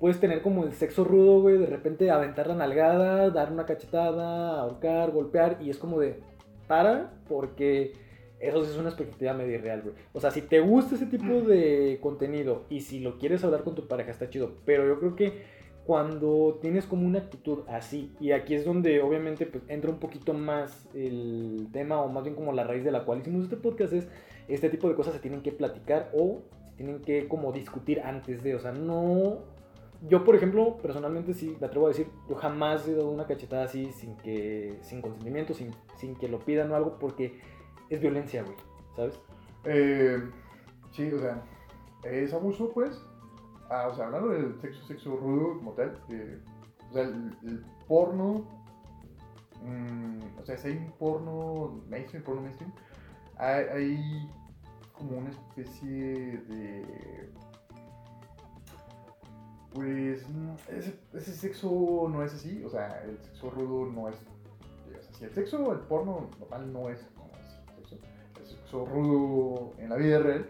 puedes 0.00 0.20
tener 0.20 0.42
como 0.42 0.64
el 0.64 0.72
sexo 0.72 1.04
rudo, 1.04 1.40
güey, 1.40 1.58
de 1.58 1.66
repente 1.66 2.10
aventar 2.10 2.46
la 2.46 2.54
nalgada, 2.54 3.30
dar 3.30 3.52
una 3.52 3.66
cachetada, 3.66 4.60
ahorcar, 4.60 5.10
golpear, 5.10 5.58
y 5.60 5.70
es 5.70 5.78
como 5.78 5.98
de, 5.98 6.20
para, 6.68 7.10
porque 7.28 7.92
eso 8.40 8.64
sí 8.64 8.70
es 8.70 8.76
una 8.76 8.88
expectativa 8.88 9.32
medio 9.34 9.54
irreal, 9.54 9.82
güey. 9.82 9.94
O 10.12 10.20
sea, 10.20 10.30
si 10.30 10.42
te 10.42 10.60
gusta 10.60 10.94
ese 10.94 11.06
tipo 11.06 11.40
de 11.42 11.98
contenido 12.00 12.64
y 12.68 12.80
si 12.82 13.00
lo 13.00 13.18
quieres 13.18 13.42
hablar 13.44 13.64
con 13.64 13.74
tu 13.74 13.88
pareja, 13.88 14.10
está 14.10 14.30
chido, 14.30 14.52
pero 14.64 14.86
yo 14.86 14.98
creo 15.00 15.16
que 15.16 15.58
cuando 15.88 16.58
tienes 16.60 16.84
como 16.84 17.06
una 17.06 17.20
actitud 17.20 17.60
así, 17.66 18.12
y 18.20 18.32
aquí 18.32 18.54
es 18.54 18.64
donde 18.66 19.00
obviamente 19.00 19.46
pues, 19.46 19.64
entra 19.68 19.90
un 19.90 19.98
poquito 19.98 20.34
más 20.34 20.86
el 20.94 21.68
tema, 21.72 22.02
o 22.02 22.10
más 22.10 22.24
bien 22.24 22.36
como 22.36 22.52
la 22.52 22.64
raíz 22.64 22.84
de 22.84 22.92
la 22.92 23.04
cual 23.06 23.20
hicimos 23.20 23.44
este 23.44 23.56
podcast, 23.56 23.94
es 23.94 24.06
este 24.48 24.68
tipo 24.68 24.86
de 24.88 24.94
cosas 24.94 25.14
se 25.14 25.20
tienen 25.20 25.40
que 25.40 25.50
platicar 25.50 26.10
o 26.14 26.42
se 26.66 26.74
tienen 26.74 27.00
que 27.00 27.26
como 27.26 27.52
discutir 27.52 28.00
antes 28.00 28.42
de, 28.42 28.54
o 28.54 28.58
sea, 28.58 28.72
no... 28.72 29.38
Yo, 30.06 30.24
por 30.24 30.36
ejemplo, 30.36 30.76
personalmente 30.76 31.32
sí, 31.32 31.56
me 31.58 31.66
atrevo 31.66 31.86
a 31.86 31.88
decir, 31.88 32.06
yo 32.28 32.36
jamás 32.36 32.86
he 32.86 32.94
dado 32.94 33.10
una 33.10 33.26
cachetada 33.26 33.64
así 33.64 33.86
sin 33.86 34.14
que, 34.18 34.76
sin 34.82 35.00
consentimiento, 35.00 35.54
sin, 35.54 35.70
sin 35.96 36.14
que 36.14 36.28
lo 36.28 36.38
pidan 36.38 36.70
o 36.70 36.76
algo, 36.76 36.98
porque 37.00 37.40
es 37.90 38.00
violencia, 38.00 38.42
güey, 38.42 38.56
¿sabes? 38.96 39.20
Eh, 39.64 40.22
sí, 40.92 41.10
o 41.12 41.20
sea, 41.20 41.42
es 42.04 42.32
abuso, 42.32 42.70
pues. 42.72 43.02
Ah, 43.70 43.88
o 43.90 43.94
sea, 43.94 44.06
hablando 44.06 44.28
del 44.30 44.58
sexo, 44.60 44.86
sexo 44.86 45.16
rudo 45.16 45.58
como 45.58 45.72
tal, 45.72 46.00
eh, 46.10 46.38
o 46.90 46.92
sea, 46.92 47.02
el, 47.02 47.64
porno, 47.86 48.46
mm, 49.62 50.40
o 50.40 50.44
sea, 50.44 50.56
si 50.56 50.70
un 50.70 50.90
porno 50.92 51.82
mainstream, 51.88 52.24
porno 52.24 52.42
mainstream, 52.42 52.72
hay, 53.36 54.28
como 54.92 55.18
una 55.18 55.30
especie 55.30 56.38
de... 56.48 57.30
Pues 59.72 60.26
ese, 60.68 60.98
ese 61.12 61.32
sexo 61.34 62.08
no 62.10 62.22
es 62.24 62.34
así, 62.34 62.64
o 62.64 62.70
sea, 62.70 63.02
el 63.04 63.18
sexo 63.20 63.50
rudo 63.50 63.86
no 63.92 64.08
es... 64.08 64.16
O 64.16 64.90
sea, 64.90 65.12
si 65.12 65.24
el 65.24 65.34
sexo, 65.34 65.72
el 65.72 65.80
porno 65.80 66.28
normal 66.40 66.72
no 66.72 66.88
es 66.88 67.06
rudo 68.72 69.74
en 69.78 69.90
la 69.90 69.96
vida 69.96 70.18
real, 70.20 70.46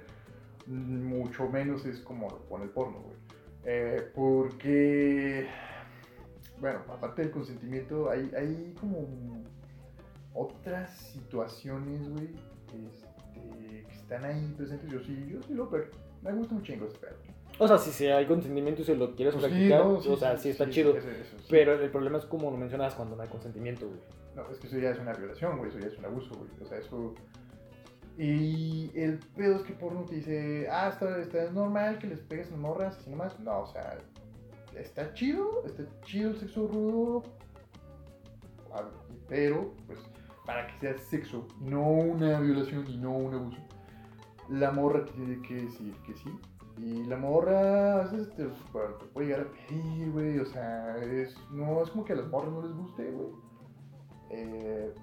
mucho 0.66 1.48
menos 1.48 1.84
es 1.86 2.00
como 2.00 2.28
lo 2.28 2.38
pone 2.48 2.64
el 2.64 2.70
porno, 2.70 3.00
güey. 3.00 3.16
Eh, 3.64 4.10
porque, 4.14 5.46
bueno, 6.60 6.80
aparte 6.88 7.22
del 7.22 7.30
consentimiento, 7.30 8.10
hay, 8.10 8.30
hay 8.36 8.74
como 8.80 9.42
otras 10.34 10.96
situaciones, 10.96 12.08
güey, 12.10 12.28
este, 12.86 13.84
que 13.86 13.94
están 13.94 14.24
ahí 14.24 14.54
presentes. 14.56 14.90
Yo 14.90 15.00
sí, 15.00 15.26
yo 15.30 15.42
sí 15.42 15.54
lo, 15.54 15.68
pero 15.68 15.86
me 16.22 16.32
gusta 16.32 16.54
un 16.54 16.62
chingo 16.62 16.86
ese 16.86 16.98
pedo. 16.98 17.14
O 17.58 17.66
sea, 17.66 17.76
si, 17.78 18.06
hay 18.06 18.26
consentimiento 18.26 18.82
y 18.82 18.84
se 18.84 18.94
lo 18.94 19.14
quieres 19.16 19.34
Pues 19.34 19.46
sí, 19.46 19.50
practicar, 19.50 19.84
no, 19.84 20.00
sí, 20.00 20.08
o 20.10 20.16
sea, 20.16 20.36
sí, 20.36 20.42
sí, 20.44 20.48
está 20.50 20.64
sí, 20.66 20.70
chido. 20.70 20.96
eso- 20.96 21.08
eso 21.10 21.36
sí. 21.38 21.46
Pero 21.50 21.72
el 21.74 21.90
problema 21.90 22.18
es 22.18 22.24
como 22.24 22.50
lo 22.50 22.56
mencionas 22.56 22.94
cuando 22.94 23.16
no 23.16 23.22
hay 23.22 23.28
consentimiento, 23.28 23.86
güey. 23.86 24.00
No, 24.36 24.48
es 24.50 24.58
que 24.58 24.68
eso 24.68 24.78
ya 24.78 24.90
es 24.90 24.98
una 25.00 25.12
violación, 25.12 25.58
güey, 25.58 25.70
eso 25.70 25.80
ya 25.80 25.88
es 25.88 25.98
un 25.98 26.04
abuso, 26.04 26.34
güey. 26.36 26.50
O 26.62 26.66
sea, 26.66 26.78
eso... 26.78 27.14
Y 28.18 28.90
el 28.96 29.20
pedo 29.36 29.56
es 29.56 29.62
que 29.62 29.72
porno 29.74 30.04
te 30.04 30.16
dice, 30.16 30.66
ah, 30.70 30.88
está, 30.88 31.20
está 31.20 31.50
normal 31.52 32.00
que 32.00 32.08
les 32.08 32.20
pegues 32.20 32.50
a 32.52 32.56
morras 32.56 32.98
así 32.98 33.08
nomás. 33.10 33.38
No, 33.38 33.60
o 33.60 33.66
sea, 33.68 33.96
está 34.74 35.14
chido, 35.14 35.64
está 35.64 35.84
chido 36.02 36.30
el 36.30 36.36
sexo 36.40 36.66
rudo, 36.66 37.22
ah, 38.74 38.82
pero, 39.28 39.72
pues, 39.86 40.00
para 40.44 40.66
que 40.66 40.80
sea 40.80 40.98
sexo, 40.98 41.46
no 41.60 41.88
una 41.90 42.40
violación 42.40 42.84
y 42.88 42.96
no 42.96 43.12
un 43.12 43.34
abuso, 43.34 43.58
la 44.48 44.72
morra 44.72 45.04
tiene 45.04 45.40
que 45.42 45.54
decir 45.54 45.94
que 46.04 46.14
sí. 46.14 46.30
Y 46.76 47.04
la 47.04 47.16
morra 47.16 48.00
a 48.00 48.04
veces 48.04 48.34
te, 48.34 48.48
bueno, 48.72 48.94
te 48.94 49.06
puede 49.06 49.28
llegar 49.28 49.46
a 49.46 49.68
pedir, 49.68 50.10
güey, 50.10 50.38
o 50.40 50.46
sea, 50.46 50.96
es, 50.98 51.36
no, 51.50 51.82
es 51.82 51.90
como 51.90 52.04
que 52.04 52.14
a 52.14 52.16
las 52.16 52.28
morras 52.28 52.52
no 52.52 52.62
les 52.62 52.72
guste, 52.72 53.10
güey. 53.12 53.28
Eh, 54.30 54.94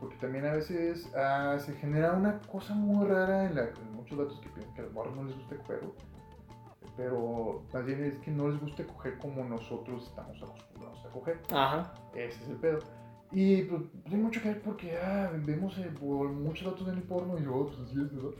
porque 0.00 0.16
también 0.16 0.44
a 0.46 0.52
veces 0.52 1.10
ah, 1.16 1.56
se 1.58 1.72
genera 1.74 2.12
una 2.12 2.40
cosa 2.40 2.74
muy 2.74 3.06
rara 3.06 3.46
en, 3.46 3.54
la- 3.54 3.64
en 3.68 3.92
muchos 3.94 4.18
datos 4.18 4.38
que 4.40 4.48
piensan 4.50 4.74
que 4.74 4.80
a 4.80 4.84
las 4.84 4.92
morras 4.92 5.14
no 5.16 5.24
les 5.24 5.36
gusta 5.36 5.56
coger, 5.56 5.80
güey. 5.80 5.92
Pero 6.96 7.62
más 7.72 7.84
bien 7.84 8.04
es 8.04 8.18
que 8.18 8.30
no 8.30 8.48
les 8.48 8.60
gusta 8.60 8.84
coger 8.86 9.18
como 9.18 9.42
nosotros 9.44 10.06
estamos 10.06 10.40
acostumbrados 10.42 11.04
a 11.04 11.08
coger. 11.10 11.40
Ajá. 11.52 11.92
Ese 12.14 12.42
es 12.44 12.48
el 12.50 12.56
pedo. 12.56 12.78
Y 13.32 13.62
pues 13.64 13.82
hay 14.06 14.16
mucho 14.16 14.40
que 14.40 14.48
ver 14.48 14.62
porque 14.62 14.96
ah, 14.98 15.30
vemos 15.44 15.76
eh, 15.78 15.90
por 15.98 16.28
muchos 16.28 16.70
datos 16.72 16.86
en 16.88 16.94
el 16.98 17.02
porno 17.02 17.36
y 17.38 17.42
yo, 17.44 17.66
pues 17.66 17.78
así 17.80 18.00
es, 18.00 18.14
¿verdad? 18.14 18.30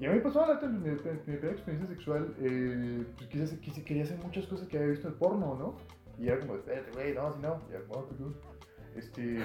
Y 0.00 0.06
a 0.06 0.10
mí 0.10 0.18
pasó 0.18 0.44
la 0.44 0.60
mi, 0.68 0.78
mi, 0.78 0.96
primera 0.96 1.52
experiencia 1.52 1.86
sexual, 1.94 2.34
eh, 2.40 3.06
pues 3.16 3.28
quise, 3.28 3.60
quise- 3.60 3.84
quería 3.84 4.02
hacer 4.02 4.18
muchas 4.18 4.46
cosas 4.46 4.66
que 4.66 4.76
había 4.78 4.90
visto 4.90 5.06
en 5.06 5.12
el 5.14 5.18
porno, 5.20 5.54
¿no? 5.54 5.74
Y 6.18 6.26
era 6.28 6.40
como, 6.40 6.56
espérate, 6.56 6.90
güey, 6.90 7.14
no, 7.14 7.32
si 7.34 7.40
no, 7.40 7.60
ya, 7.70 7.78
bueno, 7.88 8.06
pues. 8.08 8.20
Este, 8.96 9.38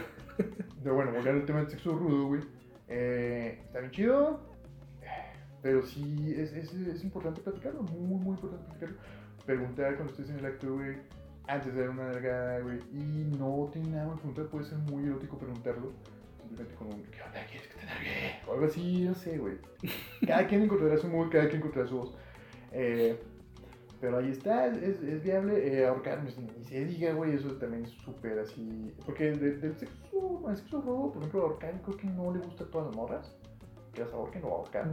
pero 0.83 0.95
bueno, 0.95 1.11
volviendo 1.11 1.41
al 1.41 1.45
tema 1.45 1.59
del 1.59 1.69
sexo 1.69 1.95
rudo, 1.95 2.27
güey, 2.27 2.41
eh, 2.87 3.59
está 3.65 3.79
bien 3.79 3.91
chido, 3.91 4.39
pero 5.61 5.81
sí 5.83 6.33
es, 6.37 6.53
es, 6.53 6.73
es 6.73 7.03
importante 7.03 7.41
platicarlo, 7.41 7.83
muy, 7.83 8.19
muy 8.19 8.35
importante 8.35 8.65
platicarlo. 8.65 8.97
Preguntar 9.45 9.95
cuando 9.95 10.11
estés 10.13 10.29
en 10.29 10.39
el 10.39 10.45
acto, 10.45 10.75
güey, 10.75 10.97
antes 11.47 11.73
de 11.73 11.81
dar 11.81 11.89
una 11.89 12.09
nalgada, 12.09 12.59
güey, 12.59 12.79
y 12.91 13.31
no 13.37 13.69
tiene 13.71 13.89
nada 13.91 14.07
más 14.07 14.17
preguntar, 14.17 14.47
puede 14.47 14.65
ser 14.65 14.77
muy 14.79 15.05
erótico 15.05 15.37
preguntarlo. 15.37 15.93
Simplemente 16.41 16.75
con 16.75 16.87
un, 16.87 17.03
¿qué 17.03 17.21
onda? 17.21 17.45
¿Quieres 17.49 17.67
que 17.67 17.79
te 17.79 17.85
nalgue? 17.85 18.39
O 18.47 18.53
algo 18.53 18.65
así, 18.65 19.01
no 19.05 19.15
sé, 19.15 19.37
güey. 19.37 19.57
Cada 20.25 20.47
quien 20.47 20.63
encontrará 20.63 20.97
su 20.97 21.07
mood, 21.07 21.29
cada 21.29 21.45
quien 21.47 21.57
encontrará 21.57 21.87
su 21.87 21.97
voz. 21.97 22.17
Eh, 22.71 23.19
pero 23.99 24.17
ahí 24.17 24.29
está, 24.31 24.67
es, 24.67 25.01
es, 25.01 25.23
viable. 25.23 25.67
Eh, 25.81 25.85
ahorcar, 25.87 26.21
pues, 26.21 26.37
ni 26.37 26.63
se 26.63 26.85
diga, 26.85 27.13
güey, 27.13 27.33
eso 27.33 27.49
también 27.53 27.85
es 27.85 27.91
súper 27.91 28.39
así. 28.39 28.93
Porque 29.05 29.31
de- 29.31 29.57
del 29.57 29.75
sexo, 29.77 30.43
el 30.49 30.55
sexo 30.57 30.81
robo, 30.81 31.11
por 31.11 31.21
ejemplo, 31.21 31.41
ahorcar, 31.43 31.81
creo 31.81 31.97
que 31.97 32.07
no 32.07 32.33
le 32.33 32.39
gusta 32.39 32.63
a 32.63 32.67
todas 32.67 32.87
las 32.87 32.95
morras. 32.95 33.35
Que 33.93 34.01
las 34.03 34.13
ahorquen 34.13 34.43
o 34.43 34.47
ahorcar. 34.49 34.87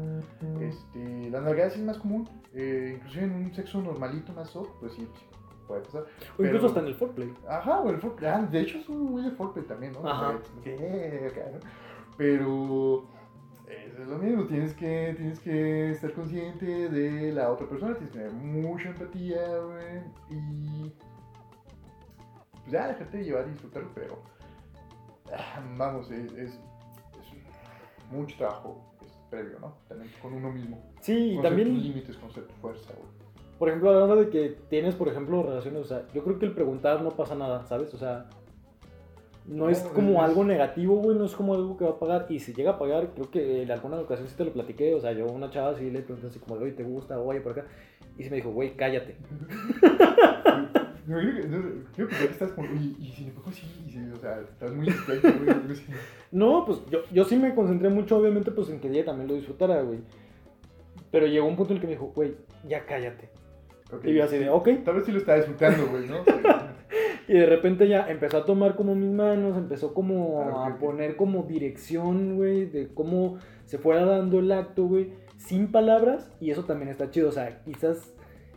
Este, 0.61 1.31
las 1.31 1.43
nalgadas 1.43 1.75
sí 1.75 1.81
es 1.81 1.85
más 1.87 1.99
común. 1.99 2.27
Eh, 2.55 2.95
inclusive 2.97 3.25
en 3.25 3.33
un 3.35 3.55
sexo 3.55 3.83
normalito, 3.83 4.33
más 4.33 4.49
soft, 4.49 4.71
pues 4.81 4.93
sí, 4.95 5.07
puede 5.69 5.83
pasar. 5.83 6.07
O 6.39 6.43
incluso 6.43 6.67
hasta 6.69 6.81
en 6.81 6.87
el 6.87 6.95
foreplay. 6.95 7.35
Ajá, 7.47 7.81
o 7.81 7.91
el 7.91 7.99
foreplay. 7.99 8.31
Ah, 8.31 8.49
de 8.51 8.61
hecho, 8.61 8.79
es 8.79 8.89
un 8.89 9.03
muy 9.05 9.23
de 9.23 9.31
foreplay 9.33 9.67
también, 9.67 9.93
¿no? 9.93 10.09
Ajá. 10.09 10.39
Eh, 10.65 11.29
acá, 11.31 11.51
¿no? 11.53 11.59
Pero 12.17 13.05
es 14.03 14.09
lo 14.09 14.19
mismo, 14.19 14.45
tienes 14.47 14.75
que, 14.75 15.15
tienes 15.17 15.39
que 15.41 15.91
estar 15.91 16.13
consciente 16.13 16.89
de 16.89 17.33
la 17.33 17.51
otra 17.51 17.69
persona, 17.69 17.95
tienes 17.95 18.13
que 18.13 18.19
tener 18.19 18.33
mucha 18.33 18.89
empatía, 18.89 19.59
güey, 19.59 20.03
y 20.31 20.93
pues 22.51 22.73
ya 22.73 22.89
dejarte 22.89 23.25
llevar 23.25 23.47
y 23.47 23.51
disfrutarlo, 23.53 23.91
pero 23.95 24.23
ah, 25.33 25.63
vamos, 25.77 26.11
es, 26.11 26.33
es, 26.33 26.51
es 26.51 26.61
mucho 28.11 28.37
trabajo 28.37 28.81
es 29.05 29.13
previo, 29.31 29.59
¿no? 29.61 29.75
También 29.89 30.11
con 30.21 30.33
uno 30.35 30.51
mismo. 30.51 30.83
Sí, 31.01 31.37
y 31.39 31.43
también, 31.43 31.81
límites, 31.81 32.17
conocer 32.17 32.47
tu 32.47 32.55
fuerza, 32.55 32.93
güey. 32.95 33.09
por 33.59 33.69
ejemplo, 33.69 33.91
hablando 33.91 34.17
de 34.17 34.31
que 34.31 34.49
tienes, 34.69 34.95
por 34.95 35.09
ejemplo, 35.09 35.43
relaciones, 35.43 35.83
o 35.83 35.87
sea, 35.87 36.07
yo 36.13 36.25
creo 36.25 36.39
que 36.39 36.47
el 36.47 36.53
preguntar 36.53 37.03
no 37.03 37.11
pasa 37.11 37.35
nada, 37.35 37.65
¿sabes? 37.67 37.93
O 37.95 37.99
sea, 37.99 38.29
no 39.47 39.69
es 39.69 39.85
No, 39.85 39.91
como 39.91 40.23
algo 40.23 40.45
negativo, 40.45 40.97
güey, 40.97 41.17
no 41.17 41.25
es 41.25 41.33
como 41.33 41.55
algo 41.55 41.77
que 41.77 41.85
va 41.85 41.93
a 41.93 41.99
pagar. 41.99 42.27
Y 42.29 42.41
si 42.41 42.53
llega 42.55 42.73
a 42.73 42.79
pagar, 42.79 43.11
creo 43.15 43.31
que 43.31 43.63
en 43.63 43.71
alguna 43.71 43.99
ocasión 43.99 44.29
sí 44.29 44.35
te 44.37 44.45
lo 44.45 44.53
platiqué, 44.53 44.95
o 44.95 45.01
sea, 45.01 45.13
yo 45.13 45.27
a 45.27 45.33
una 45.33 45.51
chava 45.51 45.75
sí 45.75 45.91
le 45.91 46.01
pregunté 46.01 46.29
así 46.29 46.39
como, 46.39 46.55
oye, 46.55 46.73
¿te 46.73 46.83
gusta? 46.83 47.19
Oye, 47.19 47.41
por 47.41 47.53
acá. 47.53 47.67
Y 48.17 48.25
sí 48.25 48.31
me 48.31 48.37
dijo, 48.37 48.53
güey, 48.53 48.75
cállate. 48.77 49.17
Yo 51.07 51.17
creo 51.19 51.35
que, 51.35 51.49
no, 51.49 51.63
creo 51.95 52.09
que 52.09 52.25
estás 52.25 52.53
como, 52.53 52.69
y, 52.75 52.97
y 52.99 53.13
si 53.13 53.25
le 53.25 53.33
pongo 53.33 53.51
así, 53.51 53.67
y 53.87 53.91
si, 53.91 53.99
o 54.11 54.17
sea, 54.17 54.41
estás 54.41 54.73
muy 54.73 54.87
güey. 54.87 55.21
No, 56.33 56.65
pues 56.65 56.79
yo, 56.91 57.01
yo 57.13 57.25
sí 57.25 57.37
me 57.37 57.55
concentré 57.55 57.89
mucho, 57.91 58.17
obviamente, 58.17 58.51
pues 58.51 58.71
en 58.71 58.81
que 58.81 58.89
ella 58.89 59.05
también 59.05 59.29
lo 59.29 59.35
disfrutara, 59.35 59.83
güey. 59.83 60.01
Pero 61.11 61.27
llegó 61.27 61.47
un 61.47 61.57
punto 61.57 61.73
en 61.73 61.77
el 61.77 61.81
que 61.81 61.87
me 61.87 61.93
dijo, 61.93 62.13
güey, 62.15 62.35
ya 62.67 62.87
cállate. 62.87 63.29
Y 64.03 64.15
yo 64.15 64.25
así 64.25 64.39
de, 64.39 64.49
ok. 64.49 64.69
Tal 64.85 64.97
vez 64.97 65.05
sí 65.05 65.13
lo 65.13 65.19
está 65.19 65.37
disfrutando, 65.37 65.87
güey, 65.87 66.09
¿no? 66.09 66.25
Y 67.27 67.33
de 67.33 67.47
repente 67.47 67.89
ya 67.89 68.09
empezó 68.09 68.39
a 68.39 68.45
tomar 68.45 68.77
como 68.77 68.95
mis 68.95 69.11
manos, 69.11 69.57
empezó 69.57 69.95
como 69.95 70.43
Ah, 70.43 70.67
a 70.67 70.79
poner 70.79 71.17
como 71.17 71.45
dirección, 71.45 72.37
güey, 72.37 72.67
de 72.67 72.89
cómo 72.93 73.39
se 73.65 73.79
fuera 73.79 74.05
dando 74.05 74.41
el 74.41 74.53
acto, 74.53 74.85
güey, 74.85 75.13
sin 75.37 75.73
palabras. 75.73 76.31
Y 76.41 76.51
eso 76.51 76.65
también 76.65 76.91
está 76.91 77.11
chido, 77.11 77.31
o 77.31 77.33
sea, 77.33 77.63
quizás, 77.65 78.15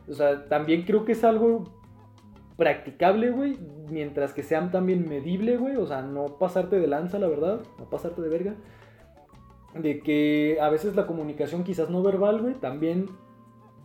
o 0.09 0.13
sea, 0.13 0.45
también 0.49 0.84
creo 0.84 1.05
que 1.05 1.13
es 1.13 1.24
algo 1.24 1.63
practicable, 2.57 3.30
güey, 3.32 3.57
mientras 3.89 4.34
que 4.34 4.43
sea 4.43 4.70
también 4.72 5.07
medible, 5.07 5.57
güey, 5.57 5.76
o 5.78 5.86
sea, 5.86 6.01
no 6.01 6.38
pasarte 6.38 6.80
de 6.80 6.88
lanza, 6.88 7.20
la 7.20 7.28
verdad, 7.28 7.61
no 7.80 7.89
pasarte 7.89 8.22
de 8.22 8.30
verga. 8.30 8.55
De 9.76 9.99
que 9.99 10.57
a 10.59 10.70
veces 10.70 10.95
la 10.95 11.05
comunicación 11.05 11.63
quizás 11.63 11.89
no 11.89 12.01
verbal, 12.01 12.41
güey, 12.41 12.55
también 12.55 13.05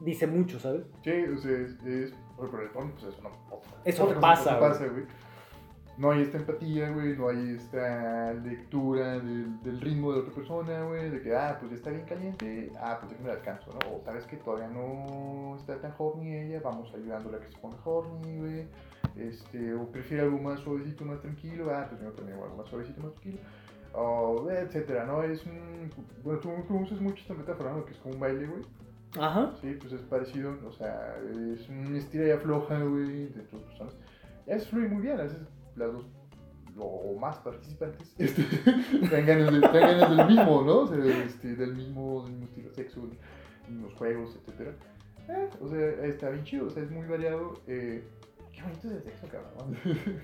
dice 0.00 0.26
mucho, 0.26 0.58
¿sabes? 0.58 0.84
Sí, 1.04 1.10
o 1.10 1.38
sea, 1.38 1.52
es, 1.52 1.78
es 1.84 2.14
por 2.42 2.50
por 2.50 2.62
el 2.62 2.70
tono, 2.72 2.92
pues 2.92 3.14
es 3.14 3.18
una 3.20 3.30
Eso 3.84 4.04
otra 4.04 4.16
no 4.16 4.20
cosa, 4.26 4.44
pasa, 4.44 4.58
güey. 4.58 4.70
pasa, 4.70 4.86
güey. 4.88 5.04
No 5.98 6.10
hay 6.10 6.22
esta 6.22 6.38
empatía, 6.38 6.88
güey, 6.90 7.16
no 7.16 7.28
hay 7.28 7.50
esta 7.54 8.32
lectura 8.32 9.18
del, 9.18 9.60
del 9.62 9.80
ritmo 9.80 10.12
de 10.12 10.20
otra 10.20 10.32
persona, 10.34 10.84
güey, 10.84 11.10
de 11.10 11.20
que, 11.22 11.36
ah, 11.36 11.56
pues 11.60 11.70
ya 11.70 11.76
está 11.76 11.90
bien 11.90 12.06
caliente, 12.06 12.72
ah, 12.80 12.96
pues 12.98 13.10
déjame 13.10 13.28
la 13.28 13.34
alcanzo, 13.34 13.70
¿no? 13.72 13.96
O 13.96 14.02
sabes 14.02 14.24
que 14.26 14.38
todavía 14.38 14.68
no 14.68 15.54
está 15.56 15.78
tan 15.80 15.94
horny 15.98 16.34
ella, 16.34 16.60
vamos 16.64 16.92
ayudándola 16.94 17.36
a 17.36 17.40
que 17.40 17.50
se 17.52 17.58
ponga 17.58 17.76
horny, 17.84 18.38
güey. 18.38 18.68
Este, 19.16 19.74
o 19.74 19.86
prefiere 19.92 20.22
algo 20.22 20.38
más 20.38 20.60
suavecito, 20.60 21.04
más 21.04 21.20
tranquilo, 21.20 21.70
ah, 21.70 21.86
pues 21.90 22.00
yo 22.00 22.10
también 22.12 22.38
algo 22.38 22.56
más 22.56 22.68
suavecito, 22.68 23.02
más 23.02 23.12
tranquilo. 23.12 23.38
O, 23.94 24.50
etcétera, 24.50 25.04
¿no? 25.04 25.22
Es 25.22 25.44
un, 25.44 25.90
bueno, 26.24 26.40
tú, 26.40 26.50
tú 26.66 26.76
usas 26.78 27.00
mucho 27.02 27.20
esta 27.20 27.34
metáfora, 27.34 27.72
¿no? 27.72 27.84
Que 27.84 27.92
es 27.92 27.98
como 27.98 28.14
un 28.14 28.20
baile, 28.20 28.46
güey. 28.46 28.62
Ajá. 29.18 29.52
Sí, 29.60 29.76
pues 29.80 29.92
es 29.92 30.00
parecido, 30.02 30.56
o 30.66 30.72
sea, 30.72 31.16
es 31.54 31.68
un 31.68 31.94
estira 31.96 32.28
y 32.28 32.30
afloja, 32.30 32.78
güey, 32.82 33.26
de 33.28 33.42
tus 33.42 33.60
personas. 33.62 33.94
Y 34.46 34.50
a 34.50 34.54
veces 34.54 34.68
fluye 34.70 34.88
muy 34.88 35.02
bien, 35.02 35.20
a 35.20 35.24
veces 35.24 35.38
las 35.76 35.92
dos, 35.92 36.06
o 36.78 37.18
más 37.18 37.36
participantes, 37.38 38.14
este, 38.18 38.42
traen 39.08 39.26
ganas 39.26 39.52
del, 39.52 40.26
mismo, 40.26 40.62
¿no? 40.62 40.78
O 40.80 40.86
sea, 40.86 40.98
este, 41.24 41.54
del 41.56 41.74
mismo, 41.74 42.22
del 42.24 42.32
mismo 42.32 42.46
estilo 42.46 42.68
de 42.70 42.74
sexo, 42.74 43.00
mismos 43.68 43.92
juegos, 43.94 44.38
etcétera. 44.46 44.72
Eh, 45.28 45.48
o 45.60 45.68
sea, 45.68 45.88
está 46.06 46.30
bien 46.30 46.44
chido, 46.44 46.66
o 46.66 46.70
sea, 46.70 46.82
es 46.82 46.90
muy 46.90 47.06
variado. 47.06 47.52
Eh, 47.66 48.02
qué 48.52 48.62
bonito 48.62 48.88
es 48.88 48.94
el 48.94 49.02
sexo, 49.02 49.26
cabrón. 49.28 49.76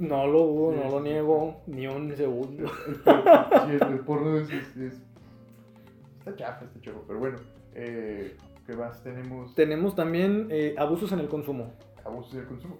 No 0.00 0.26
lo 0.26 0.40
dudo, 0.46 0.72
no 0.72 0.90
lo 0.90 1.00
niego, 1.00 1.60
ni 1.68 1.86
un 1.86 2.12
segundo. 2.16 2.66
sí, 3.04 3.70
el, 3.80 3.82
el 3.92 4.00
porno 4.00 4.36
es, 4.38 4.50
es, 4.50 4.76
es- 4.76 5.00
Está 6.18 6.34
chafa, 6.34 6.64
está 6.64 6.80
chafa, 6.80 6.98
pero 7.06 7.20
bueno. 7.20 7.38
Eh, 7.78 8.36
¿Qué 8.66 8.74
más 8.74 9.02
tenemos? 9.02 9.54
Tenemos 9.54 9.94
también 9.94 10.48
eh, 10.50 10.74
abusos 10.78 11.12
en 11.12 11.20
el 11.20 11.28
consumo. 11.28 11.72
abusos 12.04 12.32
del 12.32 12.46
consumo. 12.46 12.78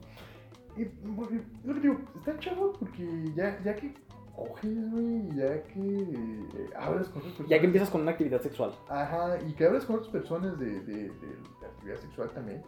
Y 0.76 0.84
porque, 0.84 1.40
lo 1.64 1.74
que 1.74 1.80
digo, 1.80 2.00
está 2.16 2.38
chavo 2.38 2.72
porque 2.72 3.06
ya, 3.34 3.62
ya 3.62 3.74
que 3.76 3.94
coges, 4.34 4.90
güey, 4.90 5.28
ya 5.36 5.62
que 5.64 5.80
eh, 5.80 6.70
hablas 6.76 7.08
con 7.08 7.18
otras 7.18 7.34
personas. 7.34 7.50
Ya 7.50 7.60
que 7.60 7.66
empiezas 7.66 7.90
con 7.90 8.00
una 8.00 8.12
actividad 8.12 8.40
sexual. 8.40 8.72
Ajá, 8.88 9.38
y 9.46 9.52
que 9.52 9.66
hablas 9.66 9.84
con 9.84 9.96
otras 9.96 10.10
personas 10.10 10.58
de, 10.58 10.80
de, 10.80 10.94
de, 10.94 11.10
de 11.10 11.66
actividad 11.66 11.96
sexual 11.98 12.30
también. 12.30 12.62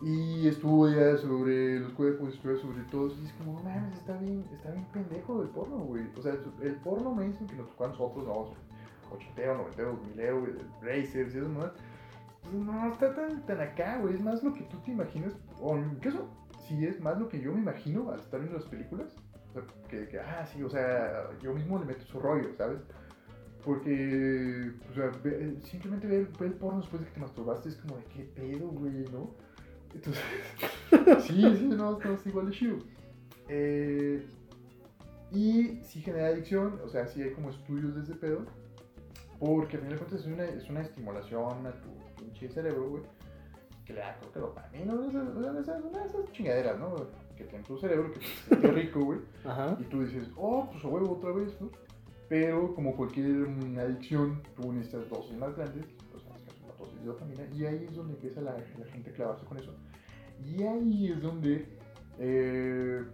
Y 0.00 0.46
estudias 0.46 1.20
sobre 1.20 1.80
los 1.80 1.92
cuerpos, 1.94 2.34
estudias 2.34 2.60
sobre 2.60 2.82
todo. 2.84 3.08
Y 3.08 3.26
es 3.26 3.32
como, 3.32 3.54
no 3.54 3.62
mames, 3.64 3.98
está 3.98 4.16
bien, 4.18 4.44
está 4.52 4.70
bien 4.70 4.86
pendejo 4.92 5.42
el 5.42 5.48
porno, 5.48 5.78
güey. 5.78 6.04
O 6.16 6.22
sea, 6.22 6.34
el 6.62 6.76
porno 6.76 7.14
mainstream 7.14 7.48
que 7.48 7.56
nos 7.56 7.70
tocó 7.70 7.86
a 7.86 7.92
nosotros, 9.08 9.10
no, 9.10 9.16
ochentero, 9.16 9.56
noventero, 9.58 10.00
milero, 10.08 10.40
güey, 10.40 10.52
Brazers 10.80 11.34
y 11.34 11.38
eso, 11.38 11.48
¿no? 11.48 11.70
Pues 12.42 12.54
no 12.54 12.92
está 12.92 13.14
tan, 13.14 13.44
tan 13.46 13.60
acá, 13.60 13.98
güey. 14.00 14.14
Es 14.14 14.20
más 14.22 14.42
lo 14.42 14.54
que 14.54 14.62
tú 14.62 14.78
te 14.78 14.90
imaginas. 14.92 15.34
O 15.60 15.76
en 15.76 15.90
mi 15.94 15.96
caso, 16.00 16.28
sí 16.66 16.86
es 16.86 17.00
más 17.00 17.18
lo 17.18 17.28
que 17.28 17.40
yo 17.40 17.52
me 17.52 17.60
imagino 17.60 18.10
al 18.10 18.20
estar 18.20 18.40
viendo 18.40 18.58
las 18.58 18.68
películas. 18.68 19.14
O 19.50 19.52
sea, 19.52 19.62
que, 19.88 20.08
que, 20.08 20.18
ah, 20.20 20.46
sí, 20.46 20.62
o 20.62 20.68
sea, 20.70 21.28
yo 21.42 21.52
mismo 21.54 21.78
le 21.78 21.84
meto 21.86 22.04
su 22.06 22.18
rollo, 22.20 22.54
¿sabes? 22.56 22.80
Porque, 23.64 24.72
o 24.90 24.94
sea, 24.94 25.10
ve- 25.22 25.56
simplemente 25.62 26.06
ver, 26.06 26.28
ver 26.38 26.48
el 26.48 26.54
porno 26.54 26.80
después 26.80 27.00
de 27.02 27.08
que 27.08 27.14
te 27.14 27.20
masturbaste 27.20 27.68
es 27.68 27.76
como 27.76 27.96
de 27.96 28.04
qué 28.04 28.22
pedo, 28.24 28.68
güey, 28.68 29.04
¿no? 29.12 29.34
Entonces, 29.94 30.22
sí, 31.26 31.56
sí, 31.56 31.66
no, 31.66 31.98
no, 31.98 32.12
es 32.12 32.26
igual 32.26 32.46
de 32.46 32.52
chido. 32.52 32.76
Eh, 33.48 34.24
y 35.32 35.80
sí 35.82 36.00
genera 36.00 36.28
adicción, 36.28 36.80
o 36.84 36.88
sea, 36.88 37.06
sí 37.06 37.22
hay 37.22 37.32
como 37.32 37.50
estudios 37.50 37.94
de 37.94 38.02
ese 38.02 38.14
pedo. 38.14 38.46
Porque 39.38 39.76
al 39.76 39.82
final 39.82 39.98
de 39.98 40.04
cuentas 40.04 40.20
es 40.20 40.26
una, 40.26 40.44
es 40.44 40.68
una 40.68 40.80
estimulación 40.80 41.66
a 41.66 41.72
tu 41.80 41.88
pinche 42.16 42.48
cerebro, 42.48 42.90
güey. 42.90 43.02
Que 43.84 43.92
le 43.94 44.00
da, 44.00 44.16
creo 44.18 44.32
que 44.32 44.40
dopamina, 44.40 44.92
¿no? 44.92 45.08
esas, 45.08 45.28
esas, 45.28 45.56
esas, 45.56 45.84
una 45.84 46.00
de 46.00 46.08
esas 46.08 46.32
chingaderas, 46.32 46.78
¿no? 46.78 46.96
Que 47.36 47.44
tiene 47.44 47.64
tu 47.64 47.78
cerebro, 47.78 48.12
que 48.12 48.18
te 48.18 48.26
siente 48.26 48.70
rico, 48.72 49.00
güey. 49.00 49.20
Ajá. 49.44 49.76
Y 49.80 49.84
tú 49.84 50.02
dices, 50.04 50.28
oh, 50.36 50.68
pues 50.70 50.84
huevo 50.84 51.12
otra 51.12 51.32
vez, 51.32 51.58
¿no? 51.60 51.70
Pero 52.28 52.74
como 52.74 52.94
cualquier 52.94 53.48
adicción, 53.78 54.42
tú 54.54 54.72
necesitas 54.72 55.08
dosis 55.08 55.36
más 55.38 55.56
grandes, 55.56 55.86
o 56.14 56.18
sea, 56.20 56.32
necesitas 56.32 56.60
una 56.62 56.74
dosis 56.74 57.00
de 57.00 57.06
dopamina, 57.06 57.42
y 57.54 57.64
ahí 57.64 57.86
es 57.88 57.96
donde 57.96 58.14
empieza 58.14 58.42
la, 58.42 58.52
la 58.52 58.86
gente 58.92 59.10
a 59.10 59.12
clavarse 59.14 59.46
con 59.46 59.56
eso. 59.56 59.72
Y 60.44 60.62
ahí 60.62 61.12
es 61.12 61.22
donde, 61.22 61.66
eh, 62.18 63.04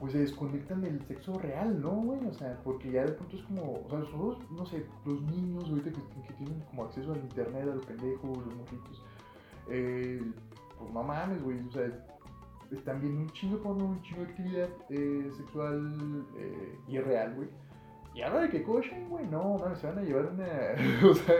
pues 0.00 0.12
se 0.12 0.20
desconectan 0.20 0.80
del 0.80 1.02
sexo 1.02 1.38
real, 1.38 1.78
¿no, 1.80 1.90
güey? 1.90 2.26
O 2.26 2.32
sea, 2.32 2.58
porque 2.64 2.90
ya 2.90 3.04
de 3.04 3.12
pronto 3.12 3.36
es 3.36 3.42
como, 3.42 3.84
o 3.84 3.90
sea, 3.90 4.00
todos, 4.10 4.50
no 4.50 4.64
sé, 4.64 4.86
los 5.04 5.20
niños 5.22 5.68
ahorita 5.68 5.90
que, 5.92 6.22
que 6.26 6.34
tienen 6.34 6.58
como 6.70 6.84
acceso 6.84 7.12
al 7.12 7.18
internet, 7.18 7.64
a 7.64 7.74
los 7.74 7.84
pendejos, 7.84 8.38
los 8.38 8.56
morritos, 8.56 9.04
eh, 9.68 10.22
pues 10.78 10.90
no 10.90 11.02
mames, 11.02 11.42
güey, 11.42 11.60
o 11.60 11.70
sea, 11.70 11.86
están 12.70 13.00
viendo 13.00 13.20
un 13.20 13.30
chingo 13.30 13.58
porno, 13.58 13.84
un 13.84 14.02
chingo 14.02 14.22
de 14.22 14.30
actividad 14.30 14.68
eh, 14.88 15.30
sexual 15.36 16.26
eh, 16.38 16.78
irreal, 16.88 17.34
güey. 17.34 17.48
Y 18.14 18.22
ahora 18.22 18.40
de 18.40 18.48
que 18.48 18.62
cochen, 18.62 19.08
güey, 19.10 19.26
no, 19.26 19.58
mames, 19.58 19.80
se 19.80 19.86
van 19.86 19.98
a 19.98 20.02
llevar 20.02 20.32
una, 20.32 20.46
o 21.10 21.14
sea, 21.14 21.34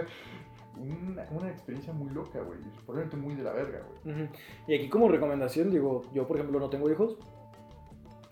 una, 0.76 1.26
una 1.30 1.48
experiencia 1.48 1.94
muy 1.94 2.10
loca, 2.10 2.40
güey, 2.42 2.58
probablemente 2.84 3.16
muy 3.16 3.34
de 3.36 3.42
la 3.42 3.54
verga, 3.54 3.80
güey. 4.04 4.14
Ujú. 4.14 4.32
Y 4.68 4.74
aquí 4.74 4.90
como 4.90 5.08
recomendación, 5.08 5.70
digo, 5.70 6.02
yo 6.12 6.26
por 6.26 6.36
ejemplo 6.36 6.60
no 6.60 6.68
tengo 6.68 6.90
hijos, 6.90 7.16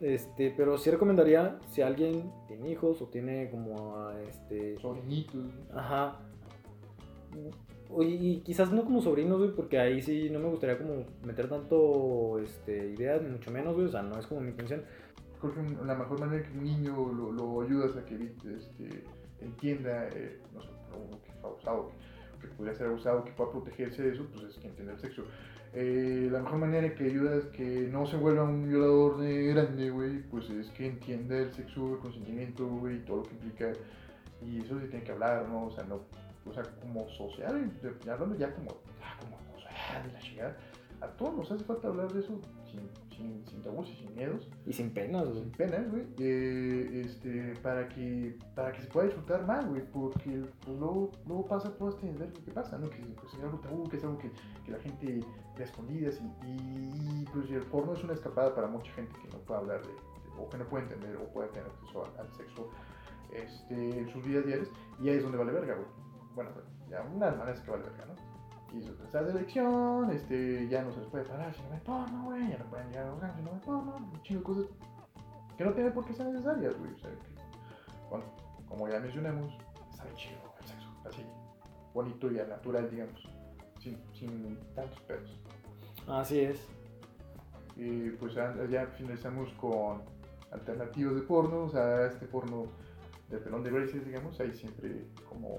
este, 0.00 0.54
pero 0.56 0.78
sí 0.78 0.90
recomendaría 0.90 1.58
si 1.68 1.82
alguien 1.82 2.32
tiene 2.46 2.70
hijos 2.70 3.02
o 3.02 3.06
tiene 3.06 3.50
como, 3.50 3.96
ah, 3.96 4.14
este, 4.28 4.76
Sobrinitos, 4.78 5.46
ajá, 5.74 6.20
y 8.00 8.40
quizás 8.40 8.70
no 8.70 8.84
como 8.84 9.00
sobrinos, 9.00 9.38
güey, 9.38 9.54
porque 9.54 9.78
ahí 9.78 10.02
sí 10.02 10.28
no 10.30 10.38
me 10.38 10.48
gustaría 10.48 10.78
como 10.78 11.06
meter 11.24 11.48
tanto, 11.48 12.38
este, 12.38 12.90
ideas, 12.90 13.22
ni 13.22 13.30
mucho 13.30 13.50
menos, 13.50 13.74
güey, 13.74 13.86
o 13.86 13.90
sea, 13.90 14.02
no 14.02 14.18
es 14.18 14.26
como 14.26 14.40
mi 14.42 14.50
intención. 14.50 14.84
creo 15.40 15.54
que 15.54 15.62
la 15.86 15.94
mejor 15.94 16.20
manera 16.20 16.42
que 16.42 16.58
un 16.58 16.64
niño 16.64 16.94
lo, 17.12 17.32
lo 17.32 17.62
ayudas 17.62 17.96
a 17.96 18.04
que 18.04 18.14
este, 18.54 19.04
entienda, 19.40 20.08
eh, 20.08 20.38
no 20.54 20.60
sé, 20.60 20.68
que 21.24 21.32
fue 21.40 21.50
abusado, 21.50 21.90
que, 22.40 22.46
que 22.46 22.54
podría 22.54 22.74
ser 22.74 22.88
abusado, 22.88 23.24
que 23.24 23.32
pueda 23.32 23.50
protegerse 23.52 24.02
de 24.02 24.10
eso, 24.12 24.26
pues 24.32 24.44
es 24.44 24.58
que 24.58 24.68
entienda 24.68 24.92
el 24.92 25.00
sexo. 25.00 25.24
Eh, 25.74 26.28
la 26.32 26.40
mejor 26.40 26.58
manera 26.58 26.94
que 26.94 27.04
ayudas 27.04 27.44
que 27.46 27.88
no 27.92 28.06
se 28.06 28.16
vuelva 28.16 28.44
un 28.44 28.68
violador 28.68 29.18
de 29.18 29.48
grande, 29.48 29.90
güey, 29.90 30.22
pues 30.22 30.48
es 30.50 30.70
que 30.70 30.86
entienda 30.86 31.36
el 31.36 31.52
sexo, 31.52 31.94
el 31.94 31.98
consentimiento, 31.98 32.66
güey, 32.66 33.04
todo 33.04 33.18
lo 33.18 33.22
que 33.24 33.34
implica. 33.34 33.72
Y 34.40 34.60
eso 34.60 34.78
se 34.80 34.86
tiene 34.86 35.04
que 35.04 35.12
hablar, 35.12 35.46
¿no? 35.48 35.66
O 35.66 35.70
sea, 35.70 35.84
no, 35.84 36.00
o 36.46 36.52
sea, 36.52 36.62
como 36.80 37.08
social, 37.10 37.70
ya 38.04 38.12
hablando 38.12 38.36
ya 38.36 38.54
como, 38.54 38.70
ah, 39.02 39.16
como 39.20 39.36
la 40.12 40.18
chingada, 40.20 40.56
a 41.00 41.06
todos 41.08 41.36
nos 41.36 41.50
hace 41.52 41.64
falta 41.64 41.88
hablar 41.88 42.12
de 42.12 42.20
eso 42.20 42.40
sin, 42.70 42.80
sin, 43.18 43.44
sin 43.46 43.62
tabús 43.62 43.88
y 43.90 43.96
sin 43.96 44.14
miedos 44.14 44.48
Y 44.64 44.72
sin 44.72 44.90
penas, 44.94 45.28
güey. 45.28 45.42
sin 45.42 45.50
penas, 45.52 45.90
güey, 45.90 46.04
eh, 46.18 47.02
este, 47.04 47.54
para 47.62 47.86
que, 47.88 48.38
para 48.54 48.72
que 48.72 48.80
se 48.80 48.86
pueda 48.88 49.06
disfrutar 49.06 49.46
más, 49.46 49.68
güey, 49.68 49.82
porque 49.92 50.44
pues, 50.64 50.78
luego, 50.78 51.10
luego 51.26 51.46
pasa 51.46 51.70
todo 51.76 51.90
este 51.90 52.06
desvergue 52.06 52.42
que 52.44 52.50
pasa, 52.52 52.78
¿no? 52.78 52.88
Que 52.88 53.02
pues, 53.20 53.34
es 53.34 53.42
algo 53.42 53.58
tabú, 53.58 53.84
que 53.88 53.96
es 53.98 54.04
algo 54.04 54.18
que, 54.18 54.30
que 54.64 54.72
la 54.72 54.78
gente 54.78 55.20
ve 55.58 55.64
escondidas 55.64 56.18
y, 56.20 56.46
y, 56.48 57.24
pues 57.32 57.50
el 57.50 57.62
porno 57.64 57.92
es 57.92 58.02
una 58.04 58.14
escapada 58.14 58.54
para 58.54 58.68
mucha 58.68 58.90
gente 58.92 59.12
que 59.20 59.28
no 59.28 59.38
puede 59.44 59.60
hablar 59.60 59.82
de, 59.82 59.88
de- 59.92 60.08
o 60.40 60.48
que 60.48 60.56
no 60.56 60.64
puede 60.68 60.84
entender 60.84 61.16
o 61.16 61.24
puede 61.32 61.48
tener 61.48 61.66
acceso 61.66 62.04
al, 62.04 62.20
al 62.26 62.32
sexo 62.32 62.70
este, 63.32 63.98
en 63.98 64.08
sus 64.08 64.24
vidas 64.24 64.46
diarias 64.46 64.68
y 65.02 65.08
ahí 65.08 65.16
es 65.16 65.22
donde 65.22 65.36
vale 65.38 65.52
verga, 65.52 65.74
güey. 65.74 65.86
Bueno, 66.34 66.50
pues, 66.54 66.64
ya 66.88 67.02
una 67.02 67.30
maneras 67.32 67.60
que 67.60 67.70
vale 67.70 67.82
verga, 67.82 68.06
¿no? 68.06 68.27
Y 68.72 68.80
tercera 68.80 69.26
selección, 69.26 70.10
este, 70.10 70.68
ya 70.68 70.82
no 70.82 70.92
se 70.92 71.00
les 71.00 71.08
puede 71.08 71.24
parar 71.24 71.54
si 71.54 71.62
no 71.62 71.70
ven 71.70 71.80
porno, 71.80 72.24
güey, 72.24 72.50
ya 72.50 72.58
no 72.58 72.64
pueden 72.66 72.88
llegar 72.88 73.06
a 73.06 73.10
los 73.10 73.36
si 73.36 73.42
no 73.42 73.50
ven 73.50 73.60
porno, 73.60 73.96
un 73.96 74.22
chingo 74.22 74.40
de 74.40 74.44
cosas 74.44 74.66
que 75.56 75.64
no 75.64 75.72
tienen 75.72 75.92
por 75.92 76.04
qué 76.04 76.12
ser 76.12 76.26
necesarias, 76.26 76.78
güey. 76.78 76.92
O 76.92 76.98
sea, 76.98 77.10
que, 77.10 78.08
bueno, 78.10 78.24
como 78.68 78.88
ya 78.88 79.00
mencionamos, 79.00 79.56
sabe 79.96 80.14
chido 80.14 80.38
el 80.60 80.66
sexo, 80.66 80.88
así, 81.06 81.24
bonito 81.94 82.30
y 82.30 82.34
natural, 82.34 82.90
digamos, 82.90 83.28
sin, 83.80 83.98
sin 84.12 84.58
tantos 84.74 85.00
pedos. 85.00 85.40
Así 86.06 86.40
es. 86.40 86.68
Y 87.76 88.10
pues 88.10 88.34
ya, 88.34 88.54
ya 88.70 88.86
finalizamos 88.86 89.50
con 89.54 90.02
alternativas 90.52 91.14
de 91.14 91.22
porno, 91.22 91.64
o 91.64 91.68
sea, 91.68 92.06
este 92.06 92.26
porno 92.26 92.66
de 93.30 93.38
pelón 93.38 93.62
de 93.62 93.70
braces, 93.70 94.04
digamos, 94.04 94.38
hay 94.40 94.52
siempre 94.52 95.06
como 95.28 95.58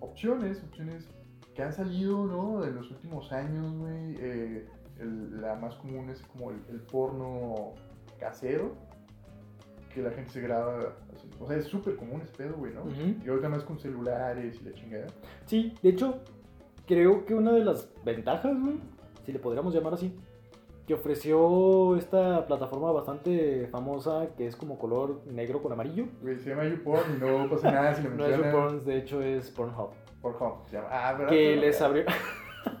opciones, 0.00 0.62
opciones 0.64 1.08
que 1.54 1.62
han 1.62 1.72
salido, 1.72 2.26
¿no? 2.26 2.64
En 2.64 2.74
los 2.76 2.90
últimos 2.90 3.32
años, 3.32 3.72
güey. 3.76 4.16
eh, 4.20 4.68
el- 5.00 5.40
la 5.40 5.54
más 5.56 5.74
común 5.76 6.10
es 6.10 6.20
como 6.22 6.50
el, 6.50 6.58
el 6.68 6.80
porno 6.80 7.72
casero, 8.18 8.72
que 9.94 10.02
la 10.02 10.10
gente 10.10 10.30
se 10.30 10.40
graba, 10.40 10.94
así, 11.14 11.28
o 11.40 11.46
sea, 11.48 11.56
es 11.56 11.64
súper 11.64 11.96
común 11.96 12.20
ese 12.22 12.32
pedo, 12.36 12.54
güey, 12.56 12.72
¿no? 12.74 12.82
Ujú. 12.82 13.16
Y 13.24 13.28
ahorita 13.28 13.48
más 13.48 13.64
con 13.64 13.78
celulares 13.78 14.60
y 14.60 14.64
la 14.64 14.72
chingada. 14.74 15.06
Sí, 15.46 15.74
de 15.82 15.88
hecho, 15.88 16.20
creo 16.86 17.24
que 17.24 17.34
una 17.34 17.52
de 17.52 17.64
las 17.64 17.88
ventajas, 18.04 18.52
güey, 18.60 18.76
si 19.24 19.32
le 19.32 19.38
podríamos 19.38 19.74
llamar 19.74 19.94
así, 19.94 20.14
que 20.86 20.94
ofreció 20.94 21.96
esta 21.96 22.46
plataforma 22.46 22.90
bastante 22.92 23.66
famosa 23.68 24.28
que 24.36 24.46
es 24.46 24.54
como 24.56 24.78
color 24.78 25.22
negro 25.26 25.62
con 25.62 25.72
amarillo. 25.72 26.06
Güey, 26.20 26.38
se 26.38 26.50
llama 26.50 26.66
YouPorn 26.68 27.16
y 27.16 27.20
no 27.20 27.48
pasa 27.48 27.70
nada 27.70 27.94
si 27.94 28.02
lo 28.02 28.10
No 28.16 28.26
es. 28.26 28.36
YouPorn, 28.36 28.84
de 28.84 28.98
hecho 28.98 29.22
es 29.22 29.50
Pornhub. 29.50 29.90
Se 30.66 30.76
llama. 30.76 30.88
Ah, 30.90 31.12
¿verdad? 31.12 31.30
Que 31.30 31.56
les 31.56 31.80
abrió... 31.80 32.04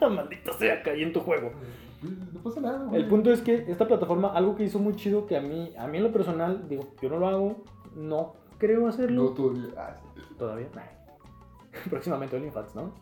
Maldita 0.00 0.52
sea, 0.52 0.82
caí 0.82 1.02
en 1.02 1.12
tu 1.12 1.20
juego. 1.20 1.52
No 2.02 2.40
pasa 2.42 2.60
nada, 2.60 2.84
güey. 2.84 3.02
El 3.02 3.08
punto 3.08 3.30
es 3.32 3.42
que 3.42 3.64
esta 3.68 3.86
plataforma, 3.86 4.32
algo 4.32 4.56
que 4.56 4.64
hizo 4.64 4.78
muy 4.78 4.94
chido 4.96 5.26
que 5.26 5.36
a 5.36 5.40
mí, 5.40 5.72
a 5.78 5.86
mí 5.86 5.98
en 5.98 6.04
lo 6.04 6.12
personal, 6.12 6.68
digo, 6.68 6.88
yo 7.00 7.08
no 7.10 7.18
lo 7.18 7.28
hago, 7.28 7.64
no 7.94 8.34
creo 8.58 8.86
hacerlo. 8.88 9.24
No 9.24 9.30
todavía. 9.30 9.68
Ah, 9.76 9.96
sí. 10.14 10.20
Todavía. 10.38 10.68
Próximamente 11.90 12.36
OnlyFans, 12.36 12.74
¿no? 12.74 12.92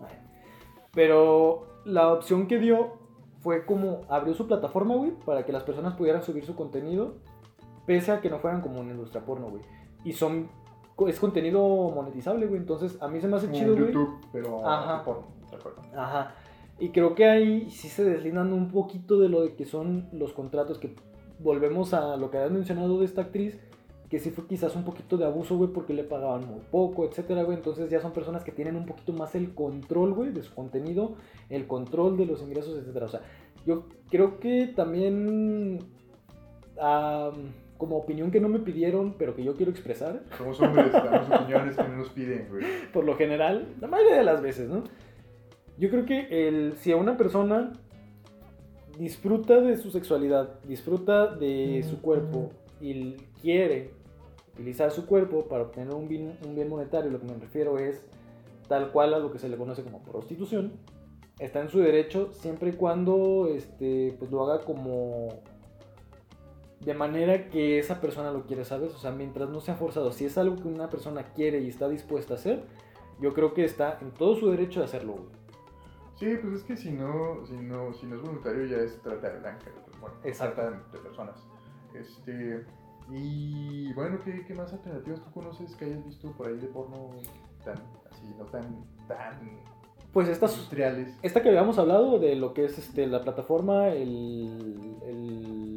Pero 0.94 1.66
la 1.84 2.12
opción 2.12 2.46
que 2.46 2.58
dio 2.58 2.98
fue 3.40 3.64
como 3.66 4.02
abrió 4.08 4.34
su 4.34 4.46
plataforma, 4.46 4.94
güey, 4.96 5.12
para 5.24 5.44
que 5.44 5.52
las 5.52 5.62
personas 5.62 5.94
pudieran 5.94 6.22
subir 6.22 6.44
su 6.44 6.56
contenido, 6.56 7.16
pese 7.86 8.12
a 8.12 8.20
que 8.20 8.30
no 8.30 8.38
fueran 8.38 8.60
como 8.60 8.80
una 8.80 8.90
industria 8.90 9.24
porno, 9.24 9.48
güey. 9.48 9.62
Y 10.04 10.12
son 10.12 10.48
es 11.06 11.20
contenido 11.20 11.60
monetizable, 11.94 12.46
güey. 12.46 12.60
Entonces, 12.60 12.96
a 13.00 13.08
mí 13.08 13.20
se 13.20 13.28
me 13.28 13.36
hace 13.36 13.52
chido, 13.52 13.74
güey. 13.74 13.86
YouTube, 13.86 14.18
pero 14.32 14.66
Ajá. 14.66 14.96
acuerdo. 14.96 15.26
Ajá. 15.94 16.34
Y 16.80 16.90
creo 16.90 17.14
que 17.14 17.26
ahí 17.26 17.70
sí 17.70 17.88
se 17.88 18.04
deslindan 18.04 18.52
un 18.52 18.70
poquito 18.70 19.18
de 19.18 19.28
lo 19.28 19.42
de 19.42 19.54
que 19.54 19.64
son 19.64 20.08
los 20.12 20.32
contratos, 20.32 20.78
que 20.78 20.94
volvemos 21.40 21.92
a 21.92 22.16
lo 22.16 22.30
que 22.30 22.38
habías 22.38 22.52
mencionado 22.52 22.98
de 22.98 23.04
esta 23.04 23.22
actriz, 23.22 23.58
que 24.08 24.18
sí 24.18 24.30
fue 24.30 24.46
quizás 24.46 24.74
un 24.76 24.84
poquito 24.84 25.16
de 25.16 25.26
abuso, 25.26 25.56
güey, 25.56 25.70
porque 25.70 25.92
le 25.92 26.04
pagaban 26.04 26.46
muy 26.46 26.60
poco, 26.70 27.04
etcétera, 27.04 27.42
güey. 27.42 27.56
Entonces 27.56 27.90
ya 27.90 28.00
son 28.00 28.12
personas 28.12 28.44
que 28.44 28.52
tienen 28.52 28.76
un 28.76 28.86
poquito 28.86 29.12
más 29.12 29.34
el 29.34 29.54
control, 29.54 30.14
güey, 30.14 30.30
de 30.32 30.42
su 30.42 30.54
contenido, 30.54 31.16
el 31.50 31.66
control 31.66 32.16
de 32.16 32.26
los 32.26 32.42
ingresos, 32.42 32.78
etcétera. 32.78 33.06
O 33.06 33.10
sea, 33.10 33.20
yo 33.66 33.84
creo 34.08 34.38
que 34.38 34.68
también, 34.68 35.80
ah, 36.80 37.32
como 37.78 37.96
opinión 37.96 38.30
que 38.30 38.40
no 38.40 38.48
me 38.48 38.58
pidieron, 38.58 39.14
pero 39.16 39.34
que 39.34 39.44
yo 39.44 39.54
quiero 39.54 39.70
expresar, 39.70 40.22
Somos 40.36 40.60
hombres, 40.60 40.92
damos 40.92 41.30
opiniones 41.30 41.76
que 41.76 41.84
no 41.84 41.96
nos 41.96 42.10
piden, 42.10 42.48
güey. 42.50 42.64
por 42.92 43.04
lo 43.04 43.16
general, 43.16 43.68
la 43.80 43.86
mayoría 43.86 44.16
de 44.16 44.24
las 44.24 44.42
veces, 44.42 44.68
¿no? 44.68 44.82
Yo 45.78 45.88
creo 45.88 46.04
que 46.04 46.48
el, 46.48 46.74
si 46.76 46.90
a 46.90 46.96
una 46.96 47.16
persona 47.16 47.72
disfruta 48.98 49.60
de 49.60 49.76
su 49.76 49.92
sexualidad, 49.92 50.60
disfruta 50.64 51.28
de 51.36 51.84
su 51.88 52.02
cuerpo 52.02 52.50
y 52.80 53.12
quiere 53.40 53.92
utilizar 54.54 54.90
su 54.90 55.06
cuerpo 55.06 55.46
para 55.46 55.62
obtener 55.62 55.94
un 55.94 56.08
bien, 56.08 56.36
un 56.44 56.56
bien 56.56 56.68
monetario, 56.68 57.12
lo 57.12 57.20
que 57.20 57.26
me 57.26 57.34
refiero 57.34 57.78
es 57.78 58.04
tal 58.66 58.90
cual 58.90 59.14
a 59.14 59.20
lo 59.20 59.30
que 59.30 59.38
se 59.38 59.48
le 59.48 59.56
conoce 59.56 59.84
como 59.84 60.02
prostitución, 60.02 60.72
está 61.38 61.60
en 61.60 61.68
su 61.68 61.78
derecho 61.78 62.32
siempre 62.32 62.70
y 62.70 62.72
cuando 62.72 63.48
este, 63.48 64.16
pues 64.18 64.32
lo 64.32 64.42
haga 64.42 64.64
como 64.64 65.28
de 66.80 66.94
manera 66.94 67.48
que 67.50 67.78
esa 67.78 68.00
persona 68.00 68.30
lo 68.32 68.44
quiere, 68.46 68.64
¿sabes? 68.64 68.94
O 68.94 68.98
sea, 68.98 69.10
mientras 69.10 69.48
no 69.50 69.60
sea 69.60 69.74
forzado, 69.74 70.12
si 70.12 70.24
es 70.24 70.38
algo 70.38 70.56
que 70.56 70.68
una 70.68 70.88
persona 70.88 71.22
quiere 71.34 71.60
y 71.60 71.68
está 71.68 71.88
dispuesta 71.88 72.34
a 72.34 72.36
hacer, 72.36 72.64
yo 73.20 73.34
creo 73.34 73.52
que 73.54 73.64
está 73.64 73.98
en 74.00 74.12
todo 74.12 74.36
su 74.36 74.50
derecho 74.50 74.80
de 74.80 74.86
hacerlo, 74.86 75.14
güey. 75.14 75.38
Sí, 76.16 76.36
pues 76.42 76.54
es 76.54 76.62
que 76.64 76.76
si 76.76 76.90
no, 76.90 77.44
si 77.46 77.54
no, 77.54 77.92
si 77.94 78.06
no 78.06 78.16
es 78.16 78.22
voluntario 78.22 78.64
ya 78.66 78.78
es 78.78 79.00
trata 79.02 79.30
de 79.30 79.38
blanca, 79.40 79.66
bueno, 80.00 80.16
Exacto. 80.24 80.56
trata 80.62 80.82
de 80.92 80.98
personas. 80.98 81.36
Este, 81.94 82.64
y 83.10 83.92
bueno, 83.94 84.18
¿qué, 84.24 84.44
qué 84.46 84.54
más 84.54 84.72
alternativas 84.72 85.22
tú 85.22 85.30
conoces 85.32 85.74
que 85.76 85.84
hayas 85.86 86.04
visto 86.04 86.30
por 86.32 86.48
ahí 86.48 86.56
de 86.58 86.66
porno? 86.68 87.10
tan, 87.64 87.76
así, 88.10 88.24
no 88.38 88.44
tan, 88.46 88.84
tan 89.08 89.60
Pues 90.12 90.28
estas, 90.28 90.52
industriales. 90.52 91.16
esta 91.22 91.42
que 91.42 91.48
habíamos 91.48 91.78
hablado 91.78 92.18
de 92.18 92.34
lo 92.36 92.54
que 92.54 92.64
es 92.64 92.78
este, 92.78 93.06
la 93.06 93.20
plataforma, 93.20 93.88
el, 93.88 94.96
el 95.06 95.67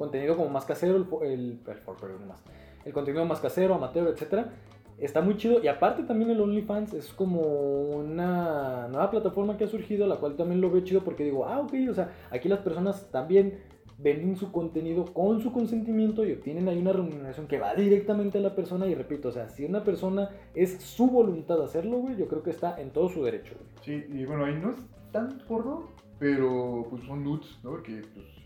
contenido 0.00 0.34
como 0.34 0.48
más 0.48 0.64
casero, 0.64 0.96
el, 0.96 1.06
el, 1.30 1.60
el, 1.66 2.26
más, 2.26 2.42
el 2.86 2.92
contenido 2.94 3.26
más 3.26 3.38
casero, 3.38 3.74
amateur, 3.74 4.08
etcétera, 4.08 4.50
está 4.96 5.20
muy 5.20 5.36
chido. 5.36 5.62
Y 5.62 5.68
aparte 5.68 6.04
también 6.04 6.30
el 6.30 6.40
OnlyFans 6.40 6.94
es 6.94 7.12
como 7.12 7.42
una 7.42 8.88
nueva 8.88 9.10
plataforma 9.10 9.58
que 9.58 9.64
ha 9.64 9.68
surgido, 9.68 10.06
la 10.06 10.16
cual 10.16 10.36
también 10.36 10.62
lo 10.62 10.70
veo 10.70 10.80
chido 10.80 11.04
porque 11.04 11.24
digo, 11.24 11.44
ah, 11.44 11.60
ok, 11.60 11.74
o 11.90 11.92
sea, 11.92 12.12
aquí 12.30 12.48
las 12.48 12.60
personas 12.60 13.10
también 13.10 13.58
venden 13.98 14.36
su 14.36 14.50
contenido 14.50 15.04
con 15.04 15.42
su 15.42 15.52
consentimiento 15.52 16.24
y 16.24 16.32
obtienen 16.32 16.66
ahí 16.70 16.78
una 16.78 16.94
remuneración 16.94 17.46
que 17.46 17.58
va 17.58 17.74
directamente 17.74 18.38
a 18.38 18.40
la 18.40 18.54
persona. 18.54 18.86
Y 18.86 18.94
repito, 18.94 19.28
o 19.28 19.32
sea, 19.32 19.50
si 19.50 19.66
una 19.66 19.84
persona 19.84 20.30
es 20.54 20.80
su 20.82 21.08
voluntad 21.08 21.62
hacerlo, 21.62 21.98
güey, 21.98 22.16
yo 22.16 22.26
creo 22.26 22.42
que 22.42 22.52
está 22.52 22.80
en 22.80 22.88
todo 22.88 23.10
su 23.10 23.22
derecho, 23.22 23.54
güey. 23.58 23.70
Sí, 23.82 24.06
y 24.18 24.24
bueno, 24.24 24.46
ahí 24.46 24.54
no 24.54 24.70
es 24.70 24.76
tan 25.12 25.28
porno, 25.46 25.90
pero 26.18 26.86
pues 26.88 27.02
son 27.02 27.22
nudes, 27.22 27.58
¿no? 27.62 27.72
Porque 27.72 28.00
pues, 28.14 28.39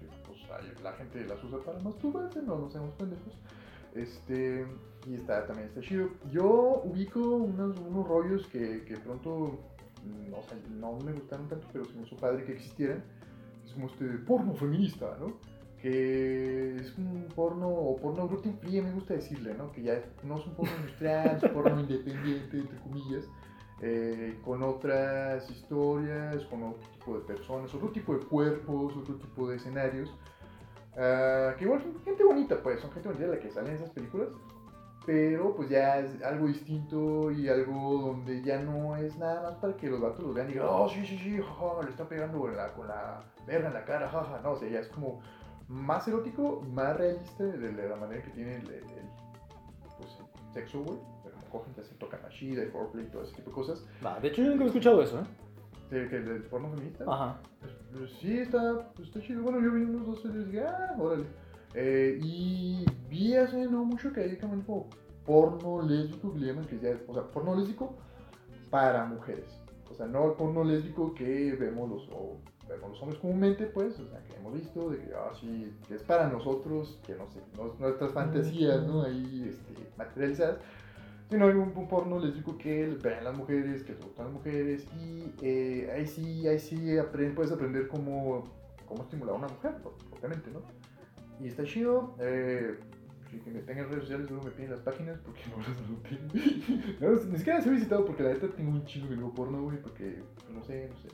ahí 0.57 0.73
la 0.83 0.93
gente 0.93 1.25
las 1.27 1.43
usa 1.43 1.59
para 1.59 1.79
masturbarse, 1.81 2.43
no 2.43 2.59
nos 2.59 2.73
seamos 2.73 2.95
pendejos. 2.95 3.35
Este, 3.95 4.67
y 5.07 5.15
está, 5.15 5.47
también 5.47 5.69
está 5.69 5.81
chido. 5.81 6.09
Yo 6.31 6.83
ubico 6.85 7.21
unos, 7.21 7.79
unos 7.79 8.09
rollos 8.09 8.47
que, 8.49 8.85
que 8.85 8.97
pronto, 8.97 9.59
mm, 10.05 10.31
no, 10.31 10.43
sé, 10.43 10.57
no 10.71 10.99
me 11.05 11.13
gustaron 11.13 11.49
tanto, 11.49 11.67
pero 11.73 11.85
se 11.85 11.95
me 11.95 12.03
hizo 12.03 12.17
padre 12.17 12.45
que 12.45 12.53
existieran. 12.53 13.05
Es 13.65 13.73
como 13.73 13.87
este 13.87 14.07
porno 14.27 14.55
feminista, 14.55 15.17
¿no? 15.21 15.39
Que 15.81 16.77
es 16.77 16.97
un 16.99 17.29
porno, 17.35 17.69
o 17.69 17.97
porno 17.97 18.27
gluten 18.27 18.59
free, 18.59 18.81
me 18.81 18.93
gusta 18.93 19.15
decirle, 19.15 19.55
¿no? 19.55 19.71
Que 19.71 19.83
ya 19.83 20.03
no 20.23 20.39
es 20.39 20.47
un 20.47 20.55
porno 20.55 20.75
industrial, 20.77 21.37
es 21.37 21.43
un 21.43 21.53
porno 21.53 21.81
independiente, 21.81 22.59
entre 22.59 22.79
comillas 22.79 23.29
eh, 23.81 24.39
con 24.45 24.63
otras 24.63 25.51
historias, 25.51 26.43
con 26.45 26.63
otro 26.63 26.89
tipo 26.93 27.19
de 27.19 27.21
personas, 27.21 27.75
otro 27.75 27.91
tipo 27.91 28.15
de 28.17 28.25
cuerpos, 28.25 28.97
otro 28.97 29.17
tipo 29.17 29.49
de 29.49 29.57
escenarios. 29.57 30.15
Ah, 30.97 31.55
que 31.59 31.65
igual 31.65 31.83
son 31.83 32.01
gente 32.05 32.23
bonita, 32.25 32.63
pues, 32.63 32.81
son 32.81 32.91
gente 32.93 33.09
bonita 33.09 33.27
la 33.29 33.39
que 33.39 33.51
sale 33.51 33.71
en 33.71 33.77
esas 33.77 33.91
películas, 33.91 34.29
pero 35.07 35.55
pues 35.55 35.69
ya 35.69 35.99
es 35.99 36.23
algo 36.23 36.47
distinto 36.47 37.31
y 37.31 37.49
algo 37.49 37.99
donde 38.01 38.43
ya 38.43 38.59
no 38.61 38.97
es 38.97 39.17
nada 39.19 39.43
más 39.43 39.55
para 39.57 39.77
que 39.77 39.89
los 39.91 40.01
vatos 40.01 40.25
los 40.25 40.35
vean 40.35 40.49
y 40.49 40.53
digan, 40.55 40.67
oh, 40.71 40.89
sí, 40.89 41.05
sí, 41.05 41.19
sí, 41.19 41.37
jaja, 41.39 41.83
le 41.83 41.91
están 41.91 42.07
pegando 42.09 42.39
con 42.39 42.57
la, 42.57 42.73
con 42.73 42.89
la 42.89 43.23
verga 43.47 43.69
en 43.69 43.75
la 43.75 43.85
cara, 43.85 44.09
jaja, 44.09 44.41
no, 44.43 44.53
o 44.53 44.57
sea, 44.57 44.69
ya 44.69 44.81
es 44.81 44.89
como 44.89 45.21
más 45.69 46.07
erótico, 46.09 46.63
más 46.73 46.97
realista 46.97 47.45
de, 47.45 47.73
la 47.89 47.97
manera 47.97 48.23
que 48.23 48.31
tiene 48.31 48.57
el, 48.57 48.67
el- 48.69 48.75
el, 48.75 49.09
pues, 49.99 50.17
el 50.19 50.53
sexo, 50.55 50.83
güey, 50.85 50.97
de 51.25 51.31
cómo 51.33 51.65
cogen, 51.65 51.75
se 51.85 51.95
tocan 51.97 52.23
la 52.23 52.29
chida, 52.31 52.63
el 52.63 52.71
foreplay, 52.71 53.07
todo 53.11 53.23
ese 53.25 53.35
tipo 53.35 53.51
de 53.51 53.55
cosas. 53.55 53.85
Va, 54.05 54.19
de 54.21 54.29
hecho, 54.29 54.43
yo 54.43 54.51
nunca 54.51 54.65
he 54.65 54.67
escuchado 54.69 55.03
eso, 55.03 55.19
¿eh? 55.21 55.25
¿De, 55.95 56.09
que 56.09 56.19
del 56.21 56.43
porno 56.45 56.71
feminista? 56.71 57.05
Ajá. 57.07 57.41
Pues, 57.61 57.73
pues, 57.93 58.11
sí, 58.21 58.39
está, 58.39 58.91
pues, 58.97 59.09
está 59.09 59.21
chido. 59.21 59.43
Bueno, 59.43 59.61
yo 59.63 59.73
vi 59.73 59.83
unos 59.83 60.07
dos 60.07 60.23
series 60.23 60.43
y 60.49 60.51
dije, 60.51 60.65
ah, 60.67 60.97
órale. 60.99 61.27
Eh, 61.75 62.19
y 62.21 62.85
vi 63.09 63.35
hace 63.37 63.67
no 63.67 63.85
mucho 63.85 64.13
que 64.13 64.23
hay 64.23 64.37
como 64.37 64.57
tipo 64.57 64.89
porno 65.25 65.83
lésbico 65.83 66.33
que 66.69 66.79
ya 66.81 66.91
es, 66.91 66.99
o 67.09 67.15
sea, 67.15 67.23
porno 67.31 67.55
lésbico 67.55 67.95
para 68.71 69.05
mujeres. 69.07 69.47
O 69.91 69.95
sea, 69.95 70.07
no 70.07 70.27
el 70.27 70.33
porno 70.33 70.65
lésbico 70.65 71.15
que 71.15 71.53
vemos 71.59 71.89
los, 71.89 72.09
o 72.11 72.41
vemos 72.69 72.91
los 72.91 73.03
hombres 73.03 73.21
comúnmente, 73.21 73.67
pues, 73.67 73.99
o 74.01 74.09
sea, 74.09 74.21
que 74.25 74.35
hemos 74.35 74.55
visto, 74.55 74.91
de 74.91 74.99
que, 74.99 75.15
ah, 75.15 75.31
sí, 75.41 75.73
que 75.87 75.95
es 75.95 76.03
para 76.03 76.29
nosotros, 76.29 76.99
que 77.07 77.15
no 77.15 77.29
sé, 77.29 77.41
no- 77.57 77.75
nuestras 77.79 78.13
fantasías, 78.13 78.85
¿no? 78.87 79.03
Ahí, 79.03 79.47
este, 79.49 79.89
materializadas. 79.97 80.59
Sino 81.31 81.47
hay 81.47 81.53
un, 81.55 81.73
un 81.75 81.89
porno 81.89 82.19
lésbico 82.19 82.57
que 82.59 82.87
ven 83.03 83.25
las 83.25 83.37
mujeres, 83.37 83.83
que 83.83 83.95
gustan 83.95 84.27
las 84.27 84.35
mujeres, 84.35 84.87
y 85.01 85.33
eh, 85.43 85.91
ahí 85.95 86.07
sí, 86.07 86.47
ahí 86.47 86.59
sí 86.59 86.77
apren- 86.97 87.35
puedes 87.35 87.51
aprender 87.51 87.89
cómo, 87.89 88.45
cómo 88.87 89.03
estimular 89.03 89.35
a 89.35 89.39
una 89.39 89.49
mujer, 89.49 89.75
propiamente, 90.11 90.51
¿no? 90.51 90.61
Y 91.41 91.49
está 91.49 91.65
chido. 91.65 92.15
Eh, 92.21 92.79
si 93.31 93.39
que 93.39 93.51
me 93.51 93.61
tengan 93.63 93.89
redes 93.89 94.03
sociales, 94.03 94.31
luego 94.31 94.45
me 94.45 94.51
piden 94.53 94.71
las 94.71 94.81
páginas 94.81 95.19
porque 95.25 95.41
no 95.51 95.57
las 95.59 95.79
anoté. 95.79 97.01
no, 97.01 97.31
ni 97.33 97.39
siquiera 97.39 97.59
las 97.59 97.67
he 97.67 97.71
visitado 97.71 98.05
porque 98.05 98.23
la 98.23 98.29
neta 98.35 98.49
tengo 98.49 98.71
un 98.71 98.85
chingo 98.85 99.09
que 99.09 99.17
no 99.17 99.33
porno, 99.33 99.63
güey, 99.63 99.79
porque 99.83 100.23
pues, 100.37 100.51
no 100.51 100.63
sé, 100.63 100.89
no 100.93 100.97
sé. 100.99 101.09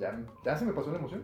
Ya, 0.00 0.18
ya 0.44 0.56
se 0.56 0.64
me 0.64 0.72
pasó 0.72 0.90
la 0.90 0.98
emoción. 0.98 1.22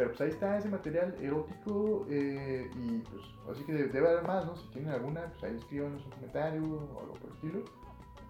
Pero 0.00 0.12
pues 0.12 0.20
ahí 0.22 0.30
está 0.30 0.56
ese 0.56 0.70
material 0.70 1.14
erótico 1.20 2.06
eh, 2.08 2.70
y 2.74 3.00
pues 3.00 3.22
así 3.50 3.64
que 3.64 3.74
debe 3.74 4.08
haber 4.08 4.22
más, 4.22 4.46
¿no? 4.46 4.56
Si 4.56 4.66
tienen 4.70 4.92
alguna, 4.92 5.26
pues 5.26 5.44
ahí 5.44 5.56
escríbanos 5.56 6.02
un 6.06 6.10
comentario 6.12 6.62
o 6.62 7.00
algo 7.00 7.12
por 7.12 7.28
el 7.28 7.34
estilo 7.34 7.64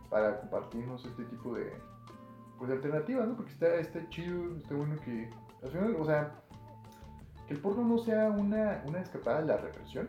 para 0.08 0.40
compartirnos 0.40 1.04
este 1.04 1.22
tipo 1.26 1.54
de, 1.54 1.72
pues, 2.58 2.70
de 2.70 2.74
alternativas, 2.74 3.28
¿no? 3.28 3.36
Porque 3.36 3.52
está, 3.52 3.72
está 3.76 4.08
chido, 4.08 4.56
está 4.56 4.74
bueno 4.74 4.96
que, 5.04 5.30
al 5.62 5.70
final, 5.70 5.94
o 5.96 6.04
sea, 6.04 6.42
que 7.46 7.54
el 7.54 7.60
porno 7.60 7.84
no 7.84 7.98
sea 7.98 8.30
una, 8.30 8.82
una 8.88 9.00
escapada 9.02 9.42
de 9.42 9.46
la 9.46 9.58
represión, 9.58 10.08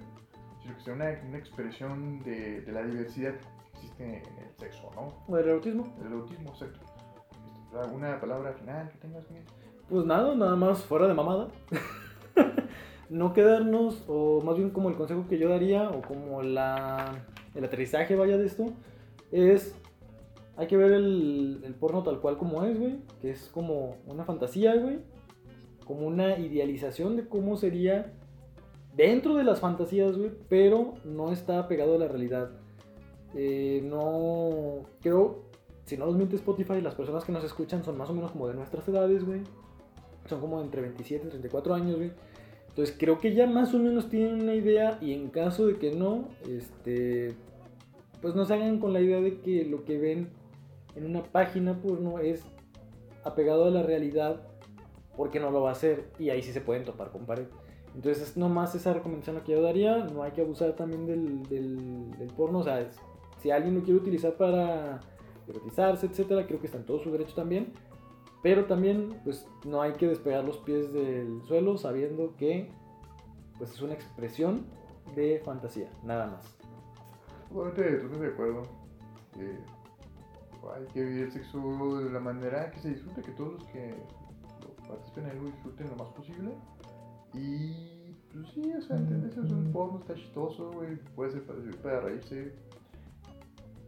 sino 0.64 0.76
que 0.76 0.82
sea 0.82 0.95
una, 0.95 1.12
una 1.28 1.38
expresión 1.38 2.24
de, 2.24 2.62
de 2.62 2.72
la 2.72 2.82
diversidad 2.82 3.36
que 3.36 3.70
existe 3.76 4.03
en 4.03 4.45
el 4.47 4.57
sexo, 4.57 4.89
¿no? 4.95 5.14
¿O 5.28 5.36
del 5.36 5.49
erotismo? 5.49 5.95
El 5.99 6.07
erotismo, 6.07 6.49
exacto. 6.49 6.80
Este, 6.80 7.78
¿Alguna 7.78 8.20
palabra 8.20 8.51
final 8.53 8.89
que 8.89 8.97
tengas, 8.97 9.30
Miguel? 9.30 9.61
Pues 9.91 10.05
nada, 10.05 10.33
nada 10.35 10.55
más 10.55 10.83
fuera 10.85 11.05
de 11.05 11.13
mamada. 11.13 11.49
no 13.09 13.33
quedarnos, 13.33 14.05
o 14.07 14.39
más 14.39 14.55
bien 14.55 14.69
como 14.69 14.87
el 14.87 14.95
consejo 14.95 15.27
que 15.27 15.37
yo 15.37 15.49
daría, 15.49 15.89
o 15.89 16.01
como 16.01 16.41
la, 16.41 17.25
el 17.53 17.65
aterrizaje 17.65 18.15
vaya 18.15 18.37
de 18.37 18.45
esto, 18.45 18.67
es 19.33 19.75
hay 20.55 20.67
que 20.67 20.77
ver 20.77 20.93
el, 20.93 21.75
porno 21.77 22.03
tal 22.03 22.21
cual 22.21 22.37
como 22.37 22.63
es, 22.63 22.79
güey, 22.79 22.99
que 23.19 23.31
es 23.31 23.49
como 23.49 23.97
una 24.07 24.23
fantasía, 24.23 24.77
güey, 24.77 24.99
como 25.85 26.07
una 26.07 26.39
idealización 26.39 27.17
de 27.17 27.27
cómo 27.27 27.57
sería 27.57 28.13
dentro 28.95 29.35
de 29.35 29.43
las 29.43 29.59
fantasías, 29.59 30.17
güey, 30.17 30.31
pero 30.47 30.93
no 31.03 31.33
está 31.33 31.67
pegado 31.67 31.95
a 31.95 31.97
la 31.97 32.07
realidad. 32.07 32.51
Eh, 33.35 33.81
no 33.83 34.85
creo, 35.01 35.49
si 35.83 35.97
no 35.97 36.05
nos 36.05 36.15
miente 36.15 36.37
Spotify, 36.37 36.79
las 36.79 36.95
personas 36.95 37.25
que 37.25 37.33
nos 37.33 37.43
escuchan 37.43 37.83
son 37.83 37.97
más 37.97 38.09
o 38.09 38.13
menos 38.13 38.31
como 38.31 38.47
de 38.47 38.53
nuestras 38.53 38.87
edades, 38.87 39.25
güey. 39.25 39.41
Son 40.32 40.41
como 40.41 40.61
entre 40.61 40.82
27 40.82 41.27
y 41.27 41.29
34 41.29 41.73
años, 41.75 41.97
güey. 41.97 42.11
Entonces 42.69 42.95
creo 42.97 43.19
que 43.19 43.34
ya 43.34 43.47
más 43.47 43.73
o 43.73 43.79
menos 43.79 44.09
tienen 44.09 44.41
una 44.41 44.55
idea 44.55 44.97
y 45.01 45.13
en 45.13 45.29
caso 45.29 45.67
de 45.67 45.75
que 45.77 45.91
no, 45.91 46.29
este, 46.49 47.36
pues 48.21 48.34
no 48.34 48.45
se 48.45 48.53
hagan 48.53 48.79
con 48.79 48.93
la 48.93 49.01
idea 49.01 49.19
de 49.19 49.41
que 49.41 49.65
lo 49.65 49.84
que 49.84 49.97
ven 49.97 50.29
en 50.95 51.05
una 51.05 51.21
página 51.23 51.82
porno 51.82 52.19
es 52.19 52.43
apegado 53.25 53.65
a 53.65 53.69
la 53.69 53.84
realidad 53.84 54.41
porque 55.17 55.39
no 55.41 55.51
lo 55.51 55.61
va 55.61 55.69
a 55.69 55.73
hacer 55.73 56.05
y 56.17 56.29
ahí 56.29 56.41
sí 56.41 56.53
se 56.53 56.61
pueden 56.61 56.86
topar 56.86 57.11
con 57.11 57.25
pared. 57.25 57.45
Entonces 57.93 58.23
es 58.29 58.38
nomás 58.38 58.73
esa 58.73 58.93
recomendación 58.93 59.41
que 59.41 59.51
yo 59.51 59.61
daría, 59.61 60.05
no 60.05 60.23
hay 60.23 60.32
que 60.32 60.39
abusar 60.39 60.73
también 60.73 61.05
del, 61.05 61.43
del, 61.49 62.11
del 62.17 62.27
porno, 62.29 62.59
o 62.59 62.63
sea, 62.63 62.79
es- 62.79 62.97
si 63.41 63.51
alguien 63.51 63.75
lo 63.75 63.82
quiere 63.84 63.99
utilizar 63.99 64.36
para 64.36 65.01
erotizarse, 65.47 66.05
etcétera, 66.05 66.47
creo 66.47 66.59
que 66.61 66.67
está 66.67 66.77
en 66.77 66.86
todo 66.86 66.99
su 67.03 67.11
derecho 67.11 67.34
también. 67.36 67.73
Pero 68.41 68.65
también, 68.65 69.19
pues, 69.23 69.47
no 69.65 69.81
hay 69.81 69.93
que 69.93 70.07
despegar 70.07 70.43
los 70.43 70.57
pies 70.57 70.91
del 70.91 71.41
suelo 71.43 71.77
sabiendo 71.77 72.35
que, 72.37 72.71
pues, 73.57 73.71
es 73.71 73.81
una 73.81 73.93
expresión 73.93 74.65
de 75.15 75.41
fantasía, 75.45 75.89
nada 76.03 76.27
más. 76.27 76.57
Totalmente, 77.49 77.83
totalmente 77.97 78.25
de 78.25 78.33
acuerdo. 78.33 78.63
Eh, 79.37 79.59
hay 80.75 80.85
que 80.93 81.03
vivir 81.03 81.23
el 81.25 81.31
sexo 81.31 81.99
de 81.99 82.11
la 82.11 82.19
manera 82.19 82.71
que 82.71 82.79
se 82.79 82.89
disfrute, 82.89 83.21
que 83.21 83.31
todos 83.31 83.53
los 83.53 83.63
que 83.65 83.95
lo 84.61 84.87
participen 84.87 85.25
en 85.25 85.31
él 85.31 85.45
disfruten 85.45 85.89
lo 85.89 85.95
más 85.95 86.09
posible. 86.09 86.51
Y 87.33 88.15
pues 88.31 88.47
sí, 88.53 88.73
o 88.73 88.81
sea, 88.81 88.97
¿entiendes? 88.97 89.37
Es 89.37 89.51
un 89.51 89.71
porno, 89.71 89.99
está 89.99 90.15
chistoso, 90.15 90.71
güey, 90.71 90.95
puede 91.15 91.31
ser 91.31 91.43
para, 91.43 91.59
para 91.81 91.99
reírse. 92.01 92.53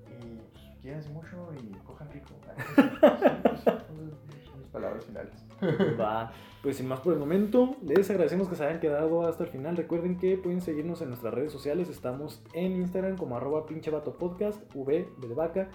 Y 0.08 0.38
pues 0.52 0.64
quédense 0.82 1.10
mucho 1.10 1.50
y 1.62 1.72
cojan 1.86 2.10
rico. 2.12 2.34
Palabras 4.74 5.06
finales. 5.06 5.46
Va, 6.00 6.34
pues 6.64 6.78
sin 6.78 6.88
más 6.88 7.00
por 7.00 7.14
el 7.14 7.20
momento, 7.20 7.78
les 7.84 8.10
agradecemos 8.10 8.50
que 8.50 8.56
se 8.56 8.66
hayan 8.66 8.80
quedado 8.80 9.26
hasta 9.28 9.44
el 9.44 9.50
final. 9.52 9.78
Recuerden 9.78 10.18
que 10.18 10.36
pueden 10.36 10.62
seguirnos 10.62 11.02
en 11.02 11.10
nuestras 11.10 11.34
redes 11.34 11.52
sociales. 11.52 11.90
Estamos 11.90 12.42
en 12.54 12.74
Instagram 12.74 13.16
como 13.16 13.38
arroba 13.38 13.68
pinche 13.68 13.92
vato 13.92 14.18
podcast, 14.18 14.60
V 14.76 15.08
de 15.22 15.34
vaca. 15.36 15.70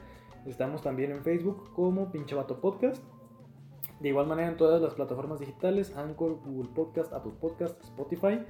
Estamos 0.47 0.83
también 0.83 1.13
en 1.13 1.23
Facebook 1.23 1.73
como 1.75 2.11
pinche 2.11 2.35
vato 2.35 2.61
podcast. 2.61 3.03
De 4.01 4.09
igual 4.09 4.27
manera 4.27 4.49
en 4.49 4.57
todas 4.57 4.83
las 4.83 4.95
plataformas 4.95 5.41
digitales, 5.41 5.97
Anchor, 5.97 6.41
Google 6.45 6.71
Podcast, 6.75 7.13
Apple 7.13 7.33
Podcast, 7.41 7.81
Spotify. 7.85 8.41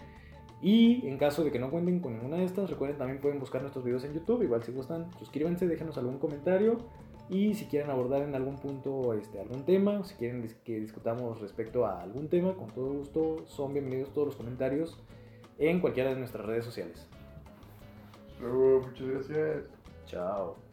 Y 0.60 1.06
en 1.06 1.18
caso 1.18 1.44
de 1.44 1.52
que 1.52 1.58
no 1.58 1.70
cuenten 1.70 2.00
con 2.00 2.14
ninguna 2.14 2.36
de 2.36 2.44
estas, 2.44 2.68
recuerden 2.68 2.98
también 2.98 3.20
pueden 3.20 3.38
buscar 3.38 3.60
nuestros 3.60 3.84
videos 3.84 4.04
en 4.04 4.14
YouTube. 4.14 4.42
Igual 4.42 4.62
si 4.62 4.72
gustan, 4.72 5.10
suscríbanse, 5.18 5.66
déjenos 5.66 5.98
algún 5.98 6.18
comentario. 6.18 6.78
Y 7.30 7.54
si 7.54 7.66
quieren 7.66 7.90
abordar 7.90 8.22
en 8.22 8.34
algún 8.34 8.56
punto 8.56 9.12
este, 9.12 9.38
algún 9.38 9.64
tema, 9.64 10.02
si 10.04 10.14
quieren 10.14 10.48
que 10.64 10.80
discutamos 10.80 11.40
respecto 11.40 11.84
a 11.84 12.00
algún 12.00 12.28
tema, 12.28 12.54
con 12.54 12.68
todo 12.68 12.90
gusto 12.92 13.44
son 13.46 13.74
bienvenidos 13.74 14.12
todos 14.14 14.28
los 14.28 14.36
comentarios 14.36 14.98
en 15.58 15.80
cualquiera 15.80 16.10
de 16.10 16.16
nuestras 16.16 16.46
redes 16.46 16.64
sociales. 16.64 17.06
Luego, 18.40 18.80
muchas 18.80 19.08
gracias. 19.08 19.64
Chao. 20.06 20.67